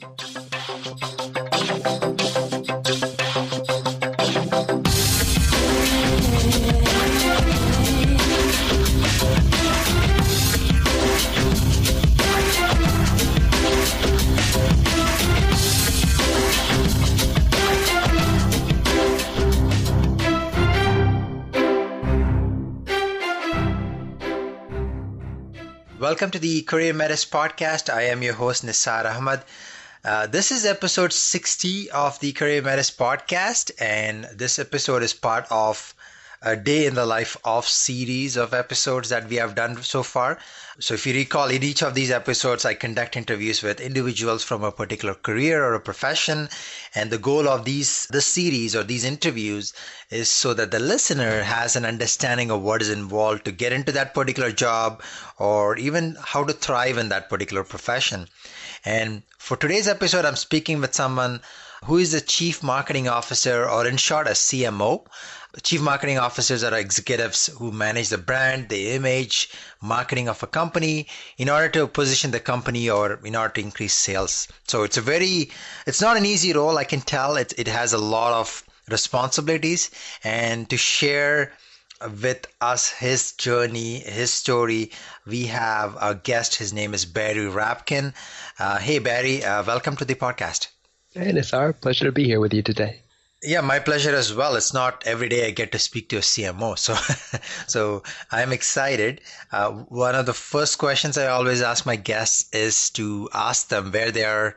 Welcome 0.00 0.14
to 26.30 26.38
the 26.38 26.62
CareerMetis 26.62 27.28
podcast. 27.28 27.92
I 27.92 28.02
am 28.02 28.22
your 28.22 28.34
host, 28.34 28.64
Nisar 28.64 29.04
Ahmad. 29.04 29.42
Uh, 30.04 30.26
this 30.28 30.52
is 30.52 30.64
episode 30.64 31.12
60 31.12 31.90
of 31.90 32.20
the 32.20 32.32
CareerMetis 32.32 32.94
podcast, 32.94 33.72
and 33.80 34.24
this 34.32 34.60
episode 34.60 35.02
is 35.02 35.12
part 35.12 35.44
of 35.50 35.92
a 36.40 36.54
day 36.54 36.86
in 36.86 36.94
the 36.94 37.04
life 37.04 37.36
of 37.44 37.66
series 37.66 38.36
of 38.36 38.54
episodes 38.54 39.08
that 39.08 39.28
we 39.28 39.36
have 39.36 39.56
done 39.56 39.82
so 39.82 40.04
far. 40.04 40.38
So, 40.78 40.94
if 40.94 41.04
you 41.04 41.14
recall, 41.14 41.48
in 41.48 41.64
each 41.64 41.82
of 41.82 41.94
these 41.94 42.12
episodes, 42.12 42.64
I 42.64 42.74
conduct 42.74 43.16
interviews 43.16 43.60
with 43.60 43.80
individuals 43.80 44.44
from 44.44 44.62
a 44.62 44.70
particular 44.70 45.14
career 45.14 45.64
or 45.64 45.74
a 45.74 45.80
profession, 45.80 46.48
and 46.94 47.10
the 47.10 47.18
goal 47.18 47.48
of 47.48 47.64
these 47.64 48.06
the 48.06 48.22
series 48.22 48.76
or 48.76 48.84
these 48.84 49.02
interviews 49.02 49.72
is 50.10 50.28
so 50.28 50.54
that 50.54 50.70
the 50.70 50.78
listener 50.78 51.42
has 51.42 51.74
an 51.74 51.84
understanding 51.84 52.52
of 52.52 52.62
what 52.62 52.82
is 52.82 52.90
involved 52.90 53.44
to 53.46 53.52
get 53.52 53.72
into 53.72 53.90
that 53.90 54.14
particular 54.14 54.52
job 54.52 55.02
or 55.38 55.76
even 55.76 56.16
how 56.22 56.44
to 56.44 56.52
thrive 56.52 56.98
in 56.98 57.08
that 57.08 57.28
particular 57.28 57.64
profession. 57.64 58.28
And 58.84 59.22
for 59.38 59.56
today's 59.56 59.88
episode, 59.88 60.24
I'm 60.24 60.36
speaking 60.36 60.80
with 60.80 60.94
someone 60.94 61.40
who 61.84 61.98
is 61.98 62.12
the 62.12 62.20
chief 62.20 62.62
marketing 62.62 63.08
officer, 63.08 63.68
or 63.68 63.86
in 63.86 63.96
short, 63.96 64.26
a 64.26 64.30
CMO. 64.30 65.06
Chief 65.62 65.80
marketing 65.80 66.18
officers 66.18 66.62
are 66.62 66.74
executives 66.74 67.46
who 67.58 67.72
manage 67.72 68.10
the 68.10 68.18
brand, 68.18 68.68
the 68.68 68.90
image, 68.92 69.50
marketing 69.80 70.28
of 70.28 70.42
a 70.42 70.46
company 70.46 71.08
in 71.38 71.48
order 71.48 71.68
to 71.68 71.86
position 71.86 72.30
the 72.30 72.40
company 72.40 72.90
or 72.90 73.18
in 73.24 73.34
order 73.34 73.54
to 73.54 73.60
increase 73.60 73.94
sales. 73.94 74.48
So 74.66 74.82
it's 74.82 74.96
a 74.96 75.00
very, 75.00 75.50
it's 75.86 76.00
not 76.00 76.16
an 76.16 76.26
easy 76.26 76.52
role. 76.52 76.76
I 76.76 76.84
can 76.84 77.00
tell 77.00 77.36
it, 77.36 77.54
it 77.56 77.68
has 77.68 77.92
a 77.92 77.98
lot 77.98 78.32
of 78.32 78.62
responsibilities 78.88 79.90
and 80.22 80.68
to 80.70 80.76
share 80.76 81.52
with 82.06 82.46
us 82.60 82.90
his 82.90 83.32
journey, 83.32 84.00
his 84.00 84.32
story. 84.32 84.92
We 85.26 85.46
have 85.46 85.96
a 86.00 86.14
guest. 86.14 86.56
His 86.56 86.72
name 86.72 86.94
is 86.94 87.04
Barry 87.04 87.46
Rabkin. 87.46 88.14
Uh, 88.58 88.78
hey, 88.78 88.98
Barry, 88.98 89.44
uh, 89.44 89.64
welcome 89.64 89.96
to 89.96 90.04
the 90.04 90.14
podcast. 90.14 90.68
Hey, 91.12 91.32
Nisar. 91.32 91.72
Pleasure 91.80 92.04
to 92.04 92.12
be 92.12 92.24
here 92.24 92.40
with 92.40 92.54
you 92.54 92.62
today. 92.62 93.02
Yeah, 93.42 93.60
my 93.60 93.78
pleasure 93.78 94.14
as 94.14 94.34
well. 94.34 94.56
It's 94.56 94.74
not 94.74 95.04
every 95.06 95.28
day 95.28 95.46
I 95.46 95.50
get 95.50 95.70
to 95.72 95.78
speak 95.78 96.08
to 96.08 96.16
a 96.16 96.20
CMO, 96.20 96.76
so 96.76 96.96
so 97.68 98.02
I'm 98.32 98.52
excited. 98.52 99.20
Uh, 99.52 99.70
one 99.70 100.16
of 100.16 100.26
the 100.26 100.34
first 100.34 100.78
questions 100.78 101.16
I 101.16 101.28
always 101.28 101.62
ask 101.62 101.86
my 101.86 101.94
guests 101.94 102.52
is 102.52 102.90
to 102.90 103.28
ask 103.32 103.68
them 103.68 103.92
where 103.92 104.10
they 104.10 104.24
are, 104.24 104.56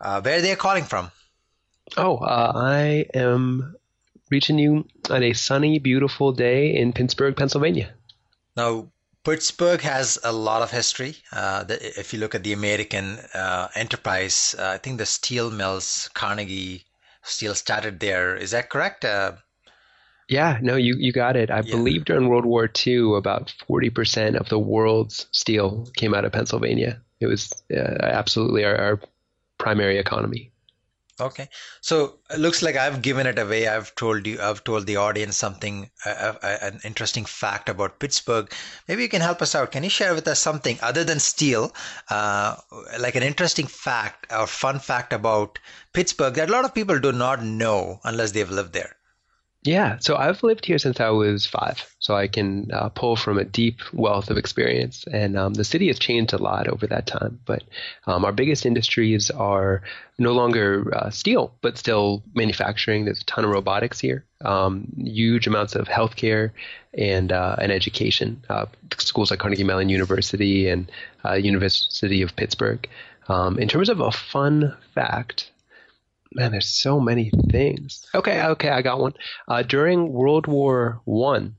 uh, 0.00 0.20
where 0.20 0.40
they 0.40 0.52
are 0.52 0.56
calling 0.56 0.84
from. 0.84 1.10
Oh, 1.96 2.18
uh, 2.18 2.52
I 2.54 3.06
am 3.12 3.74
reaching 4.32 4.58
you 4.58 4.84
on 5.10 5.22
a 5.22 5.34
sunny, 5.34 5.78
beautiful 5.78 6.32
day 6.32 6.74
in 6.74 6.92
Pittsburgh, 6.92 7.36
Pennsylvania. 7.36 7.92
Now, 8.56 8.88
Pittsburgh 9.24 9.80
has 9.82 10.18
a 10.24 10.32
lot 10.32 10.62
of 10.62 10.70
history. 10.70 11.16
Uh, 11.30 11.64
the, 11.64 12.00
if 12.00 12.12
you 12.12 12.18
look 12.18 12.34
at 12.34 12.42
the 12.42 12.52
American 12.52 13.18
uh, 13.34 13.68
enterprise, 13.74 14.56
uh, 14.58 14.68
I 14.68 14.78
think 14.78 14.98
the 14.98 15.06
steel 15.06 15.50
mills, 15.50 16.10
Carnegie 16.14 16.84
Steel 17.22 17.54
started 17.54 18.00
there. 18.00 18.34
Is 18.34 18.50
that 18.50 18.68
correct? 18.68 19.04
Uh, 19.04 19.32
yeah, 20.28 20.58
no, 20.62 20.76
you, 20.76 20.96
you 20.98 21.12
got 21.12 21.36
it. 21.36 21.50
I 21.50 21.60
yeah. 21.60 21.76
believe 21.76 22.04
during 22.04 22.28
World 22.28 22.46
War 22.46 22.68
II, 22.86 23.16
about 23.16 23.54
40% 23.68 24.36
of 24.36 24.48
the 24.48 24.58
world's 24.58 25.26
steel 25.30 25.86
came 25.96 26.14
out 26.14 26.24
of 26.24 26.32
Pennsylvania. 26.32 27.00
It 27.20 27.26
was 27.26 27.52
uh, 27.72 27.98
absolutely 28.00 28.64
our, 28.64 28.76
our 28.76 29.00
primary 29.58 29.98
economy. 29.98 30.51
Okay, 31.20 31.48
so 31.80 32.18
it 32.30 32.38
looks 32.38 32.60
like 32.62 32.76
I've 32.76 33.00
given 33.00 33.26
it 33.26 33.38
away. 33.38 33.66
I've 33.66 33.94
told 33.94 34.26
you, 34.26 34.40
I've 34.42 34.62
told 34.64 34.86
the 34.86 34.96
audience 34.96 35.36
something, 35.38 35.90
uh, 36.04 36.34
uh, 36.42 36.58
an 36.60 36.80
interesting 36.84 37.24
fact 37.24 37.68
about 37.70 37.98
Pittsburgh. 37.98 38.52
Maybe 38.88 39.02
you 39.02 39.08
can 39.08 39.22
help 39.22 39.40
us 39.40 39.54
out. 39.54 39.72
Can 39.72 39.84
you 39.84 39.90
share 39.90 40.14
with 40.14 40.28
us 40.28 40.38
something 40.38 40.78
other 40.82 41.04
than 41.04 41.18
steel, 41.20 41.74
uh, 42.10 42.56
like 42.98 43.14
an 43.14 43.22
interesting 43.22 43.66
fact 43.66 44.26
or 44.30 44.46
fun 44.46 44.80
fact 44.80 45.12
about 45.14 45.58
Pittsburgh 45.94 46.34
that 46.34 46.50
a 46.50 46.52
lot 46.52 46.64
of 46.66 46.74
people 46.74 46.98
do 46.98 47.12
not 47.12 47.42
know 47.42 48.00
unless 48.04 48.32
they've 48.32 48.50
lived 48.50 48.72
there? 48.72 48.96
Yeah, 49.64 49.98
so 50.00 50.16
I've 50.16 50.42
lived 50.42 50.66
here 50.66 50.78
since 50.78 50.98
I 50.98 51.10
was 51.10 51.46
five, 51.46 51.94
so 52.00 52.16
I 52.16 52.26
can 52.26 52.72
uh, 52.72 52.88
pull 52.88 53.14
from 53.14 53.38
a 53.38 53.44
deep 53.44 53.78
wealth 53.92 54.28
of 54.28 54.36
experience. 54.36 55.04
And 55.12 55.38
um, 55.38 55.54
the 55.54 55.62
city 55.62 55.86
has 55.86 56.00
changed 56.00 56.32
a 56.32 56.38
lot 56.38 56.66
over 56.66 56.84
that 56.88 57.06
time, 57.06 57.38
but 57.44 57.62
um, 58.08 58.24
our 58.24 58.32
biggest 58.32 58.66
industries 58.66 59.30
are 59.30 59.82
no 60.18 60.32
longer 60.32 60.92
uh, 60.92 61.10
steel, 61.10 61.54
but 61.60 61.78
still 61.78 62.24
manufacturing. 62.34 63.04
There's 63.04 63.20
a 63.20 63.24
ton 63.26 63.44
of 63.44 63.52
robotics 63.52 64.00
here, 64.00 64.24
um, 64.44 64.92
huge 64.96 65.46
amounts 65.46 65.76
of 65.76 65.86
healthcare 65.86 66.50
and 66.94 67.30
uh, 67.30 67.54
and 67.60 67.70
education. 67.70 68.42
Uh, 68.48 68.66
schools 68.98 69.30
like 69.30 69.38
Carnegie 69.38 69.62
Mellon 69.62 69.88
University 69.88 70.68
and 70.68 70.90
uh, 71.24 71.34
University 71.34 72.22
of 72.22 72.34
Pittsburgh. 72.34 72.88
Um, 73.28 73.60
in 73.60 73.68
terms 73.68 73.88
of 73.88 74.00
a 74.00 74.10
fun 74.10 74.76
fact, 74.92 75.51
man, 76.34 76.52
there's 76.52 76.68
so 76.68 77.00
many 77.00 77.30
things. 77.50 78.06
Okay, 78.14 78.42
okay, 78.42 78.70
I 78.70 78.82
got 78.82 79.00
one. 79.00 79.14
Uh, 79.48 79.62
during 79.62 80.12
World 80.12 80.46
War 80.46 81.00
One, 81.04 81.56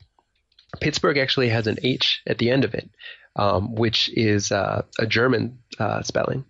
Pittsburgh 0.79 1.17
actually 1.17 1.49
has 1.49 1.67
an 1.67 1.77
H 1.83 2.21
at 2.27 2.37
the 2.37 2.49
end 2.49 2.65
of 2.65 2.73
it, 2.73 2.89
um, 3.35 3.75
which 3.75 4.09
is 4.13 4.51
uh, 4.51 4.83
a 4.99 5.05
German 5.05 5.59
uh, 5.79 6.01
spelling. 6.01 6.45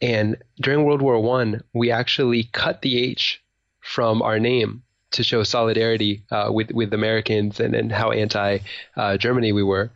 And 0.00 0.36
during 0.60 0.84
World 0.84 1.02
War 1.02 1.20
One, 1.20 1.62
we 1.72 1.90
actually 1.90 2.44
cut 2.44 2.82
the 2.82 2.98
H 2.98 3.42
from 3.80 4.22
our 4.22 4.38
name 4.38 4.82
to 5.10 5.22
show 5.22 5.42
solidarity 5.42 6.22
uh, 6.30 6.50
with 6.52 6.70
with 6.72 6.92
Americans 6.92 7.60
and, 7.60 7.74
and 7.74 7.92
how 7.92 8.10
anti 8.10 8.58
uh, 8.96 9.16
Germany 9.16 9.52
we 9.52 9.62
were. 9.62 9.90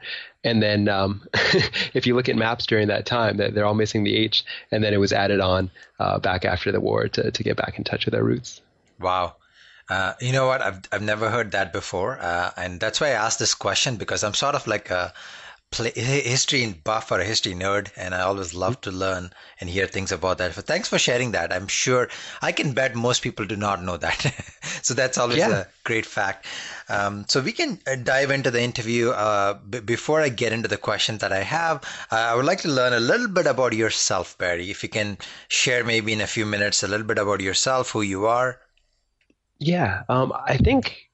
And 0.44 0.62
then 0.62 0.88
um, 0.88 1.26
if 1.94 2.06
you 2.06 2.16
look 2.16 2.28
at 2.28 2.36
maps 2.36 2.66
during 2.66 2.88
that 2.88 3.06
time, 3.06 3.36
that 3.36 3.54
they're 3.54 3.66
all 3.66 3.74
missing 3.74 4.04
the 4.04 4.16
H, 4.16 4.44
and 4.70 4.82
then 4.82 4.92
it 4.92 4.98
was 4.98 5.12
added 5.12 5.40
on 5.40 5.70
uh, 6.00 6.18
back 6.18 6.44
after 6.44 6.72
the 6.72 6.80
war 6.80 7.08
to 7.08 7.30
to 7.30 7.42
get 7.42 7.56
back 7.56 7.78
in 7.78 7.84
touch 7.84 8.04
with 8.04 8.14
our 8.14 8.24
roots. 8.24 8.60
Wow. 9.00 9.36
Uh, 9.88 10.14
you 10.20 10.32
know 10.32 10.46
what? 10.46 10.62
I've 10.62 10.80
I've 10.90 11.02
never 11.02 11.28
heard 11.30 11.52
that 11.52 11.72
before, 11.72 12.18
uh, 12.20 12.50
and 12.56 12.80
that's 12.80 13.00
why 13.00 13.08
I 13.08 13.24
asked 13.26 13.38
this 13.38 13.54
question 13.54 13.96
because 13.96 14.24
I'm 14.24 14.34
sort 14.34 14.54
of 14.54 14.66
like 14.66 14.90
a 14.90 15.12
play, 15.72 15.90
history 15.90 16.72
buff 16.84 17.10
or 17.10 17.18
a 17.18 17.24
history 17.24 17.54
nerd, 17.54 17.90
and 17.96 18.14
I 18.14 18.20
always 18.20 18.54
love 18.54 18.80
to 18.82 18.92
learn 18.92 19.30
and 19.60 19.68
hear 19.68 19.86
things 19.86 20.12
about 20.12 20.38
that. 20.38 20.54
But 20.54 20.66
thanks 20.66 20.88
for 20.88 20.98
sharing 20.98 21.32
that. 21.32 21.52
I'm 21.52 21.66
sure 21.66 22.08
I 22.40 22.52
can 22.52 22.72
bet 22.72 22.94
most 22.94 23.22
people 23.22 23.46
do 23.46 23.56
not 23.56 23.82
know 23.82 23.96
that. 23.96 24.20
so 24.82 24.94
that's 24.94 25.18
always 25.18 25.38
yeah. 25.38 25.62
a 25.62 25.66
great 25.82 26.06
fact. 26.06 26.46
Um, 26.88 27.24
so 27.26 27.40
we 27.40 27.52
can 27.52 27.80
uh, 27.86 27.96
dive 27.96 28.30
into 28.30 28.50
the 28.50 28.62
interview. 28.62 29.10
Uh, 29.10 29.54
b- 29.54 29.80
before 29.80 30.20
I 30.20 30.28
get 30.28 30.52
into 30.52 30.68
the 30.68 30.76
questions 30.76 31.20
that 31.20 31.32
I 31.32 31.42
have, 31.42 31.82
uh, 32.12 32.16
I 32.16 32.34
would 32.34 32.44
like 32.44 32.60
to 32.60 32.68
learn 32.68 32.92
a 32.92 33.00
little 33.00 33.28
bit 33.28 33.46
about 33.46 33.72
yourself, 33.72 34.36
Barry. 34.38 34.70
If 34.70 34.82
you 34.82 34.88
can 34.88 35.18
share 35.48 35.82
maybe 35.82 36.12
in 36.12 36.20
a 36.20 36.26
few 36.26 36.46
minutes 36.46 36.82
a 36.82 36.88
little 36.88 37.06
bit 37.06 37.18
about 37.18 37.40
yourself, 37.40 37.90
who 37.90 38.02
you 38.02 38.26
are. 38.26 38.60
Yeah, 39.58 40.02
um, 40.08 40.32
I 40.46 40.56
think 40.56 41.08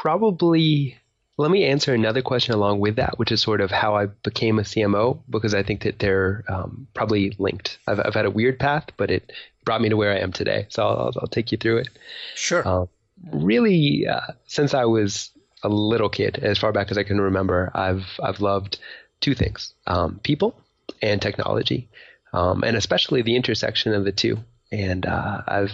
probably 0.00 0.98
let 1.38 1.50
me 1.50 1.64
answer 1.64 1.92
another 1.92 2.22
question 2.22 2.54
along 2.54 2.80
with 2.80 2.96
that, 2.96 3.18
which 3.18 3.30
is 3.30 3.42
sort 3.42 3.60
of 3.60 3.70
how 3.70 3.94
I 3.94 4.06
became 4.06 4.58
a 4.58 4.62
CMO, 4.62 5.20
because 5.28 5.54
I 5.54 5.62
think 5.62 5.82
that 5.82 5.98
they're 5.98 6.44
um, 6.48 6.86
probably 6.94 7.34
linked. 7.38 7.78
I've, 7.86 8.00
I've, 8.00 8.14
had 8.14 8.24
a 8.24 8.30
weird 8.30 8.58
path, 8.58 8.86
but 8.96 9.10
it 9.10 9.32
brought 9.64 9.82
me 9.82 9.90
to 9.90 9.96
where 9.96 10.12
I 10.12 10.20
am 10.20 10.32
today. 10.32 10.66
So 10.70 10.86
I'll, 10.86 11.12
I'll 11.20 11.28
take 11.28 11.52
you 11.52 11.58
through 11.58 11.78
it. 11.78 11.88
Sure. 12.34 12.66
Um, 12.66 12.88
really, 13.30 14.06
uh, 14.06 14.32
since 14.46 14.72
I 14.72 14.86
was 14.86 15.30
a 15.62 15.68
little 15.68 16.08
kid, 16.08 16.38
as 16.40 16.58
far 16.58 16.72
back 16.72 16.90
as 16.90 16.96
I 16.96 17.02
can 17.02 17.20
remember, 17.20 17.70
I've 17.74 18.06
I've 18.22 18.40
loved 18.40 18.78
two 19.20 19.34
things: 19.34 19.74
um, 19.86 20.20
people 20.22 20.58
and 21.02 21.20
technology, 21.20 21.88
um, 22.32 22.62
and 22.64 22.76
especially 22.76 23.22
the 23.22 23.36
intersection 23.36 23.92
of 23.92 24.04
the 24.04 24.12
two. 24.12 24.38
And 24.72 25.04
uh, 25.04 25.42
I've 25.46 25.72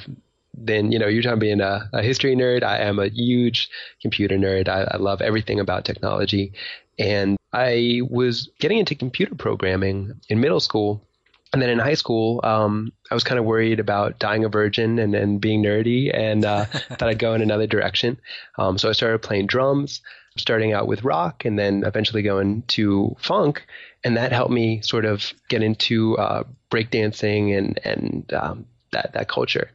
then 0.55 0.93
you 0.93 0.99
know 0.99 1.07
you're 1.07 1.23
talking 1.23 1.35
about 1.35 1.41
being 1.41 1.61
a, 1.61 1.89
a, 1.93 2.03
history 2.03 2.37
nerd. 2.37 2.63
I 2.63 2.79
am 2.79 2.99
a 2.99 3.09
huge 3.09 3.71
computer 4.01 4.37
nerd. 4.37 4.69
I, 4.69 4.83
I, 4.91 4.97
love 4.99 5.23
everything 5.23 5.61
about 5.61 5.85
technology, 5.85 6.53
and 6.99 7.37
I 7.53 8.01
was 8.09 8.51
getting 8.59 8.79
into 8.79 8.95
computer 8.95 9.35
programming 9.35 10.21
in 10.29 10.41
middle 10.41 10.61
school. 10.61 11.07
And 11.53 11.61
then 11.61 11.69
in 11.69 11.79
high 11.79 11.95
school, 11.95 12.41
um, 12.45 12.93
I 13.11 13.15
was 13.15 13.25
kind 13.25 13.39
of 13.39 13.45
worried 13.45 13.79
about 13.79 14.19
dying 14.19 14.43
a 14.43 14.49
virgin 14.49 14.99
and, 14.99 15.15
and 15.15 15.39
being 15.39 15.63
nerdy, 15.63 16.11
and 16.15 16.45
uh, 16.47 16.65
thought 16.65 17.03
I'd 17.03 17.19
go 17.19 17.35
in 17.35 17.43
another 17.43 17.67
direction. 17.67 18.19
Um, 18.57 18.79
so 18.79 18.89
I 18.89 18.93
started 18.93 19.21
playing 19.21 19.49
drums, 19.49 20.01
starting 20.39 20.73
out 20.73 20.87
with 20.87 21.05
rock, 21.05 21.45
and 21.45 21.59
then 21.59 21.85
eventually 21.85 22.23
going 22.23 22.63
to 22.69 23.15
funk, 23.21 23.67
and 24.03 24.17
that 24.17 24.33
helped 24.33 24.53
me 24.53 24.81
sort 24.83 25.05
of 25.05 25.33
get 25.49 25.63
into 25.63 26.17
uh, 26.17 26.45
breakdancing 26.71 27.57
and 27.57 27.79
and 27.85 28.33
um, 28.33 28.67
that 28.93 29.13
that 29.13 29.29
culture. 29.29 29.71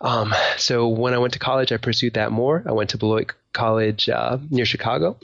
Um, 0.00 0.34
so 0.56 0.88
when 0.88 1.14
I 1.14 1.18
went 1.18 1.32
to 1.34 1.38
college, 1.38 1.72
I 1.72 1.78
pursued 1.78 2.14
that 2.14 2.32
more. 2.32 2.62
I 2.66 2.72
went 2.72 2.90
to 2.90 2.98
Beloit 2.98 3.32
College 3.52 4.08
uh, 4.08 4.38
near 4.50 4.66
Chicago 4.66 5.18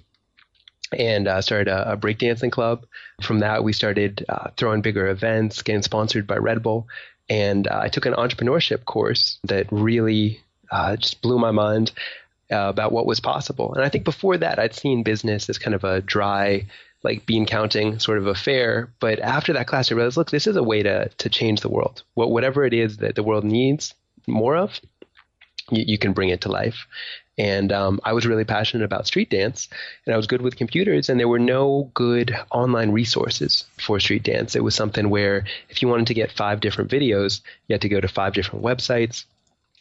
and 0.93 1.29
uh, 1.29 1.41
started 1.41 1.69
a, 1.69 1.93
a 1.93 1.97
breakdancing 1.97 2.53
club. 2.53 2.87
From 3.21 3.41
that, 3.41 3.65
we 3.65 3.73
started 3.73 4.25
uh, 4.29 4.49
throwing 4.57 4.83
bigger 4.83 5.09
events, 5.09 5.63
getting 5.63 5.83
sponsored 5.83 6.27
by 6.27 6.37
Red 6.37 6.63
Bull. 6.63 6.87
And 7.29 7.67
uh, 7.69 7.81
I 7.83 7.89
took 7.89 8.07
an 8.07 8.15
entrepreneurship 8.15 8.85
course 8.85 9.39
that 9.45 9.67
really 9.71 10.41
uh, 10.71 10.97
just 10.97 11.23
blew 11.23 11.39
my 11.39 11.51
mind 11.51 11.93
uh, 12.51 12.69
about 12.69 12.93
what 12.93 13.07
was 13.07 13.21
possible. 13.21 13.75
And 13.75 13.85
I 13.85 13.89
think 13.89 14.05
before 14.05 14.37
that, 14.39 14.59
I'd 14.59 14.75
seen 14.75 15.03
business 15.03 15.49
as 15.49 15.59
kind 15.59 15.75
of 15.75 15.85
a 15.85 16.01
dry, 16.01 16.67
like 17.03 17.25
bean 17.25 17.47
counting 17.47 17.99
sort 17.99 18.19
of 18.19 18.27
affair. 18.27 18.91
But 19.01 19.19
after 19.21 19.55
that 19.55 19.67
class, 19.67 19.91
I 19.91 19.95
realized, 19.95 20.17
look, 20.17 20.31
this 20.31 20.47
is 20.47 20.57
a 20.57 20.63
way 20.63 20.83
to 20.83 21.09
to 21.09 21.29
change 21.29 21.61
the 21.61 21.71
world. 21.71 22.03
What 22.15 22.31
whatever 22.31 22.65
it 22.65 22.75
is 22.75 22.99
that 22.99 23.15
the 23.15 23.23
world 23.23 23.45
needs 23.45 23.95
more 24.27 24.57
of, 24.57 24.81
you, 25.71 25.85
you 25.87 25.99
can 25.99 26.13
bring 26.13 26.31
it 26.31 26.43
to 26.43 26.51
life. 26.51 26.87
And 27.39 27.73
um, 27.73 27.99
I 28.05 28.13
was 28.13 28.27
really 28.27 28.45
passionate 28.45 28.85
about 28.85 29.07
street 29.07 29.31
dance, 29.31 29.69
and 30.05 30.13
I 30.13 30.19
was 30.19 30.27
good 30.27 30.43
with 30.43 30.57
computers, 30.57 31.09
and 31.09 31.19
there 31.19 31.29
were 31.29 31.39
no 31.39 31.91
good 31.95 32.37
online 32.51 32.91
resources 32.91 33.65
for 33.79 33.99
street 33.99 34.23
dance. 34.23 34.55
It 34.55 34.63
was 34.63 34.75
something 34.75 35.09
where 35.09 35.47
if 35.71 35.81
you 35.81 35.89
wanted 35.89 36.09
to 36.09 36.15
get 36.15 36.31
five 36.31 36.61
different 36.61 36.91
videos, 36.91 37.41
you 37.67 37.75
had 37.75 37.81
to 37.83 37.89
go 37.89 38.01
to 38.01 38.09
five 38.09 38.35
different 38.35 38.65
websites. 38.65 39.25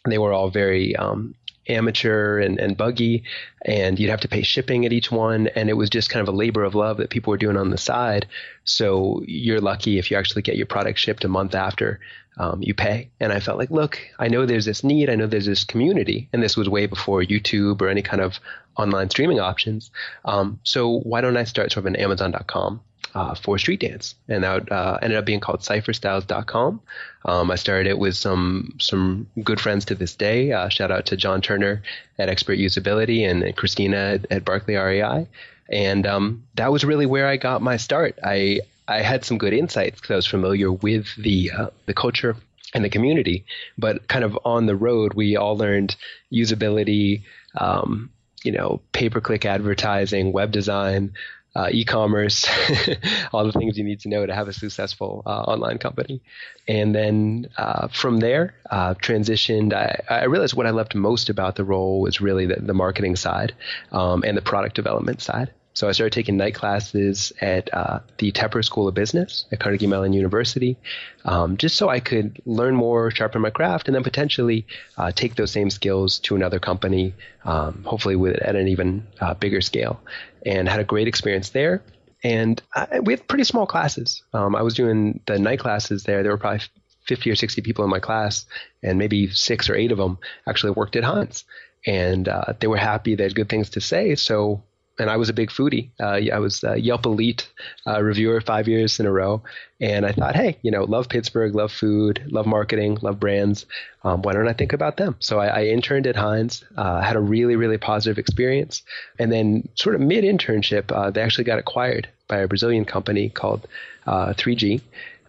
They 0.05 0.17
were 0.17 0.31
all 0.31 0.49
very 0.49 0.95
um, 0.95 1.35
amateur 1.67 2.39
and, 2.39 2.57
and 2.57 2.77
buggy, 2.77 3.23
and 3.65 3.99
you'd 3.99 4.09
have 4.09 4.21
to 4.21 4.27
pay 4.29 4.44
shipping 4.44 4.85
at 4.85 4.94
each 4.94 5.11
one. 5.11 5.47
And 5.47 5.69
it 5.69 5.73
was 5.73 5.89
just 5.89 6.09
kind 6.09 6.25
of 6.25 6.33
a 6.33 6.37
labor 6.37 6.63
of 6.63 6.73
love 6.73 6.97
that 6.97 7.09
people 7.09 7.31
were 7.31 7.37
doing 7.37 7.57
on 7.57 7.69
the 7.69 7.77
side. 7.77 8.27
So 8.63 9.23
you're 9.27 9.61
lucky 9.61 9.99
if 9.99 10.09
you 10.09 10.17
actually 10.17 10.41
get 10.41 10.55
your 10.55 10.65
product 10.67 10.99
shipped 10.99 11.25
a 11.25 11.27
month 11.27 11.53
after 11.53 11.99
um, 12.38 12.62
you 12.62 12.74
pay. 12.74 13.10
And 13.19 13.31
I 13.31 13.39
felt 13.39 13.57
like, 13.57 13.72
look, 13.72 14.00
I 14.19 14.28
know 14.28 14.45
there's 14.45 14.66
this 14.66 14.83
need, 14.83 15.10
I 15.10 15.16
know 15.16 15.28
there's 15.28 15.45
this 15.45 15.63
community, 15.63 16.30
and 16.33 16.42
this 16.42 16.57
was 16.57 16.69
way 16.69 16.86
before 16.86 17.22
YouTube 17.22 17.81
or 17.81 17.89
any 17.89 18.01
kind 18.01 18.22
of 18.22 18.39
online 18.78 19.10
streaming 19.10 19.39
options. 19.39 19.92
Um, 20.25 20.60
so 20.63 21.00
why 21.00 21.22
don't 21.22 21.38
I 21.38 21.44
start 21.44 21.72
sort 21.72 21.86
of 21.86 21.88
an 21.88 21.95
Amazon.com? 21.98 22.81
uh, 23.13 23.36
for 23.36 23.57
street 23.57 23.80
dance, 23.81 24.16
and 24.28 24.44
that 24.44 24.72
uh, 24.72 24.98
ended 25.01 25.18
up 25.18 25.25
being 25.25 25.39
called 25.39 25.62
CypherStyles.com. 25.62 26.81
Um, 27.25 27.51
I 27.51 27.56
started 27.56 27.88
it 27.88 28.00
with 28.00 28.16
some 28.16 28.75
some 28.80 29.28
good 29.44 29.60
friends 29.60 29.86
to 29.86 29.95
this 29.95 30.16
day. 30.16 30.51
Uh, 30.51 30.69
shout 30.69 30.92
out 30.92 31.07
to 31.07 31.18
John 31.18 31.42
Turner 31.42 31.83
at 32.18 32.30
Expert 32.30 32.57
Usability 32.57 33.30
and, 33.30 33.56
Christina 33.56 33.98
at, 33.98 34.31
at, 34.31 34.45
Barkley 34.45 34.75
REI, 34.75 35.28
and 35.69 36.07
um, 36.07 36.44
that 36.56 36.72
was 36.72 36.86
really 36.86 37.06
where 37.06 37.28
I 37.28 37.38
got 37.38 37.62
my 37.62 37.78
start. 37.78 38.18
I 38.24 38.62
I 38.91 39.01
had 39.01 39.25
some 39.25 39.38
good 39.38 39.53
insights 39.53 39.99
because 39.99 40.11
I 40.11 40.15
was 40.15 40.27
familiar 40.27 40.71
with 40.71 41.07
the 41.15 41.51
uh, 41.51 41.67
the 41.85 41.93
culture 41.93 42.35
and 42.73 42.83
the 42.83 42.89
community, 42.89 43.45
but 43.77 44.07
kind 44.07 44.23
of 44.23 44.38
on 44.45 44.65
the 44.65 44.75
road, 44.75 45.13
we 45.13 45.35
all 45.35 45.57
learned 45.57 45.95
usability. 46.31 47.23
Um, 47.55 48.11
you 48.43 48.51
know, 48.51 48.81
pay 48.91 49.09
per 49.09 49.21
click 49.21 49.45
advertising, 49.45 50.31
web 50.31 50.51
design, 50.51 51.13
uh, 51.55 51.67
e-commerce, 51.71 52.47
all 53.33 53.45
the 53.45 53.51
things 53.51 53.77
you 53.77 53.83
need 53.83 53.99
to 53.99 54.09
know 54.09 54.25
to 54.25 54.33
have 54.33 54.47
a 54.47 54.53
successful 54.53 55.21
uh, 55.25 55.41
online 55.41 55.77
company. 55.77 56.21
And 56.67 56.95
then 56.95 57.49
uh, 57.57 57.89
from 57.89 58.19
there, 58.19 58.55
uh, 58.69 58.94
transitioned. 58.95 59.73
I, 59.73 60.01
I, 60.09 60.23
realized 60.25 60.53
what 60.53 60.65
I 60.65 60.69
loved 60.69 60.95
most 60.95 61.29
about 61.29 61.55
the 61.55 61.63
role 61.63 62.01
was 62.01 62.21
really 62.21 62.45
the, 62.45 62.55
the 62.55 62.73
marketing 62.73 63.15
side 63.15 63.53
um, 63.91 64.23
and 64.25 64.37
the 64.37 64.41
product 64.41 64.75
development 64.75 65.21
side. 65.21 65.51
So 65.73 65.88
I 65.88 65.94
started 65.94 66.13
taking 66.13 66.35
night 66.35 66.53
classes 66.53 67.31
at 67.39 67.73
uh, 67.73 68.00
the 68.18 68.31
Tepper 68.31 68.63
School 68.63 68.88
of 68.88 68.94
Business 68.94 69.45
at 69.51 69.59
Carnegie 69.59 69.88
Mellon 69.88 70.12
University, 70.12 70.77
um, 71.23 71.56
just 71.56 71.77
so 71.77 71.88
I 71.88 72.01
could 72.01 72.41
learn 72.45 72.75
more, 72.75 73.09
sharpen 73.09 73.41
my 73.41 73.51
craft, 73.51 73.88
and 73.88 73.95
then 73.95 74.03
potentially 74.03 74.65
uh, 74.97 75.12
take 75.12 75.35
those 75.35 75.51
same 75.51 75.69
skills 75.69 76.19
to 76.19 76.35
another 76.35 76.59
company, 76.59 77.13
um, 77.45 77.83
hopefully 77.85 78.18
with 78.18 78.35
at 78.38 78.56
an 78.56 78.68
even 78.68 79.07
uh, 79.21 79.33
bigger 79.33 79.62
scale. 79.62 80.01
And 80.45 80.68
had 80.68 80.79
a 80.79 80.83
great 80.83 81.07
experience 81.07 81.50
there. 81.50 81.83
And 82.23 82.62
I, 82.75 83.00
we 83.00 83.13
had 83.13 83.27
pretty 83.27 83.45
small 83.45 83.65
classes. 83.65 84.23
Um, 84.33 84.56
I 84.56 84.63
was 84.63 84.73
doing 84.73 85.21
the 85.25 85.39
night 85.39 85.59
classes 85.59 86.03
there. 86.03 86.21
There 86.21 86.31
were 86.31 86.38
probably 86.38 86.62
50 87.07 87.31
or 87.31 87.35
60 87.35 87.62
people 87.62 87.83
in 87.85 87.89
my 87.89 88.00
class, 88.00 88.45
and 88.83 88.97
maybe 88.97 89.29
six 89.29 89.69
or 89.69 89.75
eight 89.75 89.91
of 89.91 89.97
them 89.97 90.18
actually 90.47 90.71
worked 90.71 90.97
at 90.97 91.03
Heinz. 91.03 91.45
And 91.88 92.27
uh, 92.27 92.53
they 92.59 92.68
were 92.68 92.77
happy. 92.77 93.15
They 93.15 93.23
had 93.23 93.35
good 93.35 93.50
things 93.50 93.71
to 93.71 93.81
say. 93.81 94.15
So 94.15 94.63
and 95.01 95.09
I 95.09 95.18
was 95.18 95.30
a 95.30 95.33
big 95.33 95.50
foodie. 95.50 95.89
Uh, 96.00 96.31
I 96.31 96.38
was 96.38 96.63
a 96.63 96.77
Yelp 96.77 97.07
Elite 97.07 97.51
uh, 97.88 98.01
reviewer 98.03 98.39
five 98.39 98.68
years 98.68 99.00
in 99.00 99.07
a 99.07 99.12
row, 99.12 99.42
and 99.80 100.06
I 100.06 100.12
thought, 100.12 100.36
hey, 100.36 100.59
you 100.62 100.69
know, 100.69 100.83
love 100.83 101.09
Pittsburgh, 101.09 101.56
love 101.56 101.71
food, 101.71 102.21
love 102.27 102.45
marketing, 102.45 103.00
love 103.01 103.19
brands. 103.19 103.65
Um, 104.03 104.21
why 104.21 104.33
don't 104.33 104.48
I 104.48 104.53
think 104.53 104.74
about 104.74 104.98
them? 104.98 105.15
So 105.19 105.39
I, 105.39 105.48
I 105.48 105.63
interned 105.65 106.06
at 106.06 106.15
Heinz, 106.15 106.63
uh, 106.77 107.01
had 107.01 107.15
a 107.15 107.19
really, 107.19 107.56
really 107.56 107.80
positive 107.80 108.19
experience, 108.19 108.83
and 109.18 109.31
then 109.31 109.68
sort 109.74 109.95
of 109.95 110.01
mid 110.01 110.24
internship, 110.24 110.95
uh, 110.95 111.09
they 111.09 111.21
actually 111.21 111.45
got 111.45 111.57
acquired 111.57 112.07
by 112.27 112.38
a 112.38 112.47
Brazilian 112.47 112.86
company 112.86 113.30
called 113.30 113.68
3G, 114.06 114.80
uh, 114.80 114.83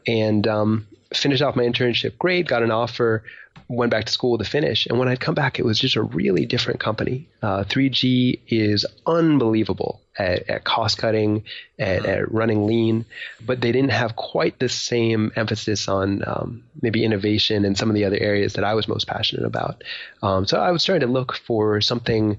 and 0.07 0.47
um, 0.47 0.87
finished 1.15 1.41
off 1.41 1.57
my 1.57 1.65
internship 1.65 2.19
great, 2.19 2.47
got 2.47 2.63
an 2.63 2.71
offer 2.71 3.25
went 3.69 3.91
back 3.91 4.05
to 4.05 4.13
school 4.13 4.39
to 4.39 4.45
finish. 4.45 4.87
And 4.87 4.99
when 4.99 5.09
I'd 5.09 5.21
come 5.21 5.35
back, 5.35 5.59
it 5.59 5.65
was 5.65 5.79
just 5.79 5.97
a 5.97 6.03
really 6.03 6.45
different 6.47 6.81
company. 6.81 7.29
Uh, 7.43 7.65
3G 7.65 8.41
is 8.49 8.85
unbelievable 9.07 10.01
at, 10.19 10.49
at 10.49 10.65
cost 10.65 10.99
cutting, 10.99 11.45
at, 11.79 12.05
at, 12.05 12.33
running 12.33 12.67
lean, 12.67 13.05
but 13.45 13.61
they 13.61 13.73
didn't 13.73 13.93
have 13.93 14.17
quite 14.17 14.59
the 14.59 14.69
same 14.69 15.33
emphasis 15.37 15.89
on 15.89 16.23
um, 16.27 16.65
maybe 16.83 17.05
innovation 17.05 17.65
and 17.65 17.79
some 17.79 17.89
of 17.89 17.95
the 17.95 18.05
other 18.05 18.19
areas 18.19 18.55
that 18.55 18.65
I 18.65 18.75
was 18.75 18.89
most 18.89 19.07
passionate 19.07 19.47
about. 19.47 19.83
Um, 20.23 20.47
so 20.47 20.61
I 20.61 20.71
was 20.71 20.83
starting 20.83 21.07
to 21.07 21.13
look 21.13 21.35
for 21.35 21.81
something. 21.81 22.39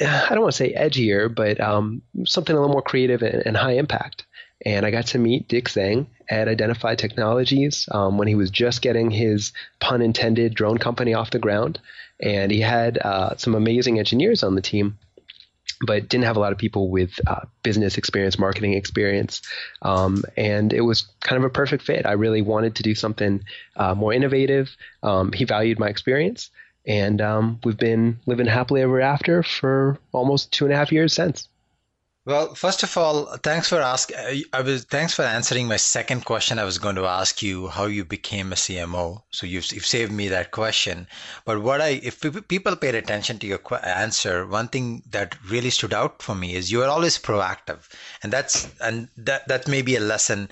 I 0.00 0.30
don't 0.30 0.40
want 0.40 0.52
to 0.52 0.56
say 0.58 0.74
edgier, 0.74 1.32
but 1.32 1.60
um, 1.60 2.02
something 2.24 2.54
a 2.54 2.58
little 2.58 2.72
more 2.72 2.82
creative 2.82 3.22
and, 3.22 3.42
and 3.46 3.56
high 3.56 3.72
impact. 3.74 4.24
And 4.64 4.86
I 4.86 4.90
got 4.90 5.08
to 5.08 5.18
meet 5.18 5.48
Dick 5.48 5.68
Zhang 5.68 6.06
at 6.28 6.48
Identified 6.48 6.98
Technologies 6.98 7.88
um, 7.90 8.16
when 8.16 8.28
he 8.28 8.34
was 8.34 8.50
just 8.50 8.82
getting 8.82 9.10
his 9.10 9.52
pun 9.80 10.00
intended 10.00 10.54
drone 10.54 10.78
company 10.78 11.14
off 11.14 11.30
the 11.30 11.38
ground. 11.38 11.78
And 12.20 12.50
he 12.50 12.60
had 12.60 12.98
uh, 12.98 13.36
some 13.36 13.54
amazing 13.54 13.98
engineers 13.98 14.42
on 14.42 14.54
the 14.54 14.62
team, 14.62 14.98
but 15.86 16.08
didn't 16.08 16.24
have 16.24 16.36
a 16.36 16.40
lot 16.40 16.52
of 16.52 16.58
people 16.58 16.88
with 16.88 17.12
uh, 17.26 17.42
business 17.62 17.98
experience, 17.98 18.38
marketing 18.38 18.72
experience. 18.72 19.42
Um, 19.82 20.22
and 20.36 20.72
it 20.72 20.80
was 20.80 21.08
kind 21.20 21.36
of 21.38 21.44
a 21.44 21.52
perfect 21.52 21.82
fit. 21.82 22.06
I 22.06 22.12
really 22.12 22.40
wanted 22.40 22.76
to 22.76 22.82
do 22.82 22.94
something 22.94 23.44
uh, 23.76 23.94
more 23.94 24.14
innovative. 24.14 24.74
Um, 25.02 25.32
he 25.32 25.44
valued 25.44 25.78
my 25.78 25.88
experience. 25.88 26.50
And 26.86 27.20
um, 27.20 27.60
we've 27.64 27.76
been 27.78 28.20
living 28.26 28.46
happily 28.46 28.82
ever 28.82 29.00
after 29.00 29.42
for 29.42 29.98
almost 30.12 30.52
two 30.52 30.64
and 30.64 30.72
a 30.72 30.76
half 30.76 30.92
years 30.92 31.12
since. 31.12 31.48
Well, 32.26 32.54
first 32.54 32.82
of 32.82 32.96
all, 32.96 33.36
thanks 33.42 33.68
for 33.68 33.82
ask. 33.82 34.10
I 34.14 34.60
was 34.62 34.84
thanks 34.84 35.12
for 35.12 35.22
answering 35.22 35.68
my 35.68 35.76
second 35.76 36.24
question. 36.24 36.58
I 36.58 36.64
was 36.64 36.78
going 36.78 36.96
to 36.96 37.04
ask 37.04 37.42
you 37.42 37.68
how 37.68 37.84
you 37.84 38.02
became 38.02 38.50
a 38.50 38.56
CMO. 38.56 39.22
So 39.30 39.44
you've, 39.44 39.70
you've 39.72 39.84
saved 39.84 40.10
me 40.10 40.28
that 40.28 40.50
question. 40.50 41.06
But 41.44 41.60
what 41.60 41.82
I, 41.82 42.00
if 42.02 42.22
people 42.48 42.76
paid 42.76 42.94
attention 42.94 43.38
to 43.40 43.46
your 43.46 43.60
answer, 43.84 44.46
one 44.46 44.68
thing 44.68 45.02
that 45.10 45.36
really 45.50 45.68
stood 45.68 45.92
out 45.92 46.22
for 46.22 46.34
me 46.34 46.54
is 46.54 46.72
you 46.72 46.82
are 46.82 46.88
always 46.88 47.18
proactive, 47.18 47.90
and 48.22 48.32
that's 48.32 48.74
and 48.80 49.08
that 49.18 49.46
that 49.48 49.68
may 49.68 49.82
be 49.82 49.96
a 49.96 50.00
lesson 50.00 50.48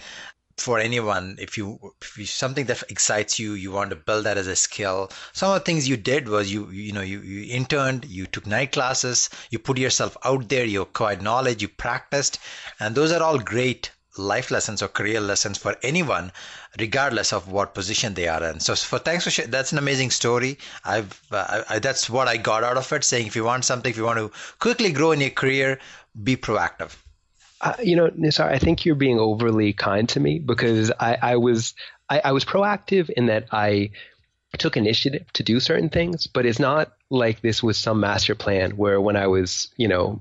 for 0.57 0.79
anyone 0.79 1.37
if 1.41 1.57
you 1.57 1.95
if 2.01 2.19
you 2.19 2.27
something 2.27 2.67
that 2.67 2.83
excites 2.89 3.39
you 3.39 3.55
you 3.55 3.71
want 3.71 3.91
to 3.91 3.97
build 3.97 4.25
that 4.25 4.39
as 4.39 4.47
a 4.47 4.57
skill. 4.57 5.11
Some 5.33 5.51
of 5.51 5.55
the 5.55 5.65
things 5.65 5.89
you 5.89 5.97
did 5.97 6.29
was 6.29 6.53
you 6.53 6.69
you 6.71 6.93
know 6.93 7.01
you, 7.01 7.21
you 7.21 7.53
interned 7.55 8.05
you 8.05 8.27
took 8.27 8.47
night 8.47 8.73
classes 8.73 9.31
you 9.51 9.59
put 9.59 9.79
yourself 9.79 10.17
out 10.25 10.49
there 10.49 10.65
you 10.65 10.83
acquired 10.83 11.23
knowledge 11.23 11.63
you 11.63 11.69
practiced 11.69 12.39
and 12.81 12.95
those 12.95 13.13
are 13.13 13.23
all 13.23 13.39
great 13.39 13.91
life 14.19 14.51
lessons 14.51 14.83
or 14.83 14.89
career 14.89 15.21
lessons 15.21 15.57
for 15.57 15.77
anyone 15.83 16.31
regardless 16.79 17.33
of 17.33 17.49
what 17.49 17.75
position 17.75 18.13
they 18.15 18.29
are 18.29 18.43
in. 18.45 18.61
So 18.61 18.75
for 18.75 18.99
thanks 18.99 19.25
for 19.25 19.31
sharing 19.31 19.51
that's 19.51 19.73
an 19.73 19.79
amazing 19.79 20.11
story. 20.11 20.59
I've 20.85 21.21
uh, 21.31 21.65
I, 21.69 21.79
that's 21.79 22.11
what 22.11 22.29
i 22.29 22.37
got 22.37 22.65
out 22.65 22.77
of 22.77 22.93
it 22.93 23.05
saying 23.05 23.27
if 23.27 23.37
you 23.37 23.45
want 23.45 23.65
something 23.65 23.91
if 23.91 23.97
you 23.97 24.05
want 24.05 24.19
to 24.19 24.31
quickly 24.59 24.93
grow 24.93 25.13
in 25.13 25.21
your 25.21 25.31
career 25.31 25.79
be 26.23 26.37
proactive 26.37 26.97
you 27.83 27.97
know, 27.97 28.09
Nisar, 28.11 28.51
I 28.51 28.59
think 28.59 28.85
you're 28.85 28.95
being 28.95 29.19
overly 29.19 29.73
kind 29.73 30.09
to 30.11 30.21
me 30.21 30.39
because 30.39 30.91
I, 30.99 31.19
I 31.23 31.37
was 31.37 31.75
I, 32.09 32.21
I 32.27 32.33
was 32.33 32.45
proactive 32.45 33.11
in 33.11 33.27
that 33.27 33.47
I 33.53 33.91
took 34.59 34.77
initiative 34.77 35.33
to 35.35 35.43
do 35.43 35.61
certain 35.61 35.89
things, 35.89 36.27
but 36.27 36.45
it's 36.45 36.59
not 36.59 36.93
like 37.11 37.41
this 37.41 37.63
was 37.63 37.79
some 37.79 38.01
master 38.01 38.35
plan 38.35 38.73
where 38.73 39.01
when 39.01 39.17
I 39.17 39.27
was, 39.27 39.69
you 39.77 39.89
know, 39.89 40.21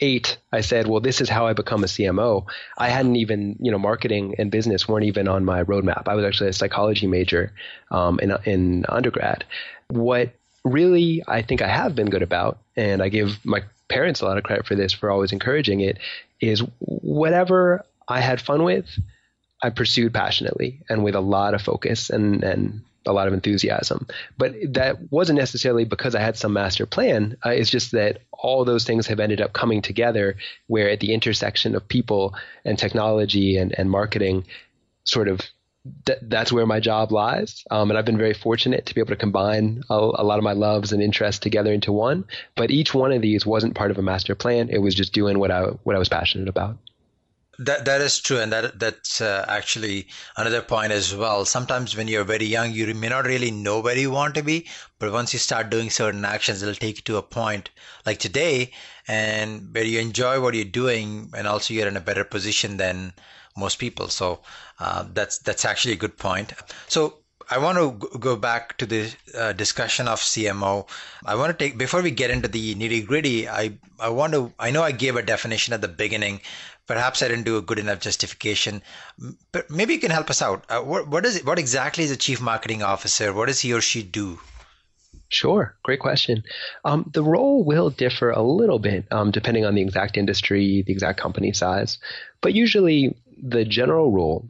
eight, 0.00 0.38
I 0.52 0.60
said, 0.60 0.86
well, 0.88 1.00
this 1.00 1.20
is 1.20 1.28
how 1.28 1.46
I 1.46 1.52
become 1.52 1.84
a 1.84 1.86
CMO. 1.86 2.46
I 2.78 2.88
hadn't 2.88 3.16
even, 3.16 3.56
you 3.60 3.70
know, 3.70 3.78
marketing 3.78 4.34
and 4.38 4.50
business 4.50 4.88
weren't 4.88 5.04
even 5.04 5.28
on 5.28 5.44
my 5.44 5.62
roadmap. 5.62 6.08
I 6.08 6.14
was 6.14 6.24
actually 6.24 6.50
a 6.50 6.54
psychology 6.54 7.06
major 7.06 7.52
um, 7.90 8.18
in, 8.20 8.36
in 8.44 8.86
undergrad. 8.88 9.44
What 9.88 10.30
really 10.64 11.22
I 11.28 11.42
think 11.42 11.62
I 11.62 11.68
have 11.68 11.94
been 11.94 12.10
good 12.10 12.22
about, 12.22 12.58
and 12.74 13.02
I 13.02 13.08
give 13.08 13.44
my 13.44 13.62
parents 13.88 14.20
a 14.20 14.24
lot 14.24 14.38
of 14.38 14.44
credit 14.44 14.66
for 14.66 14.74
this 14.74 14.92
for 14.92 15.10
always 15.10 15.32
encouraging 15.32 15.80
it, 15.80 15.98
is 16.40 16.60
whatever 16.78 17.84
I 18.08 18.20
had 18.20 18.40
fun 18.40 18.62
with, 18.64 18.86
I 19.62 19.70
pursued 19.70 20.12
passionately 20.12 20.80
and 20.88 21.02
with 21.02 21.14
a 21.14 21.20
lot 21.20 21.54
of 21.54 21.62
focus 21.62 22.10
and, 22.10 22.44
and 22.44 22.82
a 23.06 23.12
lot 23.12 23.28
of 23.28 23.34
enthusiasm. 23.34 24.06
But 24.36 24.54
that 24.74 25.10
wasn't 25.10 25.38
necessarily 25.38 25.84
because 25.84 26.14
I 26.14 26.20
had 26.20 26.36
some 26.36 26.52
master 26.52 26.86
plan. 26.86 27.36
Uh, 27.44 27.50
it's 27.50 27.70
just 27.70 27.92
that 27.92 28.18
all 28.32 28.64
those 28.64 28.84
things 28.84 29.06
have 29.06 29.20
ended 29.20 29.40
up 29.40 29.52
coming 29.52 29.80
together 29.80 30.36
where 30.66 30.90
at 30.90 31.00
the 31.00 31.14
intersection 31.14 31.74
of 31.74 31.88
people 31.88 32.34
and 32.64 32.78
technology 32.78 33.56
and, 33.56 33.74
and 33.78 33.90
marketing, 33.90 34.44
sort 35.04 35.28
of 35.28 35.40
th- 36.04 36.18
that's 36.22 36.52
where 36.52 36.66
my 36.66 36.80
job 36.80 37.12
lies. 37.12 37.64
Um, 37.70 37.90
and 37.90 37.98
I've 37.98 38.04
been 38.04 38.18
very 38.18 38.34
fortunate 38.34 38.86
to 38.86 38.94
be 38.94 39.00
able 39.00 39.10
to 39.10 39.16
combine 39.16 39.82
a, 39.90 39.94
a, 39.94 40.24
lot 40.24 40.38
of 40.38 40.44
my 40.44 40.52
loves 40.52 40.92
and 40.92 41.02
interests 41.02 41.40
together 41.40 41.72
into 41.72 41.92
one. 41.92 42.24
But 42.54 42.70
each 42.70 42.94
one 42.94 43.12
of 43.12 43.22
these 43.22 43.46
wasn't 43.46 43.74
part 43.74 43.90
of 43.90 43.98
a 43.98 44.02
master 44.02 44.34
plan. 44.34 44.68
It 44.70 44.78
was 44.78 44.94
just 44.94 45.12
doing 45.12 45.38
what 45.38 45.50
I 45.50 45.62
what 45.84 45.96
I 45.96 45.98
was 45.98 46.08
passionate 46.08 46.48
about. 46.48 46.76
That 47.58 47.86
that 47.86 48.02
is 48.02 48.18
true, 48.20 48.38
and 48.38 48.52
that 48.52 48.78
that's 48.78 49.22
uh, 49.22 49.46
actually 49.48 50.08
another 50.36 50.60
point 50.60 50.92
as 50.92 51.14
well. 51.14 51.46
Sometimes 51.46 51.96
when 51.96 52.06
you're 52.06 52.24
very 52.24 52.44
young, 52.44 52.72
you 52.72 52.92
may 52.92 53.08
not 53.08 53.24
really 53.24 53.50
know 53.50 53.80
where 53.80 53.96
you 53.96 54.10
want 54.10 54.34
to 54.34 54.42
be, 54.42 54.66
but 54.98 55.10
once 55.10 55.32
you 55.32 55.38
start 55.38 55.70
doing 55.70 55.88
certain 55.88 56.26
actions, 56.26 56.62
it'll 56.62 56.74
take 56.74 56.96
you 56.96 57.02
to 57.04 57.16
a 57.16 57.22
point 57.22 57.70
like 58.04 58.18
today, 58.18 58.72
and 59.08 59.74
where 59.74 59.84
you 59.84 60.00
enjoy 60.00 60.38
what 60.38 60.52
you're 60.52 60.66
doing, 60.66 61.30
and 61.34 61.46
also 61.46 61.72
you're 61.72 61.88
in 61.88 61.96
a 61.96 62.00
better 62.00 62.24
position 62.24 62.76
than 62.76 63.14
most 63.56 63.78
people. 63.78 64.08
So 64.08 64.40
uh, 64.78 65.04
that's 65.12 65.38
that's 65.38 65.64
actually 65.64 65.94
a 65.94 66.02
good 66.04 66.16
point. 66.16 66.52
So 66.88 67.18
I 67.48 67.58
want 67.58 67.78
to 67.78 68.18
go 68.18 68.36
back 68.36 68.76
to 68.78 68.86
the 68.86 69.14
uh, 69.34 69.52
discussion 69.52 70.08
of 70.08 70.20
CMO. 70.20 70.88
I 71.24 71.36
want 71.36 71.56
to 71.56 71.64
take 71.64 71.78
before 71.78 72.02
we 72.02 72.10
get 72.10 72.30
into 72.30 72.48
the 72.48 72.74
nitty 72.74 73.06
gritty. 73.06 73.48
I 73.48 73.78
I 74.00 74.08
want 74.08 74.32
to. 74.32 74.52
I 74.58 74.70
know 74.70 74.82
I 74.82 74.92
gave 74.92 75.16
a 75.16 75.22
definition 75.22 75.72
at 75.72 75.80
the 75.80 75.88
beginning. 75.88 76.40
Perhaps 76.86 77.22
I 77.22 77.28
didn't 77.28 77.44
do 77.44 77.56
a 77.56 77.62
good 77.62 77.78
enough 77.78 78.00
justification. 78.00 78.82
But 79.52 79.70
maybe 79.70 79.94
you 79.94 80.00
can 80.00 80.10
help 80.10 80.30
us 80.30 80.42
out. 80.42 80.64
Uh, 80.68 80.80
what 80.80 81.08
what 81.08 81.24
is 81.24 81.44
what 81.44 81.58
exactly 81.58 82.04
is 82.04 82.10
a 82.10 82.16
chief 82.16 82.40
marketing 82.40 82.82
officer? 82.82 83.32
What 83.32 83.46
does 83.46 83.60
he 83.60 83.72
or 83.72 83.80
she 83.80 84.02
do? 84.02 84.40
Sure, 85.28 85.74
great 85.82 85.98
question. 85.98 86.44
Um, 86.84 87.10
the 87.12 87.22
role 87.22 87.64
will 87.64 87.90
differ 87.90 88.30
a 88.30 88.42
little 88.42 88.78
bit 88.78 89.06
um, 89.10 89.32
depending 89.32 89.64
on 89.64 89.74
the 89.74 89.82
exact 89.82 90.16
industry, 90.16 90.84
the 90.86 90.92
exact 90.92 91.18
company 91.18 91.52
size, 91.52 91.98
but 92.40 92.54
usually 92.54 93.16
the 93.36 93.64
general 93.64 94.10
rule 94.10 94.48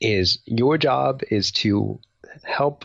is 0.00 0.38
your 0.44 0.78
job 0.78 1.22
is 1.30 1.50
to 1.50 1.98
help 2.42 2.84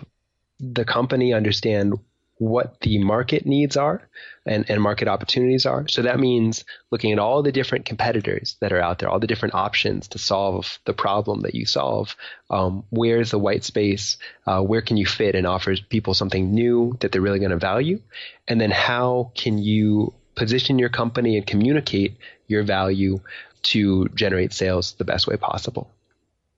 the 0.59 0.85
company 0.85 1.33
understand 1.33 1.99
what 2.37 2.79
the 2.81 2.97
market 2.97 3.45
needs 3.45 3.77
are 3.77 4.01
and, 4.45 4.69
and 4.69 4.81
market 4.81 5.07
opportunities 5.07 5.65
are. 5.65 5.87
So 5.87 6.01
that 6.01 6.19
means 6.19 6.65
looking 6.91 7.11
at 7.11 7.19
all 7.19 7.43
the 7.43 7.51
different 7.51 7.85
competitors 7.85 8.57
that 8.59 8.73
are 8.73 8.81
out 8.81 8.99
there, 8.99 9.09
all 9.09 9.19
the 9.19 9.27
different 9.27 9.53
options 9.53 10.09
to 10.09 10.17
solve 10.17 10.79
the 10.85 10.93
problem 10.93 11.41
that 11.41 11.55
you 11.55 11.65
solve. 11.65 12.15
Um, 12.49 12.83
where's 12.89 13.31
the 13.31 13.39
white 13.39 13.63
space? 13.63 14.17
Uh, 14.45 14.61
where 14.61 14.81
can 14.81 14.97
you 14.97 15.05
fit 15.05 15.35
and 15.35 15.47
offer 15.47 15.75
people 15.89 16.13
something 16.13 16.53
new 16.53 16.97
that 16.99 17.11
they're 17.11 17.21
really 17.21 17.39
going 17.39 17.51
to 17.51 17.57
value? 17.57 18.01
And 18.47 18.59
then 18.59 18.71
how 18.71 19.31
can 19.35 19.57
you 19.57 20.13
position 20.35 20.79
your 20.79 20.89
company 20.89 21.37
and 21.37 21.45
communicate 21.45 22.17
your 22.47 22.63
value 22.63 23.19
to 23.63 24.07
generate 24.09 24.53
sales 24.53 24.93
the 24.93 25.05
best 25.05 25.27
way 25.27 25.37
possible? 25.37 25.89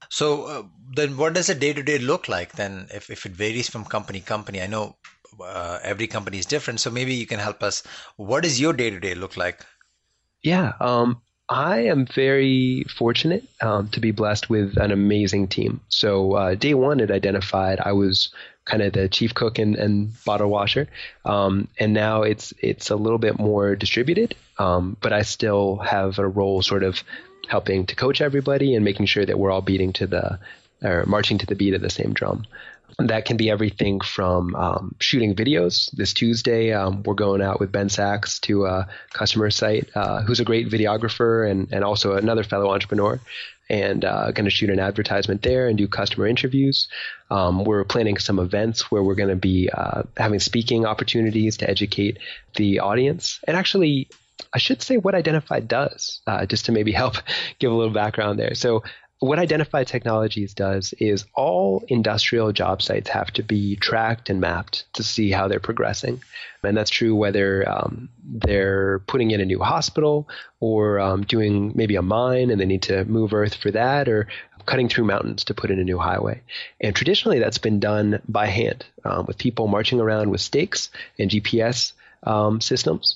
So 0.10 0.44
uh, 0.44 0.64
then, 0.96 1.18
what 1.18 1.34
does 1.34 1.50
a 1.50 1.56
day 1.56 1.74
to 1.74 1.84
day 1.84 1.98
look 1.98 2.28
like 2.30 2.54
then? 2.54 2.88
If 2.94 3.10
if 3.10 3.26
it 3.26 3.32
varies 3.32 3.70
from 3.70 3.86
company 3.86 4.20
to 4.20 4.26
company, 4.26 4.62
I 4.62 4.68
know 4.68 4.96
uh, 5.44 5.80
every 5.84 6.08
company 6.08 6.38
is 6.38 6.46
different. 6.46 6.80
So 6.80 6.92
maybe 6.92 7.16
you 7.16 7.26
can 7.26 7.40
help 7.40 7.64
us. 7.64 7.84
What 8.18 8.44
does 8.44 8.60
your 8.60 8.74
day 8.74 8.90
to 8.90 9.00
day 9.00 9.16
look 9.16 9.38
like? 9.38 9.66
Yeah, 10.44 10.74
um, 10.80 11.22
I 11.50 11.80
am 11.82 12.06
very 12.06 12.86
fortunate 12.98 13.44
um, 13.62 13.90
to 13.90 14.00
be 14.00 14.12
blessed 14.12 14.50
with 14.50 14.78
an 14.78 14.92
amazing 14.92 15.48
team. 15.48 15.82
So 15.90 16.34
uh, 16.34 16.56
day 16.56 16.74
one, 16.74 17.00
it 17.00 17.12
identified 17.12 17.80
I 17.80 17.94
was 17.94 18.30
kind 18.66 18.82
of 18.82 18.94
the 18.94 19.08
chief 19.08 19.34
cook 19.34 19.60
and, 19.60 19.76
and 19.76 20.12
bottle 20.26 20.50
washer, 20.50 20.88
um, 21.24 21.68
and 21.80 21.94
now 21.94 22.24
it's 22.24 22.54
it's 22.60 22.90
a 22.90 22.96
little 22.96 23.20
bit 23.20 23.40
more 23.40 23.76
distributed. 23.76 24.36
Um, 24.58 24.98
but 25.02 25.14
I 25.14 25.22
still 25.22 25.78
have 25.78 26.20
a 26.20 26.28
role, 26.28 26.62
sort 26.62 26.84
of 26.84 27.04
helping 27.48 27.86
to 27.86 27.96
coach 27.96 28.22
everybody 28.22 28.76
and 28.76 28.84
making 28.84 29.06
sure 29.06 29.26
that 29.26 29.38
we're 29.38 29.52
all 29.52 29.62
beating 29.62 29.94
to 29.94 30.08
the 30.08 30.40
or 30.86 31.06
marching 31.06 31.38
to 31.40 31.46
the 31.46 31.56
beat 31.56 31.74
of 31.74 31.82
the 31.82 31.90
same 31.90 32.14
drum. 32.14 32.46
That 33.00 33.26
can 33.26 33.36
be 33.36 33.50
everything 33.50 34.00
from 34.00 34.56
um, 34.56 34.96
shooting 35.00 35.36
videos. 35.36 35.92
This 35.92 36.14
Tuesday, 36.14 36.72
um, 36.72 37.04
we're 37.04 37.14
going 37.16 37.42
out 37.42 37.60
with 37.60 37.72
Ben 37.72 37.90
Sachs 37.90 38.40
to 38.42 38.66
a 38.66 38.88
customer 39.12 39.50
site, 39.50 39.90
uh, 39.96 40.22
who's 40.22 40.40
a 40.40 40.46
great 40.46 40.70
videographer 40.70 41.50
and, 41.50 41.74
and 41.74 41.84
also 41.84 42.16
another 42.16 42.44
fellow 42.44 42.72
entrepreneur, 42.72 43.20
and 43.70 44.06
uh, 44.06 44.32
going 44.32 44.46
to 44.46 44.52
shoot 44.52 44.70
an 44.70 44.80
advertisement 44.80 45.42
there 45.42 45.68
and 45.68 45.78
do 45.78 45.88
customer 45.88 46.28
interviews. 46.28 46.88
Um, 47.30 47.66
we're 47.66 47.84
planning 47.84 48.18
some 48.18 48.40
events 48.40 48.92
where 48.92 49.04
we're 49.04 49.16
going 49.16 49.30
to 49.30 49.36
be 49.36 49.70
uh, 49.70 50.04
having 50.16 50.40
speaking 50.40 50.86
opportunities 50.86 51.58
to 51.58 51.70
educate 51.70 52.20
the 52.56 52.80
audience. 52.80 53.40
And 53.46 53.58
actually, 53.58 54.08
I 54.54 54.58
should 54.58 54.82
say 54.82 54.98
what 54.98 55.16
Identified 55.16 55.68
does, 55.68 56.22
uh, 56.28 56.46
just 56.46 56.66
to 56.66 56.72
maybe 56.72 56.92
help 57.04 57.16
give 57.60 57.72
a 57.72 57.76
little 57.76 57.94
background 57.94 58.40
there. 58.40 58.56
So, 58.56 58.84
what 59.20 59.40
Identified 59.40 59.88
Technologies 59.88 60.54
does 60.54 60.94
is 61.00 61.26
all 61.34 61.84
industrial 61.88 62.52
job 62.52 62.82
sites 62.82 63.10
have 63.10 63.32
to 63.32 63.44
be 63.44 63.76
tracked 63.78 64.30
and 64.30 64.42
mapped 64.42 64.92
to 64.94 65.04
see 65.04 65.32
how 65.32 65.48
they're 65.48 65.60
progressing. 65.60 66.22
And 66.64 66.76
that's 66.76 66.90
true 66.90 67.16
whether 67.16 67.68
um, 67.70 68.10
they're 68.24 69.00
putting 69.00 69.32
in 69.32 69.40
a 69.40 69.46
new 69.46 69.60
hospital 69.60 70.28
or 70.60 71.00
um, 71.00 71.24
doing 71.24 71.72
maybe 71.76 71.96
a 71.96 72.02
mine 72.02 72.50
and 72.50 72.60
they 72.60 72.66
need 72.66 72.84
to 72.84 73.06
move 73.06 73.34
earth 73.34 73.56
for 73.56 73.72
that 73.72 74.10
or 74.10 74.28
cutting 74.66 74.90
through 74.90 75.06
mountains 75.06 75.46
to 75.46 75.54
put 75.54 75.72
in 75.72 75.80
a 75.80 75.84
new 75.84 76.00
highway. 76.00 76.42
And 76.82 76.96
traditionally, 76.96 77.40
that's 77.40 77.60
been 77.60 77.80
done 77.80 78.22
by 78.28 78.48
hand 78.48 78.86
um, 79.04 79.26
with 79.28 79.38
people 79.38 79.68
marching 79.68 80.00
around 80.00 80.30
with 80.30 80.42
stakes 80.42 80.90
and 81.20 81.30
GPS 81.30 81.94
um, 82.24 82.60
systems. 82.60 83.16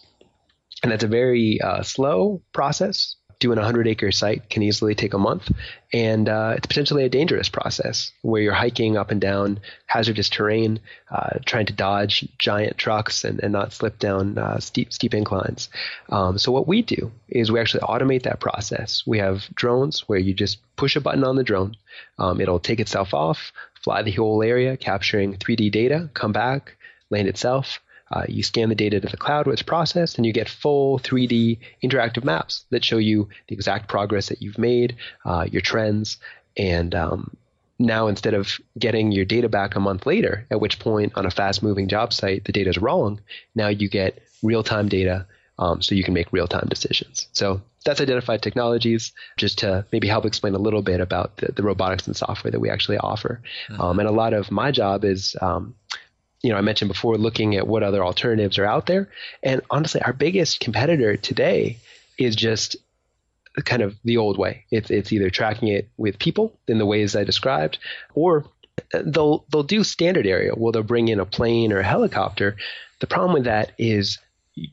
And 0.81 0.91
that's 0.91 1.03
a 1.03 1.07
very 1.07 1.59
uh, 1.61 1.83
slow 1.83 2.41
process. 2.53 3.15
Doing 3.39 3.57
a 3.57 3.61
100 3.61 3.87
acre 3.87 4.11
site 4.11 4.49
can 4.49 4.63
easily 4.63 4.95
take 4.95 5.13
a 5.13 5.17
month. 5.17 5.49
And 5.93 6.27
uh, 6.27 6.55
it's 6.57 6.67
potentially 6.67 7.05
a 7.05 7.09
dangerous 7.09 7.47
process 7.47 8.11
where 8.21 8.41
you're 8.41 8.53
hiking 8.53 8.97
up 8.97 9.11
and 9.11 9.21
down 9.21 9.61
hazardous 9.85 10.29
terrain, 10.29 10.79
uh, 11.09 11.39
trying 11.45 11.65
to 11.67 11.73
dodge 11.73 12.27
giant 12.37 12.77
trucks 12.77 13.23
and, 13.23 13.39
and 13.41 13.53
not 13.53 13.71
slip 13.71 13.97
down 13.97 14.37
uh, 14.37 14.59
steep, 14.59 14.91
steep 14.91 15.13
inclines. 15.13 15.69
Um, 16.09 16.37
so, 16.37 16.51
what 16.51 16.67
we 16.67 16.81
do 16.81 17.11
is 17.29 17.51
we 17.51 17.59
actually 17.59 17.81
automate 17.81 18.23
that 18.23 18.41
process. 18.41 19.03
We 19.07 19.19
have 19.19 19.47
drones 19.55 20.01
where 20.07 20.19
you 20.19 20.33
just 20.33 20.59
push 20.75 20.95
a 20.95 21.01
button 21.01 21.23
on 21.23 21.37
the 21.37 21.43
drone, 21.43 21.75
um, 22.17 22.41
it'll 22.41 22.59
take 22.59 22.79
itself 22.79 23.13
off, 23.13 23.51
fly 23.83 24.01
the 24.01 24.11
whole 24.11 24.43
area, 24.43 24.77
capturing 24.77 25.35
3D 25.37 25.71
data, 25.71 26.09
come 26.13 26.31
back, 26.31 26.75
land 27.09 27.27
itself 27.27 27.79
uh, 28.11 28.23
you 28.27 28.43
scan 28.43 28.69
the 28.69 28.75
data 28.75 28.99
to 28.99 29.07
the 29.07 29.17
cloud 29.17 29.45
where 29.45 29.53
it's 29.53 29.61
processed, 29.61 30.17
and 30.17 30.25
you 30.25 30.33
get 30.33 30.49
full 30.49 30.99
3D 30.99 31.59
interactive 31.83 32.23
maps 32.23 32.65
that 32.69 32.83
show 32.83 32.97
you 32.97 33.29
the 33.47 33.55
exact 33.55 33.87
progress 33.87 34.29
that 34.29 34.41
you've 34.41 34.57
made, 34.57 34.95
uh, 35.25 35.45
your 35.49 35.61
trends, 35.61 36.17
and 36.57 36.95
um, 36.95 37.35
now 37.79 38.07
instead 38.07 38.33
of 38.33 38.59
getting 38.77 39.11
your 39.11 39.25
data 39.25 39.47
back 39.47 39.75
a 39.75 39.79
month 39.79 40.05
later, 40.05 40.45
at 40.51 40.59
which 40.59 40.79
point 40.79 41.13
on 41.15 41.25
a 41.25 41.31
fast 41.31 41.63
moving 41.63 41.87
job 41.87 42.13
site 42.13 42.43
the 42.45 42.51
data 42.51 42.69
is 42.69 42.77
wrong, 42.77 43.21
now 43.55 43.69
you 43.69 43.89
get 43.89 44.21
real 44.43 44.63
time 44.63 44.89
data 44.89 45.25
um, 45.59 45.81
so 45.81 45.93
you 45.93 46.03
can 46.03 46.13
make 46.13 46.31
real 46.31 46.47
time 46.47 46.67
decisions. 46.69 47.27
So 47.33 47.61
that's 47.85 48.01
identified 48.01 48.41
technologies 48.41 49.13
just 49.37 49.59
to 49.59 49.85
maybe 49.91 50.07
help 50.07 50.25
explain 50.25 50.55
a 50.55 50.59
little 50.59 50.81
bit 50.81 51.01
about 51.01 51.37
the, 51.37 51.51
the 51.51 51.63
robotics 51.63 52.07
and 52.07 52.15
software 52.15 52.51
that 52.51 52.59
we 52.59 52.69
actually 52.69 52.97
offer. 52.97 53.41
Mm-hmm. 53.69 53.81
Um, 53.81 53.99
and 53.99 54.07
a 54.07 54.11
lot 54.11 54.33
of 54.33 54.51
my 54.51 54.71
job 54.71 55.03
is 55.03 55.35
um, 55.41 55.75
you 56.41 56.51
know, 56.51 56.57
I 56.57 56.61
mentioned 56.61 56.89
before, 56.89 57.17
looking 57.17 57.55
at 57.55 57.67
what 57.67 57.83
other 57.83 58.03
alternatives 58.03 58.57
are 58.57 58.65
out 58.65 58.85
there. 58.85 59.09
And 59.43 59.61
honestly, 59.69 60.01
our 60.01 60.13
biggest 60.13 60.59
competitor 60.59 61.17
today 61.17 61.77
is 62.17 62.35
just 62.35 62.77
kind 63.65 63.81
of 63.81 63.97
the 64.03 64.17
old 64.17 64.37
way. 64.37 64.65
It's 64.71 64.89
it's 64.89 65.11
either 65.11 65.29
tracking 65.29 65.69
it 65.69 65.89
with 65.97 66.19
people 66.19 66.57
in 66.67 66.77
the 66.77 66.85
ways 66.85 67.15
I 67.15 67.23
described, 67.23 67.79
or 68.13 68.45
they'll 68.93 69.45
they'll 69.51 69.63
do 69.63 69.83
standard 69.83 70.25
aerial. 70.25 70.57
Well, 70.57 70.71
they'll 70.71 70.83
bring 70.83 71.07
in 71.07 71.19
a 71.19 71.25
plane 71.25 71.73
or 71.73 71.79
a 71.79 71.83
helicopter. 71.83 72.55
The 72.99 73.07
problem 73.07 73.33
with 73.33 73.45
that 73.45 73.71
is 73.77 74.19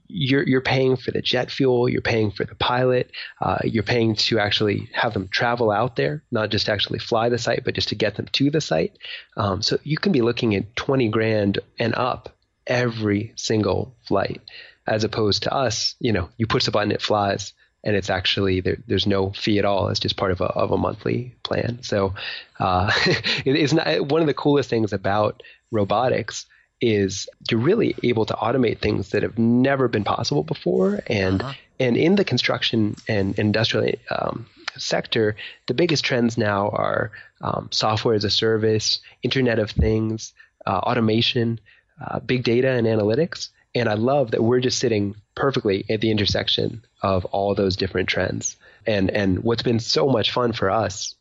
you're 0.09 0.47
you're 0.47 0.61
paying 0.61 0.97
for 0.97 1.11
the 1.11 1.23
jet 1.23 1.51
fuel, 1.51 1.89
you're 1.89 2.01
paying 2.01 2.31
for 2.31 2.45
the 2.45 2.55
pilot, 2.55 3.11
uh, 3.41 3.59
you're 3.65 3.83
paying 3.83 4.15
to 4.15 4.39
actually 4.39 4.89
have 4.93 5.13
them 5.13 5.29
travel 5.29 5.71
out 5.71 5.97
there, 5.97 6.23
not 6.31 6.51
just 6.51 6.69
actually 6.69 6.99
fly 6.99 7.29
the 7.29 7.39
site, 7.39 7.65
but 7.65 7.75
just 7.75 7.89
to 7.89 7.95
get 7.95 8.17
them 8.17 8.27
to 8.33 8.51
the 8.51 8.61
site. 8.61 8.97
Um, 9.37 9.63
so 9.63 9.79
you 9.83 9.99
can 9.99 10.13
be 10.13 10.23
looking 10.23 10.55
at 10.55 10.77
twenty 10.77 11.09
grand 11.09 11.59
and 11.79 11.95
up 11.95 12.37
every 12.67 13.33
single 13.37 13.95
flight, 14.07 14.41
as 14.87 15.05
opposed 15.05 15.45
to 15.45 15.55
us. 15.55 15.95
You 16.01 16.13
know, 16.13 16.29
you 16.37 16.47
push 16.47 16.65
the 16.65 16.71
button, 16.71 16.93
it 16.93 17.03
flies, 17.03 17.53
and 17.85 17.95
it's 17.95 18.11
actually 18.11 18.61
there, 18.61 18.79
there's 18.87 19.07
no 19.07 19.31
fee 19.31 19.59
at 19.59 19.65
all. 19.65 19.89
It's 19.89 20.01
just 20.01 20.17
part 20.17 20.33
of 20.33 20.41
a 20.41 20.47
of 20.47 20.73
a 20.73 20.79
monthly 20.79 21.37
plan. 21.43 21.83
So 21.83 22.15
uh, 22.59 22.91
it, 23.07 23.57
it's 23.57 23.73
not 23.73 24.09
one 24.09 24.21
of 24.21 24.27
the 24.27 24.35
coolest 24.35 24.71
things 24.71 24.93
about 24.93 25.43
robotics 25.71 26.47
is 26.81 27.29
you're 27.51 27.61
really 27.61 27.95
able 28.03 28.27
to 28.27 28.35
automate 28.35 28.81
things 28.81 29.11
that 29.11 29.23
have 29.23 29.39
never 29.39 29.89
been 29.89 30.05
possible 30.05 30.43
before. 30.43 31.01
And 31.07 31.43
uh-huh. 31.43 31.55
and 31.81 31.97
in 31.97 32.17
the 32.17 32.25
construction 32.25 32.97
and 33.09 33.39
industrial 33.39 33.95
um, 34.11 34.47
sector, 34.77 35.37
the 35.67 35.75
biggest 35.75 36.05
trends 36.05 36.37
now 36.37 36.69
are 36.69 37.11
um, 37.41 37.69
software 37.71 38.15
as 38.15 38.25
a 38.25 38.31
service, 38.31 39.01
Internet 39.23 39.59
of 39.59 39.71
Things, 39.71 40.35
uh, 40.67 40.79
automation, 40.79 41.61
uh, 42.05 42.21
big 42.21 42.45
data, 42.45 42.71
and 42.71 42.87
analytics. 42.87 43.49
And 43.75 43.89
I 43.89 43.95
love 43.95 44.31
that 44.31 44.43
we're 44.43 44.61
just 44.61 44.79
sitting 44.79 45.17
perfectly 45.35 45.85
at 45.91 46.01
the 46.01 46.11
intersection 46.11 46.85
of 47.03 47.25
all 47.27 47.55
those 47.55 47.77
different 47.77 48.09
trends. 48.09 48.57
And 48.87 49.11
and 49.11 49.43
what's 49.43 49.63
been 49.63 49.81
so 49.81 50.09
much 50.09 50.33
fun 50.33 50.53
for 50.53 50.71
us, 50.71 51.15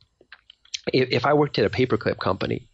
if, 0.94 1.10
if 1.12 1.26
I 1.26 1.34
worked 1.34 1.60
at 1.60 1.66
a 1.66 1.70
paperclip 1.70 2.20
company, 2.20 2.68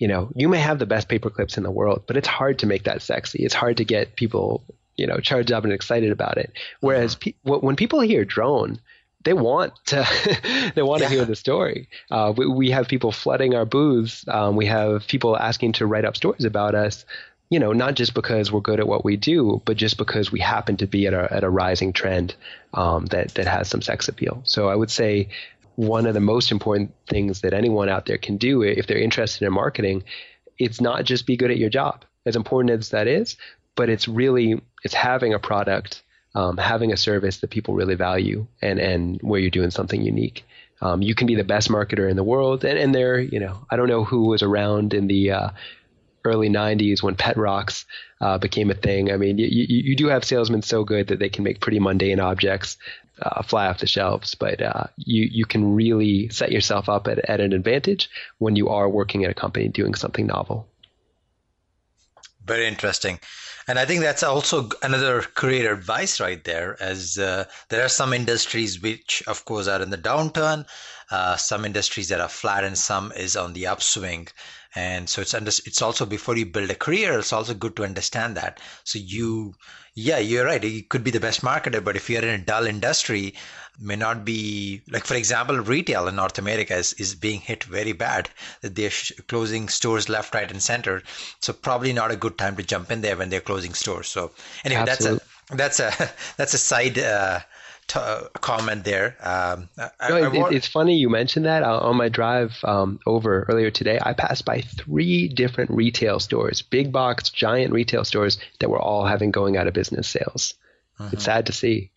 you 0.00 0.08
know, 0.08 0.30
you 0.34 0.48
may 0.48 0.58
have 0.58 0.78
the 0.78 0.86
best 0.86 1.08
paper 1.08 1.30
clips 1.30 1.56
in 1.58 1.62
the 1.62 1.70
world, 1.70 2.02
but 2.06 2.16
it's 2.16 2.26
hard 2.26 2.58
to 2.58 2.66
make 2.66 2.84
that 2.84 3.02
sexy. 3.02 3.44
It's 3.44 3.54
hard 3.54 3.76
to 3.76 3.84
get 3.84 4.16
people, 4.16 4.64
you 4.96 5.06
know, 5.06 5.18
charged 5.18 5.52
up 5.52 5.62
and 5.62 5.72
excited 5.72 6.10
about 6.10 6.38
it. 6.38 6.52
Whereas 6.80 7.14
pe- 7.14 7.34
when 7.44 7.76
people 7.76 8.00
hear 8.00 8.24
drone, 8.24 8.80
they 9.24 9.34
want 9.34 9.74
to 9.86 10.72
they 10.74 10.82
want 10.82 11.02
yeah. 11.02 11.08
to 11.08 11.14
hear 11.14 11.24
the 11.26 11.36
story. 11.36 11.90
Uh, 12.10 12.32
we, 12.34 12.46
we, 12.46 12.70
have 12.70 12.88
people 12.88 13.12
flooding 13.12 13.54
our 13.54 13.66
booths. 13.66 14.24
Um, 14.26 14.56
we 14.56 14.64
have 14.66 15.06
people 15.06 15.36
asking 15.36 15.72
to 15.72 15.86
write 15.86 16.06
up 16.06 16.16
stories 16.16 16.44
about 16.44 16.74
us. 16.74 17.04
You 17.50 17.58
know, 17.58 17.74
not 17.74 17.94
just 17.94 18.14
because 18.14 18.50
we're 18.50 18.60
good 18.60 18.80
at 18.80 18.86
what 18.86 19.04
we 19.04 19.16
do, 19.16 19.60
but 19.66 19.76
just 19.76 19.98
because 19.98 20.32
we 20.32 20.40
happen 20.40 20.78
to 20.78 20.86
be 20.86 21.06
at 21.08 21.12
a 21.12 21.30
at 21.30 21.44
a 21.44 21.50
rising 21.50 21.92
trend 21.92 22.34
um, 22.72 23.04
that 23.06 23.34
that 23.34 23.46
has 23.46 23.68
some 23.68 23.82
sex 23.82 24.08
appeal. 24.08 24.40
So 24.44 24.70
I 24.70 24.76
would 24.76 24.90
say 24.90 25.28
one 25.76 26.06
of 26.06 26.14
the 26.14 26.20
most 26.20 26.52
important 26.52 26.94
things 27.08 27.40
that 27.40 27.54
anyone 27.54 27.88
out 27.88 28.06
there 28.06 28.18
can 28.18 28.36
do 28.36 28.62
if 28.62 28.86
they're 28.86 28.98
interested 28.98 29.46
in 29.46 29.52
marketing, 29.52 30.04
it's 30.58 30.80
not 30.80 31.04
just 31.04 31.26
be 31.26 31.36
good 31.36 31.50
at 31.50 31.56
your 31.56 31.70
job, 31.70 32.04
as 32.26 32.36
important 32.36 32.78
as 32.78 32.90
that 32.90 33.06
is, 33.06 33.36
but 33.76 33.88
it's 33.88 34.06
really 34.08 34.60
it's 34.84 34.94
having 34.94 35.32
a 35.34 35.38
product 35.38 36.02
um, 36.34 36.56
having 36.56 36.92
a 36.92 36.96
service 36.96 37.38
that 37.38 37.50
people 37.50 37.74
really 37.74 37.94
value 37.94 38.46
and, 38.62 38.78
and 38.78 39.20
where 39.22 39.40
you're 39.40 39.50
doing 39.50 39.70
something 39.70 40.02
unique. 40.02 40.44
Um, 40.80 41.02
you 41.02 41.14
can 41.14 41.26
be 41.26 41.34
the 41.34 41.44
best 41.44 41.68
marketer 41.68 42.08
in 42.08 42.16
the 42.16 42.24
world. 42.24 42.64
And, 42.64 42.78
and 42.78 42.94
there, 42.94 43.18
you 43.18 43.40
know, 43.40 43.66
I 43.70 43.76
don't 43.76 43.88
know 43.88 44.04
who 44.04 44.28
was 44.28 44.42
around 44.42 44.94
in 44.94 45.08
the 45.08 45.32
uh, 45.32 45.50
early 46.24 46.48
90s 46.48 47.02
when 47.02 47.14
pet 47.14 47.36
rocks 47.36 47.84
uh, 48.20 48.38
became 48.38 48.70
a 48.70 48.74
thing. 48.74 49.10
I 49.10 49.16
mean, 49.16 49.38
you, 49.38 49.46
you, 49.46 49.96
do 49.96 50.08
have 50.08 50.24
salesmen 50.24 50.62
so 50.62 50.84
good 50.84 51.08
that 51.08 51.18
they 51.18 51.28
can 51.28 51.44
make 51.44 51.60
pretty 51.60 51.78
mundane 51.78 52.20
objects 52.20 52.76
uh, 53.22 53.42
fly 53.42 53.66
off 53.66 53.78
the 53.78 53.86
shelves, 53.86 54.34
but 54.34 54.62
uh, 54.62 54.84
you, 54.96 55.24
you 55.24 55.44
can 55.44 55.74
really 55.74 56.28
set 56.28 56.52
yourself 56.52 56.88
up 56.88 57.08
at, 57.08 57.18
at 57.30 57.40
an 57.40 57.52
advantage 57.52 58.10
when 58.38 58.56
you 58.56 58.68
are 58.68 58.88
working 58.88 59.24
at 59.24 59.30
a 59.30 59.34
company 59.34 59.68
doing 59.68 59.94
something 59.94 60.26
novel. 60.26 60.66
Very 62.44 62.66
interesting. 62.66 63.20
And 63.68 63.78
I 63.78 63.84
think 63.84 64.00
that's 64.00 64.22
also 64.22 64.68
another 64.82 65.20
career 65.22 65.72
advice 65.72 66.18
right 66.18 66.42
there, 66.42 66.76
as 66.82 67.18
uh, 67.18 67.44
there 67.68 67.84
are 67.84 67.88
some 67.88 68.12
industries 68.12 68.82
which, 68.82 69.22
of 69.26 69.44
course, 69.44 69.68
are 69.68 69.80
in 69.80 69.90
the 69.90 69.98
downturn, 69.98 70.66
uh, 71.10 71.36
some 71.36 71.64
industries 71.64 72.08
that 72.08 72.20
are 72.20 72.28
flat, 72.28 72.64
and 72.64 72.78
some 72.78 73.12
is 73.12 73.36
on 73.36 73.52
the 73.52 73.66
upswing. 73.66 74.28
And 74.74 75.08
so 75.08 75.20
it's 75.20 75.34
under, 75.34 75.48
it's 75.48 75.82
also 75.82 76.06
before 76.06 76.36
you 76.36 76.46
build 76.46 76.70
a 76.70 76.76
career, 76.76 77.18
it's 77.18 77.32
also 77.32 77.54
good 77.54 77.74
to 77.76 77.84
understand 77.84 78.36
that. 78.36 78.60
So 78.84 79.00
you, 79.00 79.54
yeah, 79.94 80.18
you're 80.18 80.44
right. 80.44 80.62
You 80.62 80.84
could 80.84 81.02
be 81.02 81.10
the 81.10 81.18
best 81.18 81.42
marketer, 81.42 81.82
but 81.82 81.96
if 81.96 82.08
you're 82.08 82.22
in 82.22 82.28
a 82.28 82.38
dull 82.38 82.66
industry, 82.66 83.34
may 83.80 83.96
not 83.96 84.24
be 84.24 84.82
like 84.90 85.06
for 85.06 85.14
example 85.14 85.58
retail 85.58 86.06
in 86.06 86.16
north 86.16 86.38
america 86.38 86.76
is, 86.76 86.92
is 86.94 87.14
being 87.14 87.40
hit 87.40 87.64
very 87.64 87.92
bad 87.92 88.28
that 88.60 88.74
they're 88.74 88.90
sh- 88.90 89.12
closing 89.26 89.68
stores 89.68 90.08
left 90.08 90.34
right 90.34 90.50
and 90.50 90.62
center 90.62 91.02
so 91.40 91.52
probably 91.52 91.92
not 91.92 92.10
a 92.10 92.16
good 92.16 92.36
time 92.36 92.54
to 92.56 92.62
jump 92.62 92.90
in 92.90 93.00
there 93.00 93.16
when 93.16 93.30
they're 93.30 93.40
closing 93.40 93.72
stores 93.72 94.08
so 94.08 94.30
anyway 94.64 94.82
Absolutely. 94.82 95.20
that's 95.56 95.80
a 95.80 95.90
that's 95.90 96.00
a 96.02 96.10
that's 96.36 96.54
a 96.54 96.58
side 96.58 96.98
uh, 96.98 97.40
t- 97.90 97.98
uh, 97.98 98.28
comment 98.40 98.84
there. 98.84 99.16
Um, 99.20 99.68
I, 99.98 100.08
no, 100.08 100.16
it, 100.16 100.38
I 100.38 100.50
it's 100.50 100.68
funny 100.68 100.96
you 100.96 101.10
mentioned 101.10 101.46
that 101.46 101.62
uh, 101.64 101.78
on 101.78 101.96
my 101.96 102.08
drive 102.08 102.56
um, 102.62 103.00
over 103.04 103.46
earlier 103.48 103.70
today. 103.70 103.98
I 104.00 104.12
passed 104.12 104.44
by 104.44 104.60
three 104.60 105.28
different 105.28 105.70
retail 105.72 106.20
stores, 106.20 106.62
big 106.62 106.92
box, 106.92 107.30
giant 107.30 107.72
retail 107.72 108.04
stores 108.04 108.38
that 108.60 108.70
were 108.70 108.80
all 108.80 109.04
having 109.04 109.32
going 109.32 109.56
out 109.56 109.66
of 109.66 109.74
business 109.74 110.08
sales. 110.08 110.54
Mm-hmm. 110.98 111.14
It's 111.14 111.24
sad 111.24 111.46
to 111.46 111.52
see. 111.52 111.90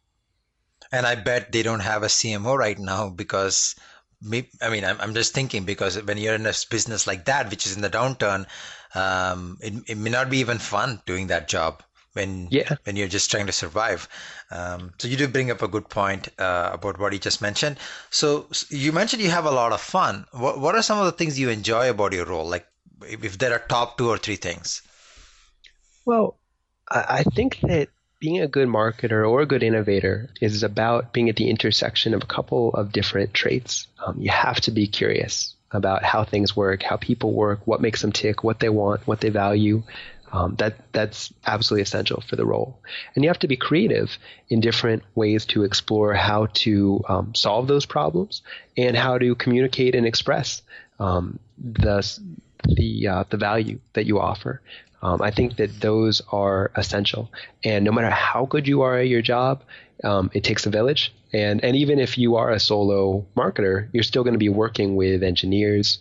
And 0.91 1.05
I 1.05 1.15
bet 1.15 1.51
they 1.51 1.63
don't 1.63 1.79
have 1.79 2.03
a 2.03 2.07
CMO 2.07 2.57
right 2.57 2.77
now 2.77 3.09
because, 3.09 3.75
I 4.61 4.69
mean, 4.69 4.85
I'm, 4.85 5.13
just 5.13 5.33
thinking 5.33 5.63
because 5.63 6.01
when 6.03 6.17
you're 6.17 6.35
in 6.35 6.45
a 6.45 6.53
business 6.69 7.07
like 7.07 7.25
that, 7.25 7.49
which 7.49 7.65
is 7.65 7.75
in 7.75 7.81
the 7.81 7.89
downturn, 7.89 8.45
um, 8.93 9.57
it, 9.59 9.73
it 9.87 9.97
may 9.97 10.11
not 10.11 10.29
be 10.29 10.39
even 10.39 10.59
fun 10.59 11.01
doing 11.05 11.27
that 11.27 11.47
job 11.47 11.81
when 12.13 12.47
yeah. 12.51 12.75
when 12.83 12.95
you're 12.95 13.07
just 13.07 13.29
trying 13.29 13.47
to 13.47 13.51
survive. 13.51 14.07
Um, 14.51 14.93
so 14.97 15.07
you 15.07 15.17
do 15.17 15.27
bring 15.27 15.51
up 15.51 15.61
a 15.61 15.67
good 15.67 15.89
point 15.89 16.29
uh, 16.39 16.69
about 16.73 16.99
what 16.99 17.13
you 17.13 17.19
just 17.19 17.41
mentioned. 17.41 17.77
So 18.09 18.47
you 18.69 18.91
mentioned 18.91 19.21
you 19.21 19.29
have 19.29 19.45
a 19.45 19.51
lot 19.51 19.71
of 19.71 19.81
fun. 19.81 20.25
What 20.31 20.59
what 20.59 20.75
are 20.75 20.83
some 20.83 20.99
of 20.99 21.05
the 21.05 21.11
things 21.11 21.39
you 21.39 21.49
enjoy 21.49 21.89
about 21.89 22.13
your 22.13 22.25
role? 22.25 22.47
Like 22.47 22.67
if 23.01 23.37
there 23.37 23.53
are 23.53 23.59
top 23.59 23.97
two 23.97 24.09
or 24.09 24.17
three 24.17 24.37
things. 24.37 24.81
Well, 26.05 26.37
I 26.89 27.23
think 27.23 27.59
that 27.61 27.89
being 28.19 28.41
a 28.41 28.47
good 28.47 28.67
marketer 28.67 29.29
or 29.29 29.41
a 29.41 29.45
good 29.45 29.63
innovator 29.63 30.29
is 30.39 30.63
about 30.63 31.11
being 31.11 31.29
at 31.29 31.35
the 31.35 31.49
intersection 31.49 32.13
of 32.13 32.23
a 32.23 32.27
couple 32.27 32.73
of 32.73 32.91
different 32.91 33.33
traits. 33.33 33.87
Um, 34.05 34.15
you 34.19 34.29
have 34.29 34.61
to 34.61 34.71
be 34.71 34.87
curious 34.87 35.55
about 35.71 36.03
how 36.03 36.23
things 36.23 36.55
work, 36.55 36.83
how 36.83 36.97
people 36.97 37.33
work, 37.33 37.61
what 37.65 37.81
makes 37.81 38.01
them 38.01 38.11
tick, 38.11 38.43
what 38.43 38.59
they 38.59 38.69
want, 38.69 39.05
what 39.07 39.19
they 39.19 39.29
value. 39.29 39.83
Um, 40.33 40.55
that 40.55 40.91
that's 40.93 41.31
absolutely 41.45 41.83
essential 41.83 42.21
for 42.21 42.35
the 42.35 42.45
role, 42.45 42.79
and 43.13 43.23
you 43.23 43.29
have 43.29 43.39
to 43.39 43.47
be 43.47 43.55
creative 43.55 44.17
in 44.49 44.61
different 44.61 45.03
ways 45.13 45.45
to 45.45 45.63
explore 45.63 46.15
how 46.15 46.47
to 46.65 47.01
um, 47.07 47.35
solve 47.35 47.67
those 47.67 47.85
problems 47.85 48.41
and 48.75 48.97
how 48.97 49.19
to 49.19 49.35
communicate 49.35 49.93
and 49.93 50.07
express 50.07 50.63
um, 50.99 51.37
the 51.57 52.19
the 52.65 53.07
uh, 53.07 53.23
the 53.29 53.37
value 53.37 53.79
that 53.93 54.07
you 54.07 54.19
offer. 54.19 54.61
Um, 55.03 55.21
I 55.21 55.31
think 55.31 55.57
that 55.57 55.81
those 55.81 56.21
are 56.31 56.71
essential. 56.75 57.29
And 57.63 57.83
no 57.83 57.91
matter 57.91 58.09
how 58.09 58.45
good 58.45 58.67
you 58.67 58.81
are 58.83 58.97
at 58.97 59.09
your 59.09 59.21
job, 59.21 59.61
um, 60.03 60.31
it 60.33 60.45
takes 60.45 60.65
a 60.65 60.69
village. 60.69 61.13
And 61.33 61.63
and 61.63 61.75
even 61.75 61.99
if 61.99 62.17
you 62.17 62.37
are 62.37 62.51
a 62.51 62.59
solo 62.59 63.25
marketer, 63.35 63.89
you're 63.91 64.03
still 64.03 64.23
going 64.23 64.33
to 64.33 64.39
be 64.39 64.49
working 64.49 64.95
with 64.95 65.21
engineers, 65.21 65.99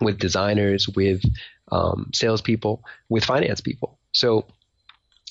with 0.00 0.18
designers, 0.18 0.88
with 0.88 1.22
um, 1.70 2.10
salespeople, 2.14 2.84
with 3.08 3.24
finance 3.24 3.60
people. 3.60 3.98
So 4.12 4.46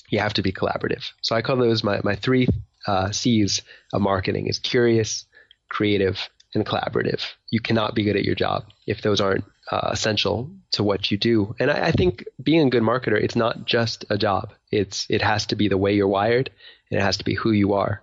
you 0.08 0.18
have 0.20 0.34
to 0.34 0.42
be 0.42 0.52
collaborative. 0.52 1.10
So 1.22 1.34
I 1.34 1.42
call 1.42 1.56
those 1.56 1.82
my 1.82 2.00
my 2.04 2.16
three 2.16 2.48
uh, 2.86 3.10
C's 3.10 3.62
of 3.92 4.00
marketing: 4.00 4.46
is 4.46 4.58
curious, 4.58 5.24
creative, 5.68 6.28
and 6.54 6.66
collaborative. 6.66 7.22
You 7.50 7.60
cannot 7.60 7.94
be 7.94 8.04
good 8.04 8.16
at 8.16 8.24
your 8.24 8.34
job 8.34 8.64
if 8.86 9.02
those 9.02 9.20
aren't 9.20 9.44
uh, 9.70 9.90
essential 9.92 10.50
to 10.72 10.84
what 10.84 11.10
you 11.10 11.18
do. 11.18 11.54
And 11.58 11.70
I, 11.70 11.88
I, 11.88 11.90
think 11.92 12.24
being 12.42 12.66
a 12.66 12.70
good 12.70 12.82
marketer, 12.82 13.20
it's 13.20 13.36
not 13.36 13.64
just 13.64 14.04
a 14.10 14.18
job. 14.18 14.52
It's 14.70 15.06
it 15.10 15.22
has 15.22 15.46
to 15.46 15.56
be 15.56 15.68
the 15.68 15.78
way 15.78 15.94
you're 15.94 16.08
wired. 16.08 16.50
And 16.90 17.00
it 17.00 17.02
has 17.02 17.16
to 17.16 17.24
be 17.24 17.34
who 17.34 17.50
you 17.50 17.72
are. 17.72 18.00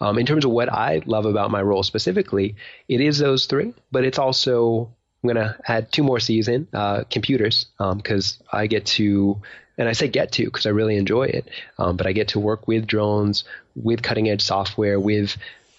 Um, 0.00 0.18
in 0.18 0.26
terms 0.26 0.44
of 0.44 0.50
what 0.50 0.72
I 0.72 1.02
love 1.06 1.24
about 1.24 1.52
my 1.52 1.62
role 1.62 1.84
specifically, 1.84 2.56
it 2.88 3.00
is 3.00 3.18
those 3.18 3.46
three, 3.46 3.74
but 3.92 4.04
it's 4.04 4.18
also 4.18 4.92
I'm 5.24 5.34
going 5.34 5.48
to 5.48 5.56
add 5.66 5.90
two 5.90 6.02
more 6.02 6.20
C's 6.20 6.48
in 6.48 6.68
uh, 6.74 7.04
computers 7.10 7.66
because 7.78 8.38
um, 8.40 8.46
I 8.52 8.66
get 8.66 8.84
to, 8.86 9.40
and 9.78 9.88
I 9.88 9.92
say 9.92 10.06
get 10.08 10.32
to 10.32 10.44
because 10.44 10.66
I 10.66 10.70
really 10.70 10.96
enjoy 10.96 11.24
it, 11.24 11.48
um, 11.78 11.96
but 11.96 12.06
I 12.06 12.12
get 12.12 12.28
to 12.28 12.40
work 12.40 12.68
with 12.68 12.86
drones, 12.86 13.44
with 13.74 14.02
cutting 14.02 14.28
edge 14.28 14.42
software, 14.42 15.00
with 15.00 15.36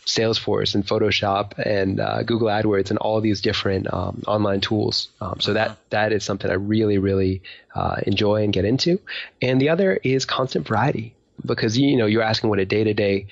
Salesforce 0.08 0.74
and 0.74 0.86
Photoshop 0.86 1.60
and 1.60 2.00
uh, 2.00 2.24
Google 2.24 2.48
AdWords 2.48 2.90
and 2.90 2.98
all 2.98 3.22
these 3.22 3.42
different 3.42 3.92
um, 3.94 4.24
online 4.28 4.62
tools. 4.62 5.10
Um, 5.22 5.40
so 5.40 5.54
that 5.54 5.78
that 5.92 6.12
is 6.12 6.24
something 6.24 6.50
I 6.50 6.56
really 6.56 6.98
really 6.98 7.42
uh, 7.74 7.98
enjoy 8.06 8.44
and 8.44 8.54
get 8.54 8.66
into. 8.66 9.00
And 9.42 9.62
the 9.62 9.70
other 9.70 10.00
is 10.04 10.26
constant 10.26 10.68
variety 10.68 11.14
because 11.44 11.78
you 11.78 11.98
know 11.98 12.06
you're 12.08 12.24
asking 12.24 12.50
what 12.50 12.60
a 12.60 12.66
day 12.66 12.84
to 12.84 12.94
day 12.94 13.28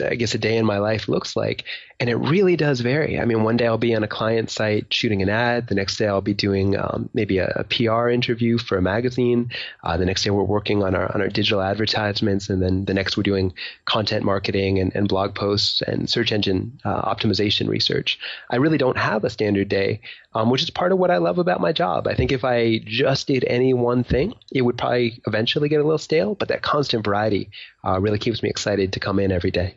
I 0.00 0.14
guess 0.14 0.34
a 0.34 0.38
day 0.38 0.56
in 0.56 0.64
my 0.64 0.78
life 0.78 1.08
looks 1.08 1.36
like. 1.36 1.64
And 2.02 2.10
it 2.10 2.16
really 2.16 2.56
does 2.56 2.80
vary. 2.80 3.20
I 3.20 3.24
mean, 3.24 3.44
one 3.44 3.56
day 3.56 3.68
I'll 3.68 3.78
be 3.78 3.94
on 3.94 4.02
a 4.02 4.08
client 4.08 4.50
site 4.50 4.92
shooting 4.92 5.22
an 5.22 5.28
ad. 5.28 5.68
The 5.68 5.76
next 5.76 5.98
day 5.98 6.08
I'll 6.08 6.20
be 6.20 6.34
doing 6.34 6.76
um, 6.76 7.08
maybe 7.14 7.38
a, 7.38 7.52
a, 7.54 7.62
PR 7.62 8.08
interview 8.08 8.58
for 8.58 8.76
a 8.76 8.82
magazine. 8.82 9.52
Uh, 9.84 9.96
the 9.96 10.04
next 10.04 10.24
day 10.24 10.30
we're 10.30 10.42
working 10.42 10.82
on 10.82 10.96
our 10.96 11.14
on 11.14 11.20
our 11.20 11.28
digital 11.28 11.62
advertisements, 11.62 12.50
and 12.50 12.60
then 12.60 12.86
the 12.86 12.92
next 12.92 13.16
we're 13.16 13.22
doing 13.22 13.54
content 13.84 14.24
marketing 14.24 14.80
and, 14.80 14.92
and 14.96 15.08
blog 15.08 15.36
posts 15.36 15.80
and 15.80 16.10
search 16.10 16.32
engine 16.32 16.76
uh, 16.84 17.02
optimization 17.02 17.68
research. 17.68 18.18
I 18.50 18.56
really 18.56 18.78
don't 18.78 18.98
have 18.98 19.22
a 19.22 19.30
standard 19.30 19.68
day, 19.68 20.00
um, 20.34 20.50
which 20.50 20.64
is 20.64 20.70
part 20.70 20.90
of 20.90 20.98
what 20.98 21.12
I 21.12 21.18
love 21.18 21.38
about 21.38 21.60
my 21.60 21.70
job. 21.70 22.08
I 22.08 22.16
think 22.16 22.32
if 22.32 22.44
I 22.44 22.80
just 22.84 23.28
did 23.28 23.44
any 23.44 23.74
one 23.74 24.02
thing, 24.02 24.34
it 24.50 24.62
would 24.62 24.76
probably 24.76 25.22
eventually 25.28 25.68
get 25.68 25.78
a 25.78 25.84
little 25.84 25.98
stale. 25.98 26.34
But 26.34 26.48
that 26.48 26.62
constant 26.62 27.04
variety 27.04 27.52
uh, 27.84 28.00
really 28.00 28.18
keeps 28.18 28.42
me 28.42 28.50
excited 28.50 28.92
to 28.94 28.98
come 28.98 29.20
in 29.20 29.30
every 29.30 29.52
day. 29.52 29.76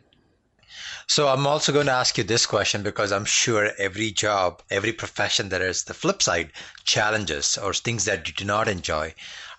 So 1.06 1.28
I'm 1.28 1.46
also 1.46 1.72
going 1.72 1.86
to 1.86 1.92
ask 1.92 2.18
you 2.18 2.24
this 2.24 2.46
question 2.46 2.82
because 2.82 3.12
I'm 3.12 3.24
sure 3.24 3.70
every 3.78 4.10
job, 4.10 4.62
every 4.70 4.92
profession, 4.92 5.48
there 5.48 5.66
is 5.66 5.84
the 5.84 5.94
flip 5.94 6.22
side 6.22 6.50
challenges 6.84 7.56
or 7.56 7.72
things 7.72 8.04
that 8.04 8.26
you 8.26 8.34
do 8.34 8.44
not 8.44 8.68
enjoy. 8.68 9.14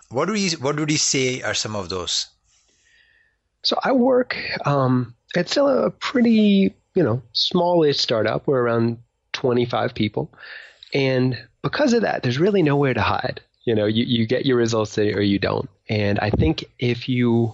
What 0.10 0.30
would 0.30 0.40
you 0.40 0.58
What 0.58 0.80
would 0.80 0.92
you 0.92 0.98
say 0.98 1.42
are 1.42 1.54
some 1.54 1.76
of 1.76 1.90
those? 1.90 2.28
So 3.64 3.78
I 3.84 3.92
work 3.92 4.38
um, 4.66 5.14
at 5.36 5.50
still 5.50 5.68
a 5.68 5.92
pretty 5.92 6.74
you 6.96 7.04
know 7.04 7.22
smallish 7.34 8.00
startup. 8.00 8.48
We're 8.48 8.62
around 8.62 9.00
25 9.34 9.94
people, 9.94 10.32
and 10.94 11.38
because 11.62 11.94
of 11.94 12.02
that, 12.02 12.24
there's 12.24 12.40
really 12.40 12.64
nowhere 12.64 12.94
to 12.94 13.02
hide. 13.02 13.42
You 13.66 13.76
know, 13.76 13.86
you, 13.86 14.06
you 14.06 14.26
get 14.26 14.46
your 14.46 14.56
results 14.56 14.98
or 14.98 15.22
you 15.22 15.40
don't. 15.40 15.70
And 15.90 16.18
I 16.20 16.30
think 16.30 16.64
if 16.80 17.10
you 17.10 17.54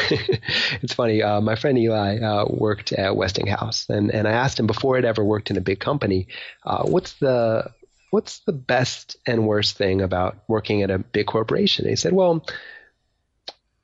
it's 0.82 0.94
funny. 0.94 1.22
Uh, 1.22 1.40
my 1.40 1.56
friend 1.56 1.78
Eli 1.78 2.18
uh, 2.18 2.46
worked 2.48 2.92
at 2.92 3.16
Westinghouse, 3.16 3.88
and, 3.88 4.10
and 4.10 4.28
I 4.28 4.32
asked 4.32 4.60
him 4.60 4.66
before 4.66 4.96
I'd 4.96 5.04
ever 5.04 5.24
worked 5.24 5.50
in 5.50 5.56
a 5.56 5.60
big 5.60 5.80
company, 5.80 6.28
uh, 6.64 6.84
what's 6.84 7.14
the 7.14 7.70
what's 8.10 8.38
the 8.40 8.52
best 8.52 9.16
and 9.26 9.46
worst 9.46 9.76
thing 9.76 10.00
about 10.00 10.38
working 10.48 10.82
at 10.82 10.90
a 10.90 10.98
big 10.98 11.26
corporation? 11.26 11.84
And 11.84 11.90
he 11.90 11.96
said, 11.96 12.12
well, 12.12 12.46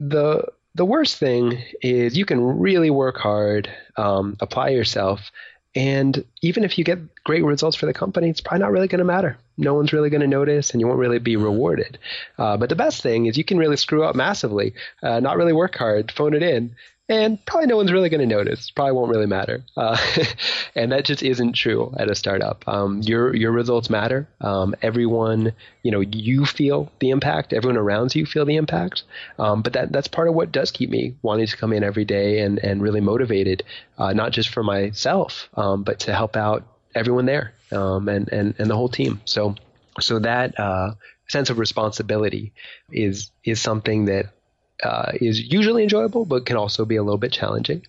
the 0.01 0.45
the 0.75 0.85
worst 0.85 1.19
thing 1.19 1.63
is 1.83 2.17
you 2.17 2.25
can 2.25 2.41
really 2.61 2.91
work 2.91 3.19
hard, 3.19 3.71
um, 3.97 4.37
apply 4.41 4.71
yourself, 4.71 5.31
and 5.75 6.25
even 6.43 6.65
if 6.65 6.77
you 6.77 6.85
get 6.85 6.99
great 7.25 7.45
results 7.45 7.77
for 7.77 7.87
the 7.87 7.95
company, 7.95 8.29
it's 8.29 8.41
probably 8.41 8.61
not 8.61 8.73
really 8.73 8.89
going 8.89 8.99
to 8.99 9.05
matter. 9.05 9.39
No 9.57 9.75
one's 9.75 9.93
really 9.93 10.11
going 10.11 10.21
to 10.21 10.27
notice, 10.27 10.71
and 10.71 10.81
you 10.81 10.87
won't 10.87 10.99
really 10.99 11.19
be 11.19 11.37
rewarded. 11.37 11.99
Uh, 12.39 12.57
but 12.57 12.69
the 12.69 12.77
best 12.77 13.03
thing 13.03 13.27
is 13.27 13.39
you 13.39 13.45
can 13.45 13.59
really 13.59 13.77
screw 13.77 14.05
up 14.05 14.15
massively, 14.15 14.75
uh, 15.03 15.21
not 15.21 15.37
really 15.37 15.53
work 15.53 15.77
hard, 15.77 16.13
phone 16.13 16.35
it 16.35 16.43
in, 16.43 16.75
and 17.13 17.45
probably 17.45 17.67
no 17.67 17.77
one's 17.77 17.93
really 17.93 18.09
going 18.09 18.27
to 18.27 18.35
notice. 18.35 18.71
Probably 18.71 18.93
won't 18.93 19.11
really 19.11 19.27
matter, 19.27 19.63
uh, 19.77 19.99
and 20.75 20.93
that 20.93 21.05
just 21.05 21.23
isn't 21.23 21.53
true 21.53 21.95
at 21.99 22.11
a 22.11 22.15
startup. 22.15 22.67
Um, 22.67 23.03
your 23.03 23.37
your 23.37 23.53
results 23.53 23.91
matter. 23.91 24.27
Um, 24.41 24.75
everyone, 24.81 25.53
you 25.83 25.91
know, 25.91 26.01
you 26.01 26.47
feel 26.47 26.91
the 27.01 27.11
impact. 27.11 27.53
Everyone 27.53 27.77
around 27.77 28.15
you 28.15 28.25
feel 28.25 28.47
the 28.47 28.57
impact. 28.57 29.03
Um, 29.39 29.61
but 29.61 29.75
that 29.75 29.93
that's 29.93 30.09
part 30.09 30.29
of 30.29 30.35
what 30.35 30.53
does 30.53 30.71
keep 30.71 30.89
me 30.89 31.15
wanting 31.21 31.47
to 31.47 31.57
come 31.57 31.75
in 31.75 31.85
every 31.85 32.07
day 32.07 32.41
and 32.41 32.59
and 32.61 32.81
really 32.81 33.03
motivated, 33.03 33.63
uh, 33.99 34.15
not 34.15 34.33
just 34.33 34.49
for 34.49 34.63
myself, 34.63 35.51
um, 35.55 35.83
but 35.83 36.01
to 36.01 36.15
help 36.15 36.35
out 36.35 36.65
everyone 36.95 37.27
there 37.27 37.53
um, 37.73 38.09
and 38.09 38.33
and 38.33 38.55
and 38.59 38.71
the 38.71 38.77
whole 38.77 38.89
team. 38.89 39.21
So 39.27 39.55
so 40.01 40.19
that 40.21 40.59
uh, 40.59 40.95
sense 41.29 41.51
of 41.51 41.59
responsibility 41.59 42.55
is 42.91 43.31
is 43.45 43.61
something 43.61 44.07
that 44.07 44.33
uh, 44.83 45.13
is 45.15 45.41
usually 45.41 45.83
enjoyable, 45.83 46.25
but 46.25 46.47
can 46.47 46.57
also 46.57 46.85
be 46.85 46.97
a 46.97 47.03
little 47.03 47.19
bit 47.19 47.33
challenging. 47.33 47.83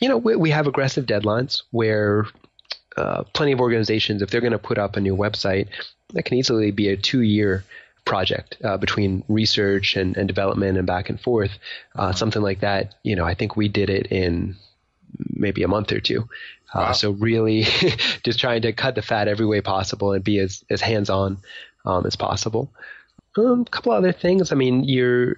You 0.00 0.08
know, 0.08 0.16
we, 0.16 0.36
we 0.36 0.50
have 0.50 0.66
aggressive 0.66 1.06
deadlines 1.06 1.62
where 1.70 2.26
uh, 2.96 3.24
plenty 3.34 3.52
of 3.52 3.60
organizations, 3.60 4.22
if 4.22 4.30
they're 4.30 4.40
going 4.40 4.52
to 4.52 4.58
put 4.58 4.78
up 4.78 4.96
a 4.96 5.00
new 5.00 5.16
website, 5.16 5.68
that 6.14 6.24
can 6.24 6.38
easily 6.38 6.70
be 6.70 6.88
a 6.88 6.96
two 6.96 7.22
year 7.22 7.64
project 8.04 8.56
uh, 8.64 8.76
between 8.76 9.22
research 9.28 9.96
and, 9.96 10.16
and, 10.16 10.26
development 10.26 10.78
and 10.78 10.86
back 10.86 11.10
and 11.10 11.20
forth. 11.20 11.52
Uh, 11.94 12.12
something 12.12 12.42
like 12.42 12.60
that, 12.60 12.94
you 13.02 13.14
know, 13.14 13.24
I 13.24 13.34
think 13.34 13.56
we 13.56 13.68
did 13.68 13.90
it 13.90 14.06
in 14.06 14.56
maybe 15.32 15.62
a 15.62 15.68
month 15.68 15.92
or 15.92 16.00
two. 16.00 16.28
Uh, 16.72 16.86
wow. 16.86 16.92
so 16.92 17.10
really 17.10 17.62
just 18.24 18.40
trying 18.40 18.62
to 18.62 18.72
cut 18.72 18.94
the 18.94 19.02
fat 19.02 19.28
every 19.28 19.46
way 19.46 19.60
possible 19.60 20.12
and 20.12 20.24
be 20.24 20.38
as, 20.38 20.64
as 20.70 20.80
hands 20.80 21.10
on 21.10 21.38
um, 21.84 22.06
as 22.06 22.16
possible. 22.16 22.72
Um, 23.36 23.62
a 23.62 23.70
couple 23.70 23.92
other 23.92 24.12
things. 24.12 24.50
I 24.50 24.56
mean, 24.56 24.84
you're 24.84 25.36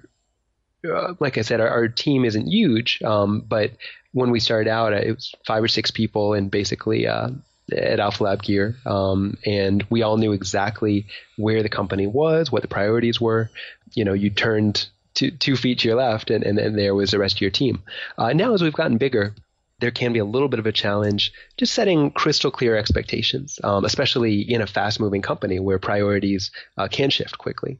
uh, 0.89 1.13
like 1.19 1.37
I 1.37 1.41
said, 1.41 1.61
our, 1.61 1.67
our 1.67 1.87
team 1.87 2.25
isn't 2.25 2.47
huge, 2.47 3.01
um, 3.03 3.43
but 3.47 3.71
when 4.11 4.31
we 4.31 4.39
started 4.39 4.69
out, 4.69 4.93
it 4.93 5.15
was 5.15 5.33
five 5.45 5.63
or 5.63 5.67
six 5.67 5.91
people, 5.91 6.33
and 6.33 6.51
basically 6.51 7.07
uh, 7.07 7.29
at 7.71 7.99
Alpha 7.99 8.23
Lab 8.23 8.43
Gear, 8.43 8.75
um, 8.85 9.37
and 9.45 9.85
we 9.89 10.01
all 10.01 10.17
knew 10.17 10.33
exactly 10.33 11.05
where 11.37 11.63
the 11.63 11.69
company 11.69 12.07
was, 12.07 12.51
what 12.51 12.61
the 12.61 12.67
priorities 12.67 13.19
were. 13.19 13.49
You 13.93 14.05
know, 14.05 14.13
you 14.13 14.29
turned 14.29 14.87
two, 15.13 15.31
two 15.31 15.55
feet 15.55 15.79
to 15.79 15.87
your 15.87 15.97
left, 15.97 16.29
and, 16.29 16.43
and, 16.43 16.59
and 16.59 16.77
there 16.77 16.95
was 16.95 17.11
the 17.11 17.19
rest 17.19 17.35
of 17.35 17.41
your 17.41 17.51
team. 17.51 17.83
Uh, 18.17 18.33
now, 18.33 18.53
as 18.53 18.61
we've 18.61 18.73
gotten 18.73 18.97
bigger, 18.97 19.35
there 19.79 19.91
can 19.91 20.13
be 20.13 20.19
a 20.19 20.25
little 20.25 20.47
bit 20.47 20.59
of 20.59 20.65
a 20.65 20.71
challenge 20.71 21.33
just 21.57 21.73
setting 21.73 22.11
crystal 22.11 22.51
clear 22.51 22.77
expectations, 22.77 23.59
um, 23.63 23.83
especially 23.83 24.39
in 24.41 24.61
a 24.61 24.67
fast 24.67 24.99
moving 24.99 25.21
company 25.21 25.59
where 25.59 25.79
priorities 25.79 26.51
uh, 26.77 26.87
can 26.87 27.09
shift 27.09 27.37
quickly. 27.37 27.79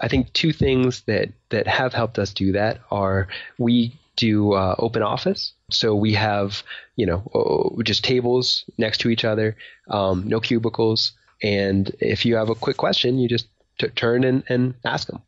I 0.00 0.08
think 0.08 0.32
two 0.32 0.52
things 0.52 1.02
that 1.02 1.30
that 1.50 1.66
have 1.66 1.94
helped 1.94 2.18
us 2.18 2.32
do 2.32 2.52
that 2.52 2.80
are 2.90 3.28
we 3.58 3.98
do 4.16 4.54
uh, 4.54 4.74
open 4.78 5.02
office. 5.02 5.52
So 5.70 5.94
we 5.94 6.14
have, 6.14 6.62
you 6.96 7.06
know, 7.06 7.78
just 7.84 8.04
tables 8.04 8.64
next 8.78 8.98
to 8.98 9.10
each 9.10 9.24
other, 9.24 9.56
um, 9.88 10.26
no 10.26 10.40
cubicles. 10.40 11.12
And 11.42 11.94
if 12.00 12.24
you 12.24 12.36
have 12.36 12.48
a 12.48 12.54
quick 12.54 12.78
question, 12.78 13.18
you 13.18 13.28
just 13.28 13.46
t- 13.78 13.88
turn 13.88 14.24
and, 14.24 14.42
and 14.48 14.74
ask 14.84 15.08
them. 15.08 15.22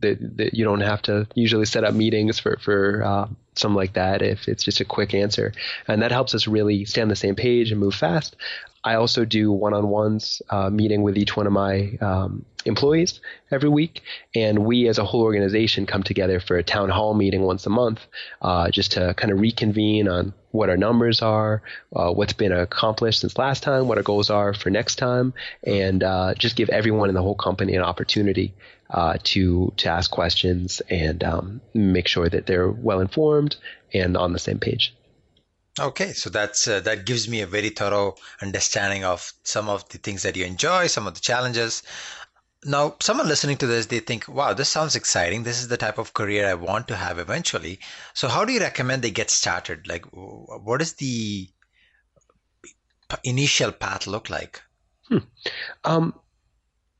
That 0.00 0.50
you 0.52 0.64
don't 0.64 0.80
have 0.80 1.02
to 1.02 1.26
usually 1.34 1.66
set 1.66 1.84
up 1.84 1.94
meetings 1.94 2.38
for, 2.38 2.58
for 2.60 3.02
uh, 3.04 3.28
something 3.58 3.76
like 3.76 3.94
that 3.94 4.22
if 4.22 4.48
it's 4.48 4.64
just 4.64 4.80
a 4.80 4.84
quick 4.84 5.14
answer. 5.14 5.52
And 5.86 6.02
that 6.02 6.12
helps 6.12 6.34
us 6.34 6.46
really 6.46 6.84
stay 6.84 7.02
on 7.02 7.08
the 7.08 7.16
same 7.16 7.34
page 7.34 7.70
and 7.70 7.80
move 7.80 7.94
fast. 7.94 8.36
I 8.84 8.94
also 8.94 9.24
do 9.24 9.52
one-on-ones 9.52 10.40
uh, 10.50 10.70
meeting 10.70 11.02
with 11.02 11.18
each 11.18 11.36
one 11.36 11.46
of 11.46 11.52
my 11.52 11.98
um, 12.00 12.44
employees 12.64 13.20
every 13.50 13.68
week, 13.68 14.02
and 14.34 14.60
we 14.60 14.88
as 14.88 14.98
a 14.98 15.04
whole 15.04 15.22
organization 15.22 15.84
come 15.84 16.02
together 16.02 16.38
for 16.38 16.56
a 16.56 16.62
town 16.62 16.88
hall 16.88 17.14
meeting 17.14 17.42
once 17.42 17.66
a 17.66 17.70
month, 17.70 18.00
uh, 18.40 18.70
just 18.70 18.92
to 18.92 19.14
kind 19.14 19.32
of 19.32 19.40
reconvene 19.40 20.08
on 20.08 20.32
what 20.52 20.70
our 20.70 20.76
numbers 20.76 21.22
are, 21.22 21.62
uh, 21.94 22.10
what's 22.12 22.32
been 22.32 22.52
accomplished 22.52 23.20
since 23.20 23.36
last 23.36 23.62
time, 23.62 23.88
what 23.88 23.98
our 23.98 24.04
goals 24.04 24.30
are 24.30 24.54
for 24.54 24.70
next 24.70 24.96
time, 24.96 25.34
and 25.64 26.02
uh, 26.02 26.34
just 26.34 26.56
give 26.56 26.68
everyone 26.68 27.08
in 27.08 27.14
the 27.14 27.22
whole 27.22 27.34
company 27.34 27.74
an 27.74 27.82
opportunity 27.82 28.54
uh, 28.90 29.18
to 29.22 29.72
to 29.76 29.88
ask 29.88 30.10
questions 30.10 30.80
and 30.88 31.22
um, 31.22 31.60
make 31.74 32.08
sure 32.08 32.28
that 32.28 32.46
they're 32.46 32.70
well 32.70 33.00
informed 33.00 33.56
and 33.92 34.16
on 34.16 34.32
the 34.32 34.38
same 34.38 34.58
page. 34.58 34.94
Okay, 35.78 36.12
so 36.12 36.30
that's 36.30 36.66
uh, 36.66 36.80
that 36.80 37.06
gives 37.06 37.28
me 37.28 37.40
a 37.40 37.46
very 37.46 37.70
thorough 37.70 38.16
understanding 38.42 39.04
of 39.04 39.32
some 39.44 39.68
of 39.68 39.88
the 39.90 39.98
things 39.98 40.22
that 40.22 40.36
you 40.36 40.44
enjoy, 40.44 40.86
some 40.88 41.06
of 41.06 41.14
the 41.14 41.20
challenges. 41.20 41.82
Now, 42.64 42.96
someone 43.00 43.28
listening 43.28 43.58
to 43.58 43.68
this, 43.68 43.86
they 43.86 44.00
think, 44.00 44.26
"Wow, 44.26 44.54
this 44.54 44.68
sounds 44.68 44.96
exciting. 44.96 45.44
This 45.44 45.60
is 45.60 45.68
the 45.68 45.76
type 45.76 45.98
of 45.98 46.14
career 46.14 46.48
I 46.48 46.54
want 46.54 46.88
to 46.88 46.96
have 46.96 47.20
eventually." 47.20 47.78
So, 48.14 48.26
how 48.26 48.44
do 48.44 48.52
you 48.52 48.60
recommend 48.60 49.02
they 49.02 49.12
get 49.12 49.30
started? 49.30 49.86
Like, 49.86 50.04
what 50.12 50.78
does 50.78 50.94
the 50.94 51.48
initial 53.22 53.70
path 53.70 54.08
look 54.08 54.28
like? 54.28 54.60
Hmm. 55.08 55.18
Um, 55.84 56.14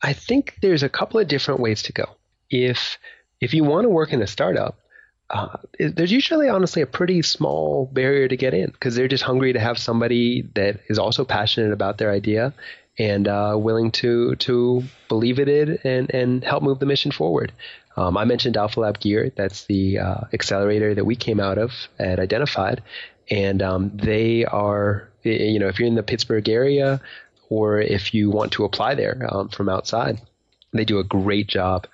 I 0.02 0.12
think 0.12 0.56
there's 0.62 0.82
a 0.82 0.88
couple 0.88 1.20
of 1.20 1.28
different 1.28 1.60
ways 1.60 1.82
to 1.84 1.92
go. 1.92 2.06
If 2.50 2.98
if 3.40 3.54
you 3.54 3.64
want 3.64 3.84
to 3.84 3.88
work 3.88 4.12
in 4.12 4.22
a 4.22 4.26
startup, 4.26 4.78
uh, 5.30 5.58
there's 5.78 6.12
usually 6.12 6.48
honestly 6.48 6.82
a 6.82 6.86
pretty 6.86 7.22
small 7.22 7.88
barrier 7.92 8.28
to 8.28 8.36
get 8.36 8.54
in 8.54 8.70
because 8.70 8.94
they're 8.94 9.08
just 9.08 9.24
hungry 9.24 9.52
to 9.52 9.60
have 9.60 9.78
somebody 9.78 10.48
that 10.54 10.80
is 10.88 10.98
also 10.98 11.24
passionate 11.24 11.72
about 11.72 11.98
their 11.98 12.10
idea 12.10 12.54
and 12.98 13.28
uh, 13.28 13.54
willing 13.56 13.90
to 13.92 14.34
to 14.36 14.82
believe 15.08 15.38
in 15.38 15.48
it 15.48 15.84
and 15.84 16.12
and 16.14 16.44
help 16.44 16.62
move 16.62 16.78
the 16.78 16.86
mission 16.86 17.12
forward. 17.12 17.52
Um, 17.96 18.16
I 18.16 18.24
mentioned 18.24 18.56
Alpha 18.56 18.80
Lab 18.80 19.00
Gear. 19.00 19.32
That's 19.34 19.64
the 19.64 19.98
uh, 19.98 20.20
accelerator 20.32 20.94
that 20.94 21.04
we 21.04 21.16
came 21.16 21.40
out 21.40 21.58
of 21.58 21.72
at 21.98 22.20
Identified, 22.20 22.82
and 23.30 23.60
um, 23.62 23.90
they 23.94 24.44
are 24.44 25.08
you 25.24 25.58
know 25.58 25.68
if 25.68 25.78
you're 25.78 25.88
in 25.88 25.94
the 25.94 26.02
Pittsburgh 26.02 26.48
area 26.48 27.00
or 27.50 27.80
if 27.80 28.14
you 28.14 28.30
want 28.30 28.52
to 28.52 28.64
apply 28.64 28.94
there 28.94 29.26
um, 29.30 29.48
from 29.48 29.68
outside, 29.68 30.20
they 30.72 30.84
do 30.84 30.98
a 30.98 31.04
great 31.04 31.46
job 31.46 31.86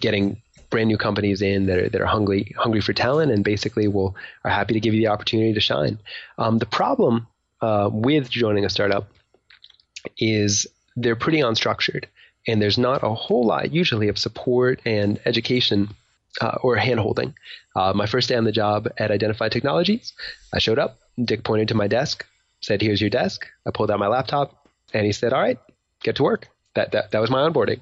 getting 0.00 0.40
brand 0.70 0.88
new 0.88 0.96
companies 0.96 1.42
in 1.42 1.66
that 1.66 1.78
are, 1.78 1.88
that 1.88 2.00
are 2.00 2.06
hungry 2.06 2.54
hungry 2.58 2.80
for 2.80 2.92
talent 2.92 3.30
and 3.30 3.44
basically 3.44 3.86
will 3.86 4.16
are 4.44 4.50
happy 4.50 4.74
to 4.74 4.80
give 4.80 4.94
you 4.94 5.00
the 5.00 5.06
opportunity 5.06 5.52
to 5.52 5.60
shine. 5.60 5.98
Um, 6.38 6.58
the 6.58 6.66
problem 6.66 7.26
uh, 7.60 7.90
with 7.92 8.30
joining 8.30 8.64
a 8.64 8.70
startup 8.70 9.08
is 10.18 10.66
they're 10.96 11.16
pretty 11.16 11.38
unstructured 11.38 12.04
and 12.46 12.60
there's 12.60 12.78
not 12.78 13.02
a 13.02 13.14
whole 13.14 13.46
lot 13.46 13.72
usually 13.72 14.08
of 14.08 14.18
support 14.18 14.80
and 14.84 15.20
education 15.24 15.94
uh, 16.40 16.58
or 16.62 16.76
handholding. 16.76 17.34
Uh, 17.76 17.92
my 17.94 18.06
first 18.06 18.28
day 18.28 18.34
on 18.34 18.44
the 18.44 18.52
job 18.52 18.88
at 18.98 19.10
Identified 19.10 19.52
Technologies, 19.52 20.12
I 20.52 20.58
showed 20.58 20.78
up. 20.78 20.98
Dick 21.24 21.44
pointed 21.44 21.68
to 21.68 21.74
my 21.74 21.86
desk, 21.86 22.26
said, 22.60 22.82
"Here's 22.82 23.00
your 23.00 23.10
desk." 23.10 23.46
I 23.66 23.70
pulled 23.70 23.90
out 23.90 24.00
my 24.00 24.08
laptop, 24.08 24.63
and 24.94 25.04
he 25.04 25.12
said, 25.12 25.32
"All 25.32 25.40
right, 25.40 25.58
get 26.02 26.16
to 26.16 26.22
work." 26.22 26.48
That 26.74 26.92
that 26.92 27.10
that 27.12 27.20
was 27.20 27.30
my 27.30 27.48
onboarding. 27.48 27.80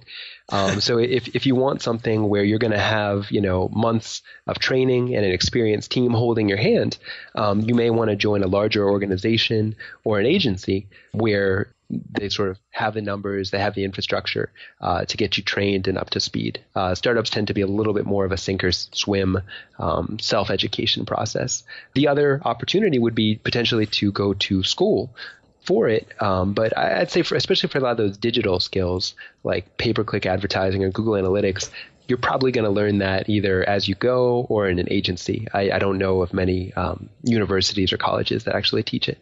Um, 0.51 0.81
so 0.81 0.98
if, 0.98 1.35
if 1.35 1.46
you 1.46 1.55
want 1.55 1.81
something 1.81 2.29
where 2.29 2.44
you're 2.44 2.59
going 2.59 2.72
to 2.72 2.79
have 2.79 3.31
you 3.31 3.40
know 3.40 3.68
months 3.68 4.22
of 4.46 4.59
training 4.59 5.14
and 5.14 5.25
an 5.25 5.33
experienced 5.33 5.90
team 5.90 6.12
holding 6.12 6.48
your 6.48 6.59
hand, 6.59 6.98
um, 7.35 7.61
you 7.61 7.75
may 7.75 7.90
want 7.90 8.11
to 8.11 8.16
join 8.16 8.42
a 8.42 8.48
larger 8.48 8.88
organization 8.88 9.77
or 10.05 10.18
an 10.18 10.27
agency 10.27 10.88
where 11.12 11.72
they 12.11 12.29
sort 12.29 12.48
of 12.48 12.59
have 12.70 12.94
the 12.94 13.03
numbers, 13.03 13.51
they 13.51 13.59
have 13.59 13.75
the 13.75 13.85
infrastructure 13.85 14.51
uh, 14.81 15.05
to 15.05 15.16
get 15.16 15.37
you 15.37 15.42
trained 15.42 15.88
and 15.88 15.98
up 15.98 16.11
to 16.11 16.20
speed. 16.20 16.61
Uh, 16.75 16.94
startups 16.94 17.31
tend 17.31 17.48
to 17.48 17.55
be 17.55 17.61
a 17.61 17.66
little 17.66 17.92
bit 17.92 18.07
more 18.07 18.25
of 18.25 18.33
a 18.33 18.37
sink 18.37 18.64
or 18.64 18.72
swim 18.72 19.38
um, 19.79 20.18
self 20.18 20.51
education 20.51 21.05
process. 21.05 21.64
The 21.94 22.09
other 22.09 22.40
opportunity 22.44 22.98
would 22.98 23.14
be 23.14 23.37
potentially 23.37 23.87
to 23.87 24.12
go 24.12 24.33
to 24.35 24.62
school 24.62 25.14
for 25.62 25.88
it. 25.88 26.09
Um, 26.20 26.53
but 26.55 26.77
I'd 26.77 27.11
say, 27.11 27.22
for, 27.22 27.37
especially 27.37 27.68
for 27.68 27.79
a 27.79 27.81
lot 27.81 27.92
of 27.92 27.96
those 27.96 28.16
digital 28.16 28.61
skills 28.61 29.14
like 29.44 29.77
pay 29.79 29.92
per 29.92 30.05
click 30.05 30.27
advertising 30.27 30.85
or 30.85 30.90
Google 30.90 31.14
Analytics, 31.14 31.70
you're 32.09 32.18
probably 32.18 32.53
going 32.53 32.64
to 32.64 32.70
learn 32.70 32.98
that 32.98 33.29
either 33.29 33.66
as 33.68 33.88
you 33.88 33.94
go 33.94 34.46
or 34.48 34.68
in 34.68 34.79
an 34.79 34.88
agency. 34.90 35.46
I, 35.55 35.70
I 35.72 35.79
don't 35.79 35.98
know 35.98 36.22
of 36.22 36.35
many 36.35 36.72
um, 36.75 37.09
universities 37.22 37.92
or 37.92 37.96
colleges 37.96 38.44
that 38.44 38.55
actually 38.55 38.83
teach 38.83 39.09
it. 39.09 39.18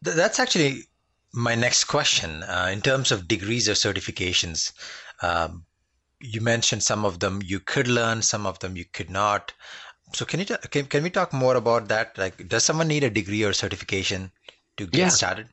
That's 0.00 0.40
actually 0.40 0.84
my 1.32 1.54
next 1.54 1.84
question. 1.84 2.42
Uh, 2.42 2.70
in 2.72 2.80
terms 2.80 3.12
of 3.12 3.28
degrees 3.28 3.68
or 3.68 3.72
certifications, 3.72 4.72
um, 5.22 5.64
you 6.20 6.40
mentioned 6.40 6.82
some 6.82 7.04
of 7.04 7.18
them 7.18 7.40
you 7.44 7.60
could 7.60 7.88
learn, 7.88 8.22
some 8.22 8.46
of 8.46 8.58
them 8.60 8.76
you 8.76 8.84
could 8.84 9.10
not. 9.10 9.52
So 10.14 10.24
can 10.24 10.40
you 10.40 10.46
can, 10.46 10.86
can 10.86 11.02
we 11.02 11.10
talk 11.10 11.32
more 11.32 11.56
about 11.56 11.88
that? 11.88 12.18
Like, 12.18 12.48
does 12.48 12.64
someone 12.64 12.88
need 12.88 13.04
a 13.04 13.10
degree 13.10 13.44
or 13.44 13.52
certification 13.52 14.30
to 14.86 14.90
get 14.90 14.98
yeah. 14.98 15.08
started? 15.08 15.46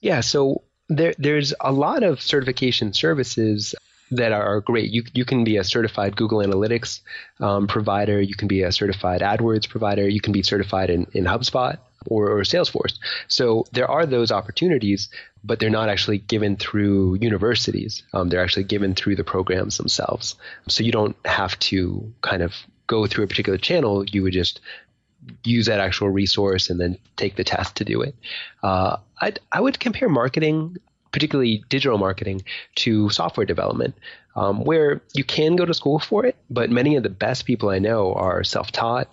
Yeah. 0.00 0.20
So 0.20 0.62
there, 0.88 1.14
there's 1.18 1.54
a 1.60 1.72
lot 1.72 2.02
of 2.02 2.20
certification 2.20 2.92
services 2.92 3.74
that 4.12 4.32
are 4.32 4.60
great. 4.60 4.90
You 4.90 5.04
you 5.14 5.24
can 5.24 5.42
be 5.42 5.56
a 5.56 5.64
certified 5.64 6.16
Google 6.16 6.40
Analytics 6.40 7.00
um, 7.40 7.66
provider. 7.66 8.20
You 8.20 8.34
can 8.34 8.46
be 8.46 8.62
a 8.62 8.70
certified 8.70 9.22
AdWords 9.22 9.68
provider. 9.68 10.06
You 10.08 10.20
can 10.20 10.32
be 10.32 10.42
certified 10.42 10.90
in, 10.90 11.06
in 11.12 11.24
HubSpot 11.24 11.78
or, 12.06 12.30
or 12.30 12.40
Salesforce. 12.42 12.98
So 13.28 13.64
there 13.72 13.90
are 13.90 14.06
those 14.06 14.30
opportunities, 14.30 15.08
but 15.42 15.58
they're 15.58 15.70
not 15.70 15.88
actually 15.88 16.18
given 16.18 16.56
through 16.56 17.18
universities. 17.20 18.02
Um, 18.12 18.28
they're 18.28 18.42
actually 18.42 18.64
given 18.64 18.94
through 18.94 19.16
the 19.16 19.24
programs 19.24 19.78
themselves. 19.78 20.34
So 20.68 20.84
you 20.84 20.92
don't 20.92 21.16
have 21.24 21.58
to 21.60 22.12
kind 22.20 22.42
of 22.42 22.54
go 22.86 23.06
through 23.06 23.24
a 23.24 23.28
particular 23.28 23.58
channel. 23.58 24.04
You 24.04 24.22
would 24.24 24.32
just 24.32 24.60
use 25.44 25.66
that 25.66 25.80
actual 25.80 26.08
resource 26.08 26.70
and 26.70 26.80
then 26.80 26.98
take 27.16 27.36
the 27.36 27.44
test 27.44 27.76
to 27.76 27.84
do 27.84 28.02
it. 28.02 28.14
Uh, 28.62 28.96
i 29.20 29.32
I 29.50 29.60
would 29.60 29.78
compare 29.78 30.08
marketing 30.08 30.76
particularly 31.12 31.62
digital 31.68 31.98
marketing, 31.98 32.42
to 32.74 33.10
software 33.10 33.46
development, 33.46 33.94
um, 34.34 34.64
where 34.64 35.02
you 35.12 35.22
can 35.22 35.56
go 35.56 35.64
to 35.64 35.74
school 35.74 35.98
for 35.98 36.24
it, 36.24 36.36
but 36.50 36.70
many 36.70 36.96
of 36.96 37.02
the 37.02 37.10
best 37.10 37.44
people 37.44 37.68
I 37.68 37.78
know 37.78 38.14
are 38.14 38.42
self 38.42 38.72
taught. 38.72 39.08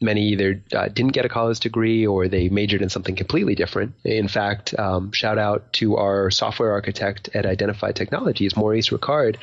Many 0.00 0.28
either 0.28 0.62
uh, 0.74 0.88
didn't 0.88 1.12
get 1.12 1.26
a 1.26 1.28
college 1.28 1.60
degree 1.60 2.06
or 2.06 2.26
they 2.26 2.48
majored 2.48 2.80
in 2.80 2.88
something 2.88 3.16
completely 3.16 3.54
different. 3.54 3.94
In 4.02 4.28
fact, 4.28 4.78
um, 4.78 5.12
shout 5.12 5.36
out 5.36 5.70
to 5.74 5.96
our 5.96 6.30
software 6.30 6.72
architect 6.72 7.28
at 7.34 7.44
Identified 7.44 7.96
Technologies, 7.96 8.56
Maurice 8.56 8.88
Ricard. 8.88 9.36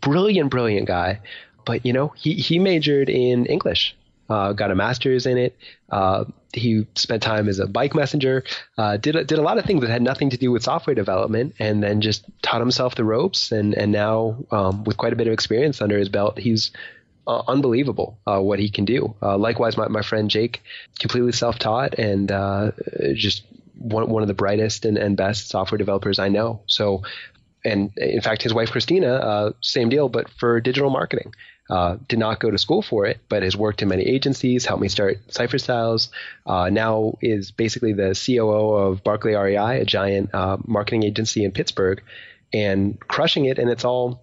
Brilliant, 0.00 0.50
brilliant 0.50 0.88
guy. 0.88 1.20
But, 1.64 1.86
you 1.86 1.92
know, 1.92 2.08
he, 2.16 2.32
he 2.32 2.58
majored 2.58 3.08
in 3.08 3.46
English 3.46 3.94
uh, 4.32 4.52
got 4.54 4.70
a 4.70 4.74
master's 4.74 5.26
in 5.26 5.36
it. 5.36 5.56
Uh, 5.90 6.24
he 6.54 6.86
spent 6.94 7.22
time 7.22 7.48
as 7.48 7.58
a 7.58 7.66
bike 7.66 7.94
messenger, 7.94 8.44
uh, 8.78 8.96
did 8.96 9.14
did 9.26 9.38
a 9.38 9.42
lot 9.42 9.58
of 9.58 9.64
things 9.64 9.82
that 9.82 9.90
had 9.90 10.02
nothing 10.02 10.30
to 10.30 10.38
do 10.38 10.50
with 10.50 10.62
software 10.62 10.94
development, 10.94 11.54
and 11.58 11.82
then 11.82 12.00
just 12.00 12.24
taught 12.42 12.60
himself 12.60 12.94
the 12.94 13.04
ropes. 13.04 13.52
And 13.52 13.74
and 13.74 13.92
now 13.92 14.36
um, 14.50 14.84
with 14.84 14.96
quite 14.96 15.12
a 15.12 15.16
bit 15.16 15.26
of 15.26 15.34
experience 15.34 15.82
under 15.82 15.98
his 15.98 16.08
belt, 16.08 16.38
he's 16.38 16.70
uh, 17.26 17.42
unbelievable 17.46 18.18
uh, 18.26 18.40
what 18.40 18.58
he 18.58 18.70
can 18.70 18.86
do. 18.86 19.14
Uh, 19.22 19.36
likewise, 19.36 19.76
my, 19.76 19.88
my 19.88 20.02
friend 20.02 20.30
Jake, 20.30 20.62
completely 20.98 21.32
self 21.32 21.58
taught 21.58 21.98
and 21.98 22.28
just 23.14 23.44
one 23.78 24.08
one 24.08 24.22
of 24.22 24.28
the 24.28 24.34
brightest 24.34 24.86
and, 24.86 24.96
and 24.96 25.16
best 25.16 25.48
software 25.48 25.78
developers 25.78 26.18
I 26.18 26.28
know. 26.28 26.62
So 26.66 27.02
and 27.64 27.92
in 27.96 28.20
fact, 28.20 28.42
his 28.42 28.54
wife 28.54 28.70
Christina, 28.70 29.14
uh, 29.14 29.52
same 29.60 29.88
deal, 29.88 30.08
but 30.08 30.28
for 30.30 30.60
digital 30.60 30.90
marketing. 30.90 31.32
Uh, 31.70 31.96
did 32.08 32.18
not 32.18 32.40
go 32.40 32.50
to 32.50 32.58
school 32.58 32.82
for 32.82 33.06
it, 33.06 33.20
but 33.28 33.42
has 33.42 33.56
worked 33.56 33.82
in 33.82 33.88
many 33.88 34.02
agencies, 34.02 34.66
helped 34.66 34.82
me 34.82 34.88
start 34.88 35.18
Cipher 35.28 35.58
Styles. 35.58 36.10
Uh, 36.44 36.68
now 36.70 37.16
is 37.22 37.50
basically 37.50 37.92
the 37.92 38.14
COO 38.14 38.74
of 38.74 39.04
Barkley 39.04 39.34
REI, 39.34 39.80
a 39.80 39.84
giant 39.84 40.34
uh, 40.34 40.58
marketing 40.66 41.04
agency 41.04 41.44
in 41.44 41.52
Pittsburgh, 41.52 42.02
and 42.52 42.98
crushing 43.00 43.46
it. 43.46 43.58
And 43.58 43.70
it's 43.70 43.84
all 43.84 44.22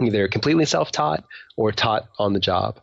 either 0.00 0.28
completely 0.28 0.64
self-taught 0.64 1.24
or 1.56 1.72
taught 1.72 2.08
on 2.18 2.32
the 2.32 2.40
job. 2.40 2.80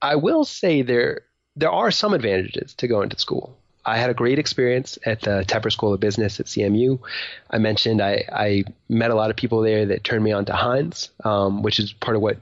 I 0.00 0.16
will 0.16 0.44
say 0.44 0.82
there 0.82 1.22
there 1.56 1.70
are 1.70 1.90
some 1.90 2.14
advantages 2.14 2.74
to 2.74 2.86
going 2.86 3.08
to 3.08 3.18
school. 3.18 3.56
I 3.84 3.96
had 3.96 4.10
a 4.10 4.14
great 4.14 4.38
experience 4.38 4.98
at 5.04 5.22
the 5.22 5.44
Tepper 5.46 5.72
School 5.72 5.92
of 5.92 6.00
Business 6.00 6.38
at 6.38 6.46
CMU. 6.46 7.00
I 7.50 7.58
mentioned 7.58 8.00
I, 8.00 8.24
I 8.30 8.64
met 8.88 9.10
a 9.10 9.14
lot 9.14 9.30
of 9.30 9.36
people 9.36 9.62
there 9.62 9.86
that 9.86 10.04
turned 10.04 10.22
me 10.22 10.32
on 10.32 10.44
to 10.46 10.52
Heinz, 10.52 11.10
um, 11.24 11.62
which 11.62 11.78
is 11.78 11.92
part 11.92 12.16
of 12.16 12.22
what 12.22 12.38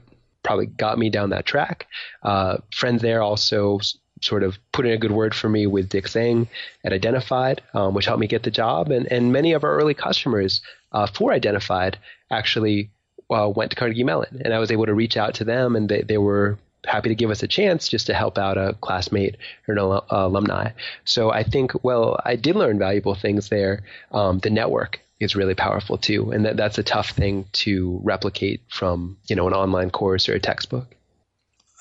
probably 0.49 0.65
got 0.65 0.97
me 0.97 1.11
down 1.11 1.29
that 1.29 1.45
track. 1.45 1.85
Uh, 2.23 2.57
friends 2.73 3.03
there 3.03 3.21
also 3.21 3.79
sort 4.19 4.41
of 4.41 4.57
put 4.71 4.83
in 4.83 4.93
a 4.93 4.97
good 4.97 5.11
word 5.11 5.35
for 5.35 5.47
me 5.47 5.67
with 5.67 5.89
Dick 5.89 6.05
Zhang 6.05 6.47
at 6.83 6.91
Identified, 6.91 7.61
um, 7.75 7.93
which 7.93 8.07
helped 8.07 8.19
me 8.19 8.25
get 8.25 8.41
the 8.41 8.49
job. 8.49 8.89
And, 8.89 9.05
and 9.11 9.31
many 9.31 9.53
of 9.53 9.63
our 9.63 9.75
early 9.75 9.93
customers 9.93 10.61
uh, 10.91 11.05
for 11.05 11.33
Identified 11.33 11.99
actually 12.31 12.89
uh, 13.29 13.47
went 13.55 13.69
to 13.69 13.77
Carnegie 13.77 14.03
Mellon. 14.03 14.41
And 14.43 14.51
I 14.51 14.57
was 14.57 14.71
able 14.71 14.87
to 14.87 14.93
reach 14.95 15.17
out 15.17 15.35
to 15.35 15.43
them, 15.43 15.75
and 15.75 15.87
they, 15.87 16.01
they 16.01 16.17
were 16.17 16.57
happy 16.83 17.09
to 17.09 17.15
give 17.15 17.29
us 17.29 17.43
a 17.43 17.47
chance 17.47 17.87
just 17.87 18.07
to 18.07 18.15
help 18.15 18.39
out 18.39 18.57
a 18.57 18.75
classmate 18.81 19.37
or 19.67 19.73
an 19.73 19.79
uh, 19.79 20.01
alumni. 20.09 20.71
So 21.05 21.29
I 21.29 21.43
think, 21.43 21.83
well, 21.83 22.19
I 22.25 22.35
did 22.35 22.55
learn 22.55 22.79
valuable 22.79 23.13
things 23.13 23.49
there. 23.49 23.83
Um, 24.11 24.39
the 24.39 24.49
network 24.49 24.99
is 25.19 25.35
really 25.35 25.55
powerful 25.55 25.97
too, 25.97 26.31
and 26.31 26.45
that, 26.45 26.57
that's 26.57 26.77
a 26.77 26.83
tough 26.83 27.11
thing 27.11 27.45
to 27.51 27.99
replicate 28.03 28.61
from 28.69 29.17
you 29.27 29.35
know 29.35 29.47
an 29.47 29.53
online 29.53 29.89
course 29.89 30.29
or 30.29 30.35
a 30.35 30.39
textbook. 30.39 30.95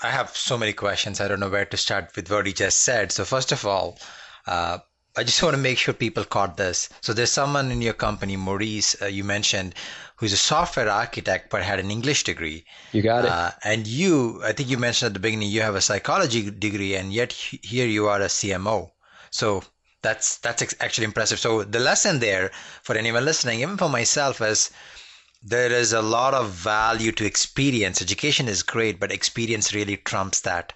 I 0.02 0.10
have 0.10 0.36
so 0.36 0.56
many 0.56 0.72
questions. 0.72 1.20
I 1.20 1.28
don't 1.28 1.40
know 1.40 1.48
where 1.48 1.64
to 1.64 1.76
start 1.76 2.14
with 2.14 2.30
what 2.30 2.46
he 2.46 2.52
just 2.52 2.78
said. 2.78 3.10
So 3.10 3.24
first 3.24 3.50
of 3.50 3.66
all, 3.66 3.98
uh, 4.46 4.78
I 5.16 5.24
just 5.24 5.42
want 5.42 5.56
to 5.56 5.60
make 5.60 5.78
sure 5.78 5.92
people 5.94 6.24
caught 6.24 6.56
this. 6.56 6.88
So 7.00 7.12
there's 7.12 7.32
someone 7.32 7.72
in 7.72 7.82
your 7.82 7.94
company, 7.94 8.36
Maurice, 8.36 9.02
uh, 9.02 9.06
you 9.06 9.24
mentioned, 9.24 9.74
who's 10.14 10.32
a 10.32 10.36
software 10.36 10.88
architect 10.88 11.50
but 11.50 11.62
had 11.62 11.80
an 11.80 11.90
English 11.90 12.22
degree. 12.22 12.64
You 12.92 13.02
got 13.02 13.24
it. 13.24 13.30
Uh, 13.30 13.50
and 13.64 13.86
you, 13.86 14.40
I 14.44 14.52
think 14.52 14.68
you 14.68 14.78
mentioned 14.78 15.08
at 15.08 15.14
the 15.14 15.20
beginning, 15.20 15.48
you 15.48 15.62
have 15.62 15.74
a 15.74 15.80
psychology 15.80 16.48
degree, 16.48 16.94
and 16.94 17.12
yet 17.12 17.32
here 17.32 17.88
you 17.88 18.06
are 18.06 18.20
a 18.20 18.26
CMO. 18.26 18.92
So 19.30 19.64
that's 20.08 20.38
that's 20.38 20.74
actually 20.80 21.04
impressive. 21.04 21.38
So 21.38 21.64
the 21.64 21.78
lesson 21.90 22.18
there 22.18 22.50
for 22.82 22.96
anyone 22.96 23.24
listening, 23.24 23.60
even 23.60 23.76
for 23.76 23.90
myself, 23.90 24.40
is 24.40 24.70
there 25.42 25.70
is 25.70 25.92
a 25.92 26.02
lot 26.02 26.32
of 26.34 26.50
value 26.50 27.12
to 27.12 27.26
experience. 27.26 28.00
Education 28.00 28.48
is 28.48 28.62
great, 28.62 28.98
but 28.98 29.12
experience 29.12 29.74
really 29.74 29.96
trumps 29.96 30.40
that. 30.40 30.72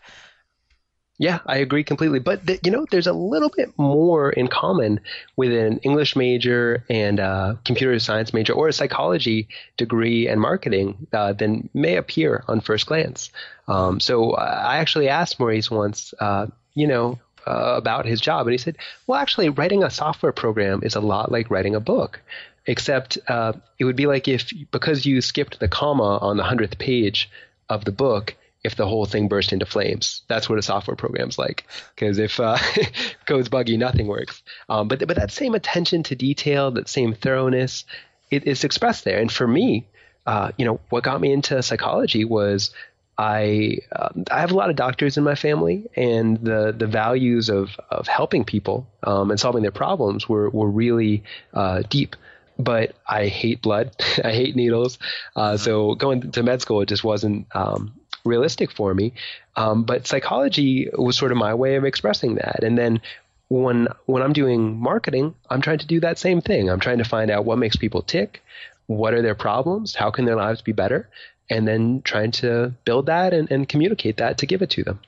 Yeah, 1.19 1.39
I 1.47 1.59
agree 1.59 1.85
completely. 1.85 2.19
But 2.19 2.47
th- 2.47 2.61
you 2.65 2.71
know, 2.71 2.85
there's 2.91 3.07
a 3.07 3.13
little 3.13 3.51
bit 3.57 3.73
more 3.79 4.31
in 4.31 4.49
common 4.49 5.01
with 5.37 5.53
an 5.53 5.79
English 5.79 6.17
major 6.17 6.85
and 6.91 7.21
a 7.21 7.59
computer 7.65 7.99
science 7.99 8.35
major 8.35 8.53
or 8.53 8.69
a 8.69 8.73
psychology 8.73 9.49
degree 9.77 10.27
and 10.27 10.41
marketing 10.41 11.07
uh, 11.13 11.33
than 11.33 11.69
may 11.75 11.97
appear 11.97 12.45
on 12.49 12.61
first 12.61 12.87
glance. 12.87 13.31
Um, 13.69 14.01
so 14.01 14.33
I 14.33 14.79
actually 14.79 15.09
asked 15.09 15.39
Maurice 15.39 15.71
once, 15.71 16.13
uh, 16.19 16.47
you 16.75 16.87
know, 16.87 17.19
uh, 17.47 17.75
about 17.77 18.07
his 18.07 18.21
job, 18.21 18.47
and 18.47 18.53
he 18.53 18.59
said, 18.59 18.77
"Well, 19.07 19.21
actually, 19.21 19.49
writing 19.49 19.83
a 19.83 19.91
software 19.91 20.33
program 20.33 20.81
is 20.83 20.95
a 20.95 21.01
lot 21.01 21.33
like 21.33 21.51
writing 21.51 21.75
a 21.75 21.81
book." 21.81 22.21
Except 22.67 23.19
uh, 23.29 23.55
it 23.79 23.85
would 23.85 23.97
be 23.97 24.07
like 24.07 24.29
if 24.29 24.53
because 24.71 25.05
you 25.05 25.21
skipped 25.21 25.59
the 25.59 25.69
comma 25.69 26.19
on 26.19 26.37
the 26.37 26.45
hundredth 26.45 26.79
page 26.79 27.29
of 27.69 27.85
the 27.85 27.93
book, 27.93 28.37
if 28.65 28.77
the 28.77 28.87
whole 28.87 29.07
thing 29.07 29.29
burst 29.29 29.53
into 29.53 29.67
flames. 29.67 30.23
That's 30.29 30.49
what 30.49 30.59
a 30.59 30.63
software 30.63 30.97
program's 30.97 31.39
like. 31.39 31.67
Because 31.95 32.19
if 32.19 32.39
uh, 32.39 32.59
code's 33.27 33.49
buggy, 33.49 33.77
nothing 33.77 34.07
works. 34.07 34.43
Um, 34.69 34.89
but 34.89 35.07
but 35.07 35.17
that 35.17 35.33
same 35.33 35.55
attention 35.55 36.03
to 36.05 36.15
detail, 36.15 36.71
that 36.73 36.89
same 36.89 37.15
thoroughness, 37.15 37.85
it 38.31 38.47
is 38.47 38.65
expressed 38.65 39.05
there. 39.05 39.19
And 39.19 39.33
for 39.33 39.49
me, 39.49 39.87
uh, 40.27 40.53
you 40.57 40.65
know, 40.65 40.81
what 40.91 41.03
got 41.03 41.21
me 41.21 41.33
into 41.33 41.63
psychology 41.63 42.25
was 42.25 42.71
I 43.19 43.79
um, 43.95 44.25
I 44.31 44.41
have 44.41 44.51
a 44.51 44.55
lot 44.55 44.71
of 44.71 44.77
doctors 44.77 45.17
in 45.17 45.25
my 45.25 45.35
family, 45.35 45.89
and 45.97 46.39
the 46.39 46.75
the 46.77 46.87
values 46.87 47.49
of 47.49 47.79
of 47.91 48.07
helping 48.07 48.45
people 48.45 48.87
um, 49.03 49.31
and 49.31 49.39
solving 49.39 49.63
their 49.63 49.71
problems 49.71 50.29
were 50.29 50.49
were 50.51 50.71
really 50.71 51.23
uh, 51.55 51.83
deep 51.89 52.17
but 52.59 52.95
I 53.07 53.27
hate 53.27 53.63
blood. 53.63 53.95
I 54.25 54.33
hate 54.33 54.57
needles. 54.57 54.99
Uh, 55.35 55.57
so 55.57 55.95
going 55.95 56.31
to 56.33 56.43
med 56.43 56.61
school, 56.61 56.81
it 56.83 56.89
just 56.89 57.05
wasn't 57.05 57.47
um, 57.55 57.95
realistic 58.25 58.71
for 58.71 58.95
me. 58.95 59.15
Um, 59.57 59.85
but 59.85 60.07
psychology 60.07 60.89
was 60.97 61.17
sort 61.17 61.33
of 61.33 61.39
my 61.39 61.55
way 61.55 61.77
of 61.77 61.85
expressing 61.85 62.37
that. 62.37 62.63
And 62.63 62.79
then 62.79 63.01
when 63.49 63.89
when 64.07 64.23
I'm 64.23 64.33
doing 64.33 64.79
marketing, 64.81 65.35
I'm 65.51 65.61
trying 65.61 65.79
to 65.79 65.87
do 65.87 66.01
that 66.01 66.19
same 66.19 66.41
thing. 66.41 66.71
I'm 66.71 66.81
trying 66.81 66.99
to 66.99 67.05
find 67.05 67.31
out 67.31 67.45
what 67.45 67.59
makes 67.59 67.77
people 67.77 68.03
tick, 68.03 68.43
what 68.87 69.15
are 69.15 69.23
their 69.23 69.35
problems, 69.35 69.95
how 69.95 70.11
can 70.11 70.25
their 70.25 70.37
lives 70.37 70.63
be 70.63 70.73
better, 70.73 71.09
and 71.53 71.69
then 71.69 72.03
trying 72.03 72.31
to 72.33 72.73
build 72.85 73.07
that 73.07 73.35
and, 73.35 73.51
and 73.51 73.69
communicate 73.69 74.17
that 74.17 74.39
to 74.39 74.47
give 74.47 74.63
it 74.63 74.71
to 74.71 74.83
them. 74.83 74.99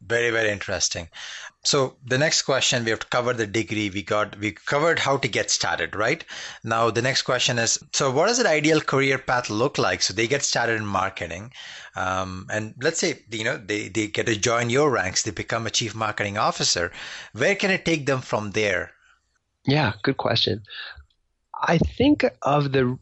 Very, 0.00 0.30
very 0.30 0.50
interesting. 0.50 1.08
So 1.62 1.96
the 2.06 2.16
next 2.16 2.42
question 2.42 2.84
we 2.84 2.90
have 2.90 3.00
to 3.00 3.06
cover 3.06 3.34
the 3.34 3.46
degree. 3.46 3.90
We 3.90 4.02
got 4.02 4.38
we 4.38 4.52
covered 4.52 4.98
how 4.98 5.18
to 5.18 5.28
get 5.28 5.50
started 5.50 5.94
right? 5.94 6.24
Now 6.64 6.90
the 6.90 7.02
next 7.02 7.22
question 7.22 7.58
is 7.58 7.78
so 7.92 8.10
what 8.10 8.28
does 8.28 8.38
an 8.38 8.46
ideal 8.46 8.80
career 8.80 9.18
path 9.18 9.50
look 9.50 9.76
like? 9.76 10.00
So 10.00 10.14
they 10.14 10.26
get 10.26 10.42
started 10.42 10.76
in 10.76 10.86
marketing. 10.86 11.52
Um, 11.96 12.46
and 12.50 12.74
let's 12.80 12.98
say 12.98 13.22
you 13.30 13.44
know 13.44 13.58
they, 13.58 13.88
they 13.88 14.06
get 14.06 14.24
to 14.26 14.36
join 14.36 14.70
your 14.70 14.90
ranks. 14.90 15.22
They 15.22 15.32
become 15.32 15.66
a 15.66 15.70
chief 15.70 15.94
marketing 15.94 16.38
officer. 16.38 16.92
Where 17.34 17.54
can 17.54 17.70
it 17.70 17.84
take 17.84 18.06
them 18.06 18.22
from 18.22 18.52
there? 18.52 18.92
Yeah 19.66 19.92
good 20.02 20.16
question. 20.16 20.62
I 21.62 21.76
think 21.76 22.24
of 22.40 22.72
the 22.72 22.98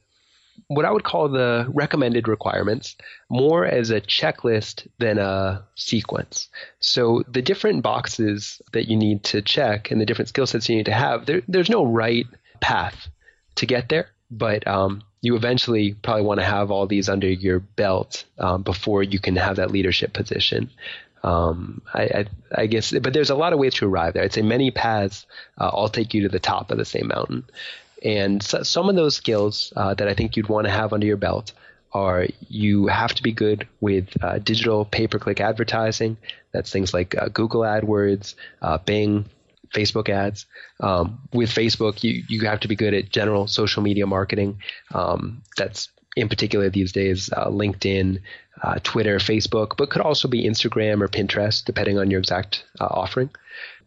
what 0.69 0.85
I 0.85 0.91
would 0.91 1.05
call 1.05 1.29
the 1.29 1.67
recommended 1.69 2.29
requirements 2.29 2.95
more 3.31 3.65
as 3.65 3.91
a 3.91 4.03
checklist 4.03 4.87
than 4.99 5.19
a 5.19 5.65
sequence. 5.75 6.49
So 6.79 7.25
the 7.27 7.43
different 7.43 7.83
boxes 7.83 8.61
that 8.73 8.89
you 8.89 8.97
need 8.97 9.25
to 9.25 9.41
check 9.41 9.91
and 9.91 10.01
the 10.01 10.07
different 10.07 10.29
skill 10.29 10.47
sets 10.47 10.69
you 10.69 10.77
need 10.77 10.87
to 10.87 10.93
have, 10.93 11.25
there, 11.25 11.43
there's 11.49 11.71
no 11.71 11.85
right 11.85 12.27
path 12.61 13.09
to 13.57 13.67
get 13.67 13.89
there. 13.89 14.11
But 14.31 14.67
um, 14.67 15.03
you 15.23 15.37
eventually 15.37 15.95
probably 15.95 16.23
want 16.23 16.41
to 16.41 16.47
have 16.47 16.71
all 16.71 16.87
these 16.87 17.09
under 17.09 17.29
your 17.29 17.61
belt 17.61 18.25
um, 18.39 18.63
before 18.63 19.03
you 19.03 19.19
can 19.19 19.37
have 19.37 19.57
that 19.57 19.71
leadership 19.71 20.13
position. 20.13 20.71
Um, 21.25 21.81
I, 21.93 22.03
I, 22.03 22.25
I, 22.55 22.67
guess, 22.67 22.93
but 22.93 23.13
there's 23.15 23.31
a 23.31 23.35
lot 23.35 23.53
of 23.53 23.59
ways 23.59 23.75
to 23.75 23.89
arrive 23.89 24.15
there. 24.15 24.23
I'd 24.23 24.35
say 24.35 24.43
many 24.43 24.71
paths 24.71 25.27
uh, 25.59 25.69
all 25.69 25.89
take 25.89 26.15
you 26.15 26.23
to 26.23 26.29
the 26.29 26.39
top 26.39 26.71
of 26.71 26.79
the 26.79 26.85
same 26.85 27.09
mountain. 27.09 27.45
And 28.03 28.43
so, 28.43 28.63
some 28.63 28.89
of 28.89 28.97
those 28.97 29.17
skills 29.17 29.73
uh, 29.77 29.95
that 29.95 30.09
I 30.09 30.15
think 30.15 30.37
you'd 30.37 30.49
want 30.49 30.67
to 30.67 30.73
have 30.73 30.93
under 30.93 31.07
your 31.07 31.17
belt 31.17 31.53
are 31.93 32.27
you 32.49 32.87
have 32.87 33.15
to 33.15 33.23
be 33.23 33.33
good 33.33 33.67
with 33.81 34.09
uh, 34.23 34.39
digital 34.39 34.85
pay 34.85 35.07
per 35.07 35.19
click 35.19 35.41
advertising. 35.41 36.17
That's 36.53 36.71
things 36.71 36.93
like 36.93 37.17
uh, 37.17 37.29
Google 37.29 37.63
AdWords, 37.63 38.35
uh, 38.63 38.79
Bing, 38.79 39.27
Facebook 39.75 40.09
ads. 40.09 40.47
Um, 40.81 41.21
with 41.33 41.51
Facebook, 41.51 42.03
you, 42.03 42.23
you 42.29 42.47
have 42.47 42.61
to 42.61 42.69
be 42.69 42.77
good 42.77 42.95
at 42.95 43.11
general 43.11 43.47
social 43.47 43.83
media 43.83 44.07
marketing. 44.07 44.61
Um, 44.95 45.43
that's 45.57 45.89
in 46.17 46.29
particular 46.29 46.69
these 46.69 46.93
days 46.93 47.31
uh, 47.33 47.49
LinkedIn, 47.49 48.21
uh, 48.63 48.79
Twitter, 48.83 49.19
Facebook, 49.19 49.77
but 49.77 49.91
could 49.91 50.03
also 50.03 50.29
be 50.29 50.45
Instagram 50.45 51.01
or 51.01 51.09
Pinterest, 51.09 51.65
depending 51.65 51.99
on 51.99 52.11
your 52.11 52.21
exact 52.21 52.65
uh, 52.81 52.87
offering. 52.87 53.31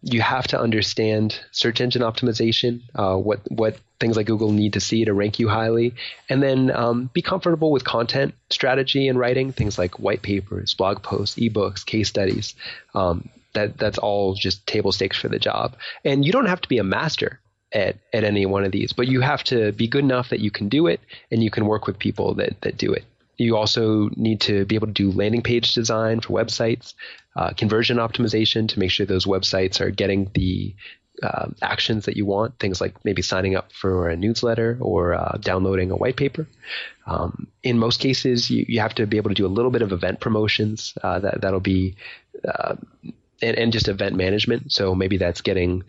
You 0.03 0.21
have 0.21 0.47
to 0.47 0.59
understand 0.59 1.39
search 1.51 1.79
engine 1.79 2.01
optimization, 2.01 2.81
uh, 2.95 3.15
what 3.15 3.39
what 3.51 3.77
things 3.99 4.17
like 4.17 4.25
Google 4.25 4.51
need 4.51 4.73
to 4.73 4.79
see 4.79 5.05
to 5.05 5.13
rank 5.13 5.39
you 5.39 5.47
highly, 5.47 5.93
and 6.27 6.41
then 6.41 6.71
um, 6.71 7.09
be 7.13 7.21
comfortable 7.21 7.71
with 7.71 7.83
content 7.83 8.33
strategy 8.49 9.07
and 9.07 9.19
writing, 9.19 9.51
things 9.51 9.77
like 9.77 9.99
white 9.99 10.23
papers, 10.23 10.73
blog 10.73 11.03
posts, 11.03 11.37
ebooks, 11.37 11.85
case 11.85 12.09
studies. 12.09 12.55
Um, 12.95 13.29
that 13.53 13.77
that's 13.77 13.97
all 13.97 14.33
just 14.33 14.65
table 14.65 14.91
stakes 14.91 15.17
for 15.17 15.27
the 15.27 15.39
job. 15.39 15.75
And 16.03 16.25
you 16.25 16.31
don't 16.31 16.47
have 16.47 16.61
to 16.61 16.69
be 16.69 16.77
a 16.77 16.83
master 16.83 17.39
at, 17.73 17.97
at 18.13 18.23
any 18.23 18.45
one 18.45 18.63
of 18.63 18.71
these, 18.71 18.93
but 18.93 19.07
you 19.07 19.21
have 19.21 19.43
to 19.45 19.71
be 19.73 19.87
good 19.87 20.03
enough 20.03 20.29
that 20.29 20.39
you 20.39 20.51
can 20.51 20.69
do 20.69 20.87
it 20.87 20.99
and 21.29 21.43
you 21.43 21.51
can 21.51 21.65
work 21.65 21.87
with 21.87 21.99
people 21.99 22.35
that, 22.35 22.59
that 22.61 22.77
do 22.77 22.93
it. 22.93 23.05
You 23.37 23.57
also 23.57 24.09
need 24.15 24.41
to 24.41 24.65
be 24.65 24.75
able 24.75 24.87
to 24.87 24.93
do 24.93 25.11
landing 25.11 25.41
page 25.41 25.73
design 25.73 26.19
for 26.19 26.29
websites, 26.29 26.93
uh, 27.35 27.51
conversion 27.51 27.97
optimization 27.97 28.67
to 28.69 28.79
make 28.79 28.91
sure 28.91 29.05
those 29.05 29.25
websites 29.25 29.81
are 29.81 29.89
getting 29.89 30.29
the 30.33 30.75
uh, 31.23 31.49
actions 31.61 32.05
that 32.05 32.17
you 32.17 32.25
want, 32.25 32.57
things 32.59 32.81
like 32.81 33.03
maybe 33.05 33.21
signing 33.21 33.55
up 33.55 33.71
for 33.71 34.09
a 34.09 34.15
newsletter 34.15 34.77
or 34.81 35.13
uh, 35.13 35.37
downloading 35.39 35.91
a 35.91 35.95
white 35.95 36.17
paper. 36.17 36.47
Um, 37.05 37.47
in 37.63 37.77
most 37.77 37.99
cases, 37.99 38.49
you, 38.49 38.65
you 38.67 38.79
have 38.79 38.95
to 38.95 39.05
be 39.05 39.17
able 39.17 39.29
to 39.29 39.35
do 39.35 39.45
a 39.45 39.47
little 39.47 39.71
bit 39.71 39.81
of 39.81 39.91
event 39.91 40.19
promotions. 40.19 40.93
Uh, 41.03 41.19
that 41.19 41.41
that'll 41.41 41.59
be 41.59 41.95
uh, 42.47 42.75
and, 43.41 43.57
and 43.57 43.71
just 43.71 43.87
event 43.87 44.15
management. 44.15 44.71
So 44.71 44.95
maybe 44.95 45.17
that's 45.17 45.41
getting 45.41 45.83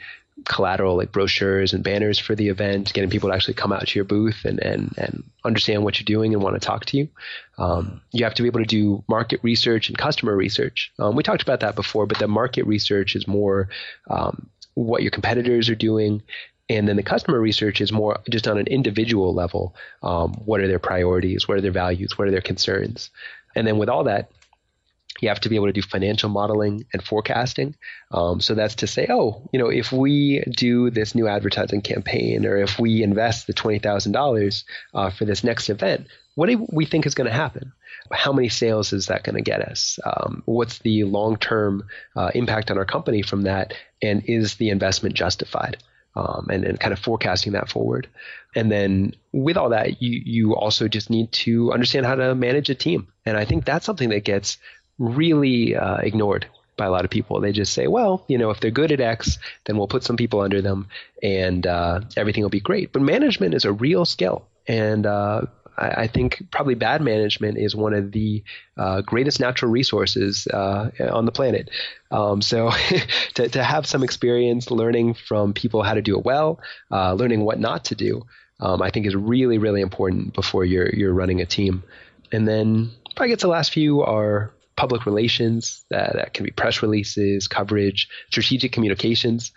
collateral 0.44 0.96
like 0.96 1.12
brochures 1.12 1.72
and 1.72 1.85
banners 1.85 2.18
for 2.18 2.35
the 2.35 2.48
event, 2.48 2.92
getting 2.92 3.11
people 3.11 3.28
to 3.28 3.35
actually 3.35 3.55
come 3.55 3.72
out 3.72 3.87
to 3.87 3.98
your 3.98 4.05
booth 4.05 4.44
and, 4.44 4.59
and, 4.61 4.94
and 4.96 5.24
understand 5.44 5.85
what 5.85 5.98
you're 5.98 6.05
doing 6.05 6.35
and 6.35 6.42
want 6.42 6.55
to 6.55 6.66
talk 6.66 6.85
to 6.87 6.96
you. 6.96 7.09
Um, 7.59 8.00
you 8.12 8.24
have 8.24 8.35
to 8.35 8.42
be 8.42 8.48
able 8.48 8.61
to 8.61 8.66
do 8.66 9.05
market 9.09 9.40
research 9.42 9.88
and 9.88 9.98
customer 9.98 10.37
research. 10.37 10.92
Um, 10.98 11.16
we 11.16 11.22
talked 11.22 11.42
about 11.42 11.61
that 11.61 11.74
before, 11.74 12.07
but 12.07 12.18
the 12.18 12.28
market 12.28 12.66
research 12.66 13.16
is 13.16 13.26
more 13.26 13.68
um, 14.11 14.48
what 14.74 15.02
your 15.02 15.11
competitors 15.11 15.68
are 15.68 15.74
doing. 15.74 16.22
And 16.68 16.88
then 16.88 16.96
the 16.96 17.02
customer 17.02 17.40
research 17.40 17.81
is 17.81 17.92
more 17.92 18.20
just 18.31 18.48
on 18.48 18.57
an 18.57 18.66
individual 18.66 19.35
level. 19.35 19.74
Um, 20.02 20.33
what 20.44 20.61
are 20.61 20.68
their 20.68 20.78
priorities? 20.78 21.46
What 21.46 21.59
are 21.59 21.61
their 21.61 21.72
values? 21.72 22.16
What 22.16 22.28
are 22.28 22.31
their 22.31 22.40
concerns? 22.40 23.11
And 23.55 23.66
then 23.66 23.78
with 23.78 23.88
all 23.88 24.05
that, 24.05 24.31
you 25.23 25.29
have 25.29 25.41
to 25.41 25.49
be 25.49 25.55
able 25.55 25.69
to 25.69 25.73
do 25.73 25.83
financial 25.83 26.29
modeling 26.29 26.85
and 26.93 27.03
forecasting. 27.03 27.77
Um, 28.11 28.41
so 28.41 28.55
that's 28.55 28.75
to 28.77 28.89
say, 28.89 29.07
oh, 29.09 29.49
you 29.53 29.59
know, 29.59 29.69
if 29.69 29.93
we 29.93 30.43
do 30.51 30.91
this 30.91 31.15
new 31.15 31.29
advertising 31.29 31.81
campaign 31.81 32.45
or 32.45 32.57
if 32.57 32.79
we 32.79 33.05
invest 33.05 33.47
the 33.47 33.55
$20,000 33.55 34.65
uh, 34.95 35.11
for 35.11 35.25
this 35.25 35.45
next 35.45 35.71
event, 35.71 36.09
what 36.35 36.49
do 36.49 36.67
we 36.73 36.85
think 36.87 37.07
is 37.07 37.15
going 37.15 37.29
to 37.29 37.33
happen? 37.33 37.73
How 38.11 38.33
many 38.33 38.49
sales 38.49 38.93
is 38.93 39.07
that 39.07 39.23
going 39.23 39.37
to 39.37 39.43
get 39.43 39.63
us? 39.63 40.01
Um, 40.05 40.43
what's 40.45 40.81
the 40.81 41.05
long 41.05 41.37
term 41.37 41.85
uh, 42.17 42.33
impact 42.35 42.73
on 42.73 42.79
our 42.79 42.85
company 42.85 43.23
from 43.23 43.43
that? 43.43 43.75
And 44.03 44.25
is 44.27 44.57
the 44.57 44.71
investment 44.71 45.15
justified? 45.15 45.77
Um, 46.15 46.49
and, 46.51 46.65
and 46.65 46.79
kind 46.79 46.93
of 46.93 46.99
forecasting 46.99 47.53
that 47.53 47.71
forward. 47.71 48.07
And 48.55 48.71
then 48.71 49.15
with 49.33 49.57
all 49.57 49.71
that, 49.71 50.03
you, 50.03 50.21
you 50.23 50.55
also 50.55 50.87
just 50.87 51.09
need 51.09 51.33
to 51.33 51.73
understand 51.73 52.05
how 52.05 52.17
to 52.17 52.35
manage 52.35 52.69
a 52.69 52.75
team. 52.75 53.09
And 53.25 53.39
I 53.39 53.47
think 53.47 53.65
that's 53.65 53.87
something 53.87 54.11
that 54.11 54.23
gets 54.23 54.59
really 55.03 55.75
uh, 55.75 55.97
ignored 55.97 56.47
by 56.77 56.87
a 56.87 56.91
lot 56.91 57.05
of 57.05 57.11
people. 57.11 57.41
They 57.41 57.53
just 57.53 57.75
say, 57.75 57.87
well, 57.87 58.25
you 58.29 58.38
know, 58.38 58.51
if 58.51 58.61
they're 58.61 58.71
good 58.71 58.93
at 58.93 59.01
X, 59.01 59.38
then 59.65 59.77
we'll 59.77 59.88
put 59.88 60.05
some 60.05 60.17
people 60.17 60.41
under 60.41 60.62
them 60.62 60.88
and 61.23 61.67
uh, 61.67 62.01
everything 62.17 62.43
will 62.43 62.51
be 62.51 62.61
great. 62.61 62.93
But 62.93 63.03
management 63.03 63.55
is 63.55 63.65
a 63.65 63.73
real 63.73 64.05
skill. 64.05 64.47
And 64.67 65.05
uh, 65.07 65.43
I, 65.77 65.88
I, 65.88 66.07
think 66.07 66.43
probably 66.51 66.75
bad 66.75 67.03
management 67.03 67.59
is 67.59 67.75
one 67.75 67.95
of 67.95 68.12
the 68.12 68.45
uh, 68.77 69.01
greatest 69.03 69.41
natural 69.41 69.71
resources 69.71 70.47
uh, 70.47 70.91
on 71.11 71.27
the 71.27 71.33
planet. 71.33 71.69
Um, 72.11 72.41
so 72.41 72.71
to, 73.35 73.49
to 73.49 73.62
have 73.62 73.87
some 73.87 74.05
experience 74.05 74.71
learning 74.71 75.15
from 75.15 75.53
people 75.53 75.83
how 75.83 75.95
to 75.95 76.03
do 76.03 76.17
it 76.17 76.25
well, 76.25 76.61
uh, 76.91 77.15
learning 77.15 77.41
what 77.45 77.59
not 77.59 77.87
to 77.87 77.97
do, 77.97 78.25
um, 78.61 78.81
I 78.81 78.91
think 78.91 79.07
is 79.07 79.17
really, 79.17 79.59
really 79.59 79.81
important 79.81 80.33
before 80.33 80.65
you're, 80.65 80.88
you're 80.91 81.12
running 81.12 81.41
a 81.41 81.47
team. 81.47 81.83
And 82.31 82.47
then 82.47 82.93
I 83.17 83.27
guess 83.27 83.43
the 83.43 83.49
last 83.49 83.73
few 83.73 84.03
are 84.03 84.53
public 84.77 85.07
relations, 85.07 85.85
uh, 85.95 86.13
that 86.15 86.35
can 86.35 86.45
be 86.45 86.51
press 86.51 86.83
releases, 86.83 87.49
coverage, 87.49 88.09
strategic 88.31 88.73
communications, 88.73 89.53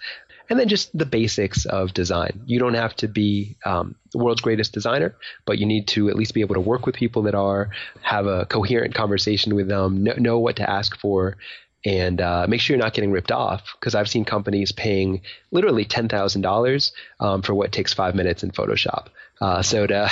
and 0.49 0.60
then 0.60 0.67
just 0.67 0.95
the 0.95 1.06
basics 1.06 1.65
of 1.65 1.93
design. 1.93 2.41
You 2.45 2.60
don't 2.60 2.75
have 2.75 2.95
to 2.97 3.08
be 3.08 3.58
um, 3.65 3.95
the 4.12 4.19
world's 4.19 4.41
greatest 4.41 4.73
designer, 4.73 5.15
but 5.45 5.58
you 5.58 5.65
need 5.65 5.88
to 5.89 6.10
at 6.10 6.15
least 6.15 6.34
be 6.34 6.41
able 6.41 6.56
to 6.56 6.62
work 6.62 6.86
with 6.86 6.95
people 6.95 7.23
that 7.23 7.36
are, 7.36 7.69
have 8.01 8.28
a 8.28 8.45
coherent 8.45 8.93
conversation 8.93 9.56
with 9.56 9.67
them, 9.67 10.04
know, 10.04 10.13
know 10.17 10.39
what 10.39 10.58
to 10.58 10.69
ask 10.69 10.97
for, 10.99 11.38
and 11.84 12.19
uh, 12.19 12.45
make 12.47 12.62
sure 12.62 12.75
you're 12.75 12.84
not 12.84 12.93
getting 12.93 13.12
ripped 13.12 13.32
off. 13.32 13.63
Because 13.80 13.95
I've 13.95 14.10
seen 14.10 14.25
companies 14.25 14.71
paying 14.71 15.21
literally 15.51 15.86
ten 15.86 16.08
thousand 16.10 16.45
um, 16.45 16.51
dollars 16.51 16.91
for 17.19 17.54
what 17.54 17.71
takes 17.71 17.93
five 17.93 18.15
minutes 18.15 18.43
in 18.43 18.51
Photoshop. 18.51 19.08
Uh, 19.41 19.61
so 19.61 19.85
to, 19.85 20.09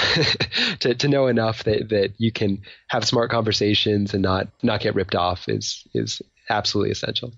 to 0.80 0.96
to 0.96 1.08
know 1.08 1.28
enough 1.28 1.64
that 1.64 1.90
that 1.90 2.14
you 2.18 2.32
can 2.32 2.62
have 2.88 3.06
smart 3.06 3.32
conversations 3.32 4.14
and 4.14 4.22
not 4.22 4.48
not 4.62 4.82
get 4.82 4.96
ripped 4.96 5.16
off 5.16 5.48
is 5.48 5.88
is 5.94 6.22
absolutely 6.50 6.92
essential. 6.92 7.34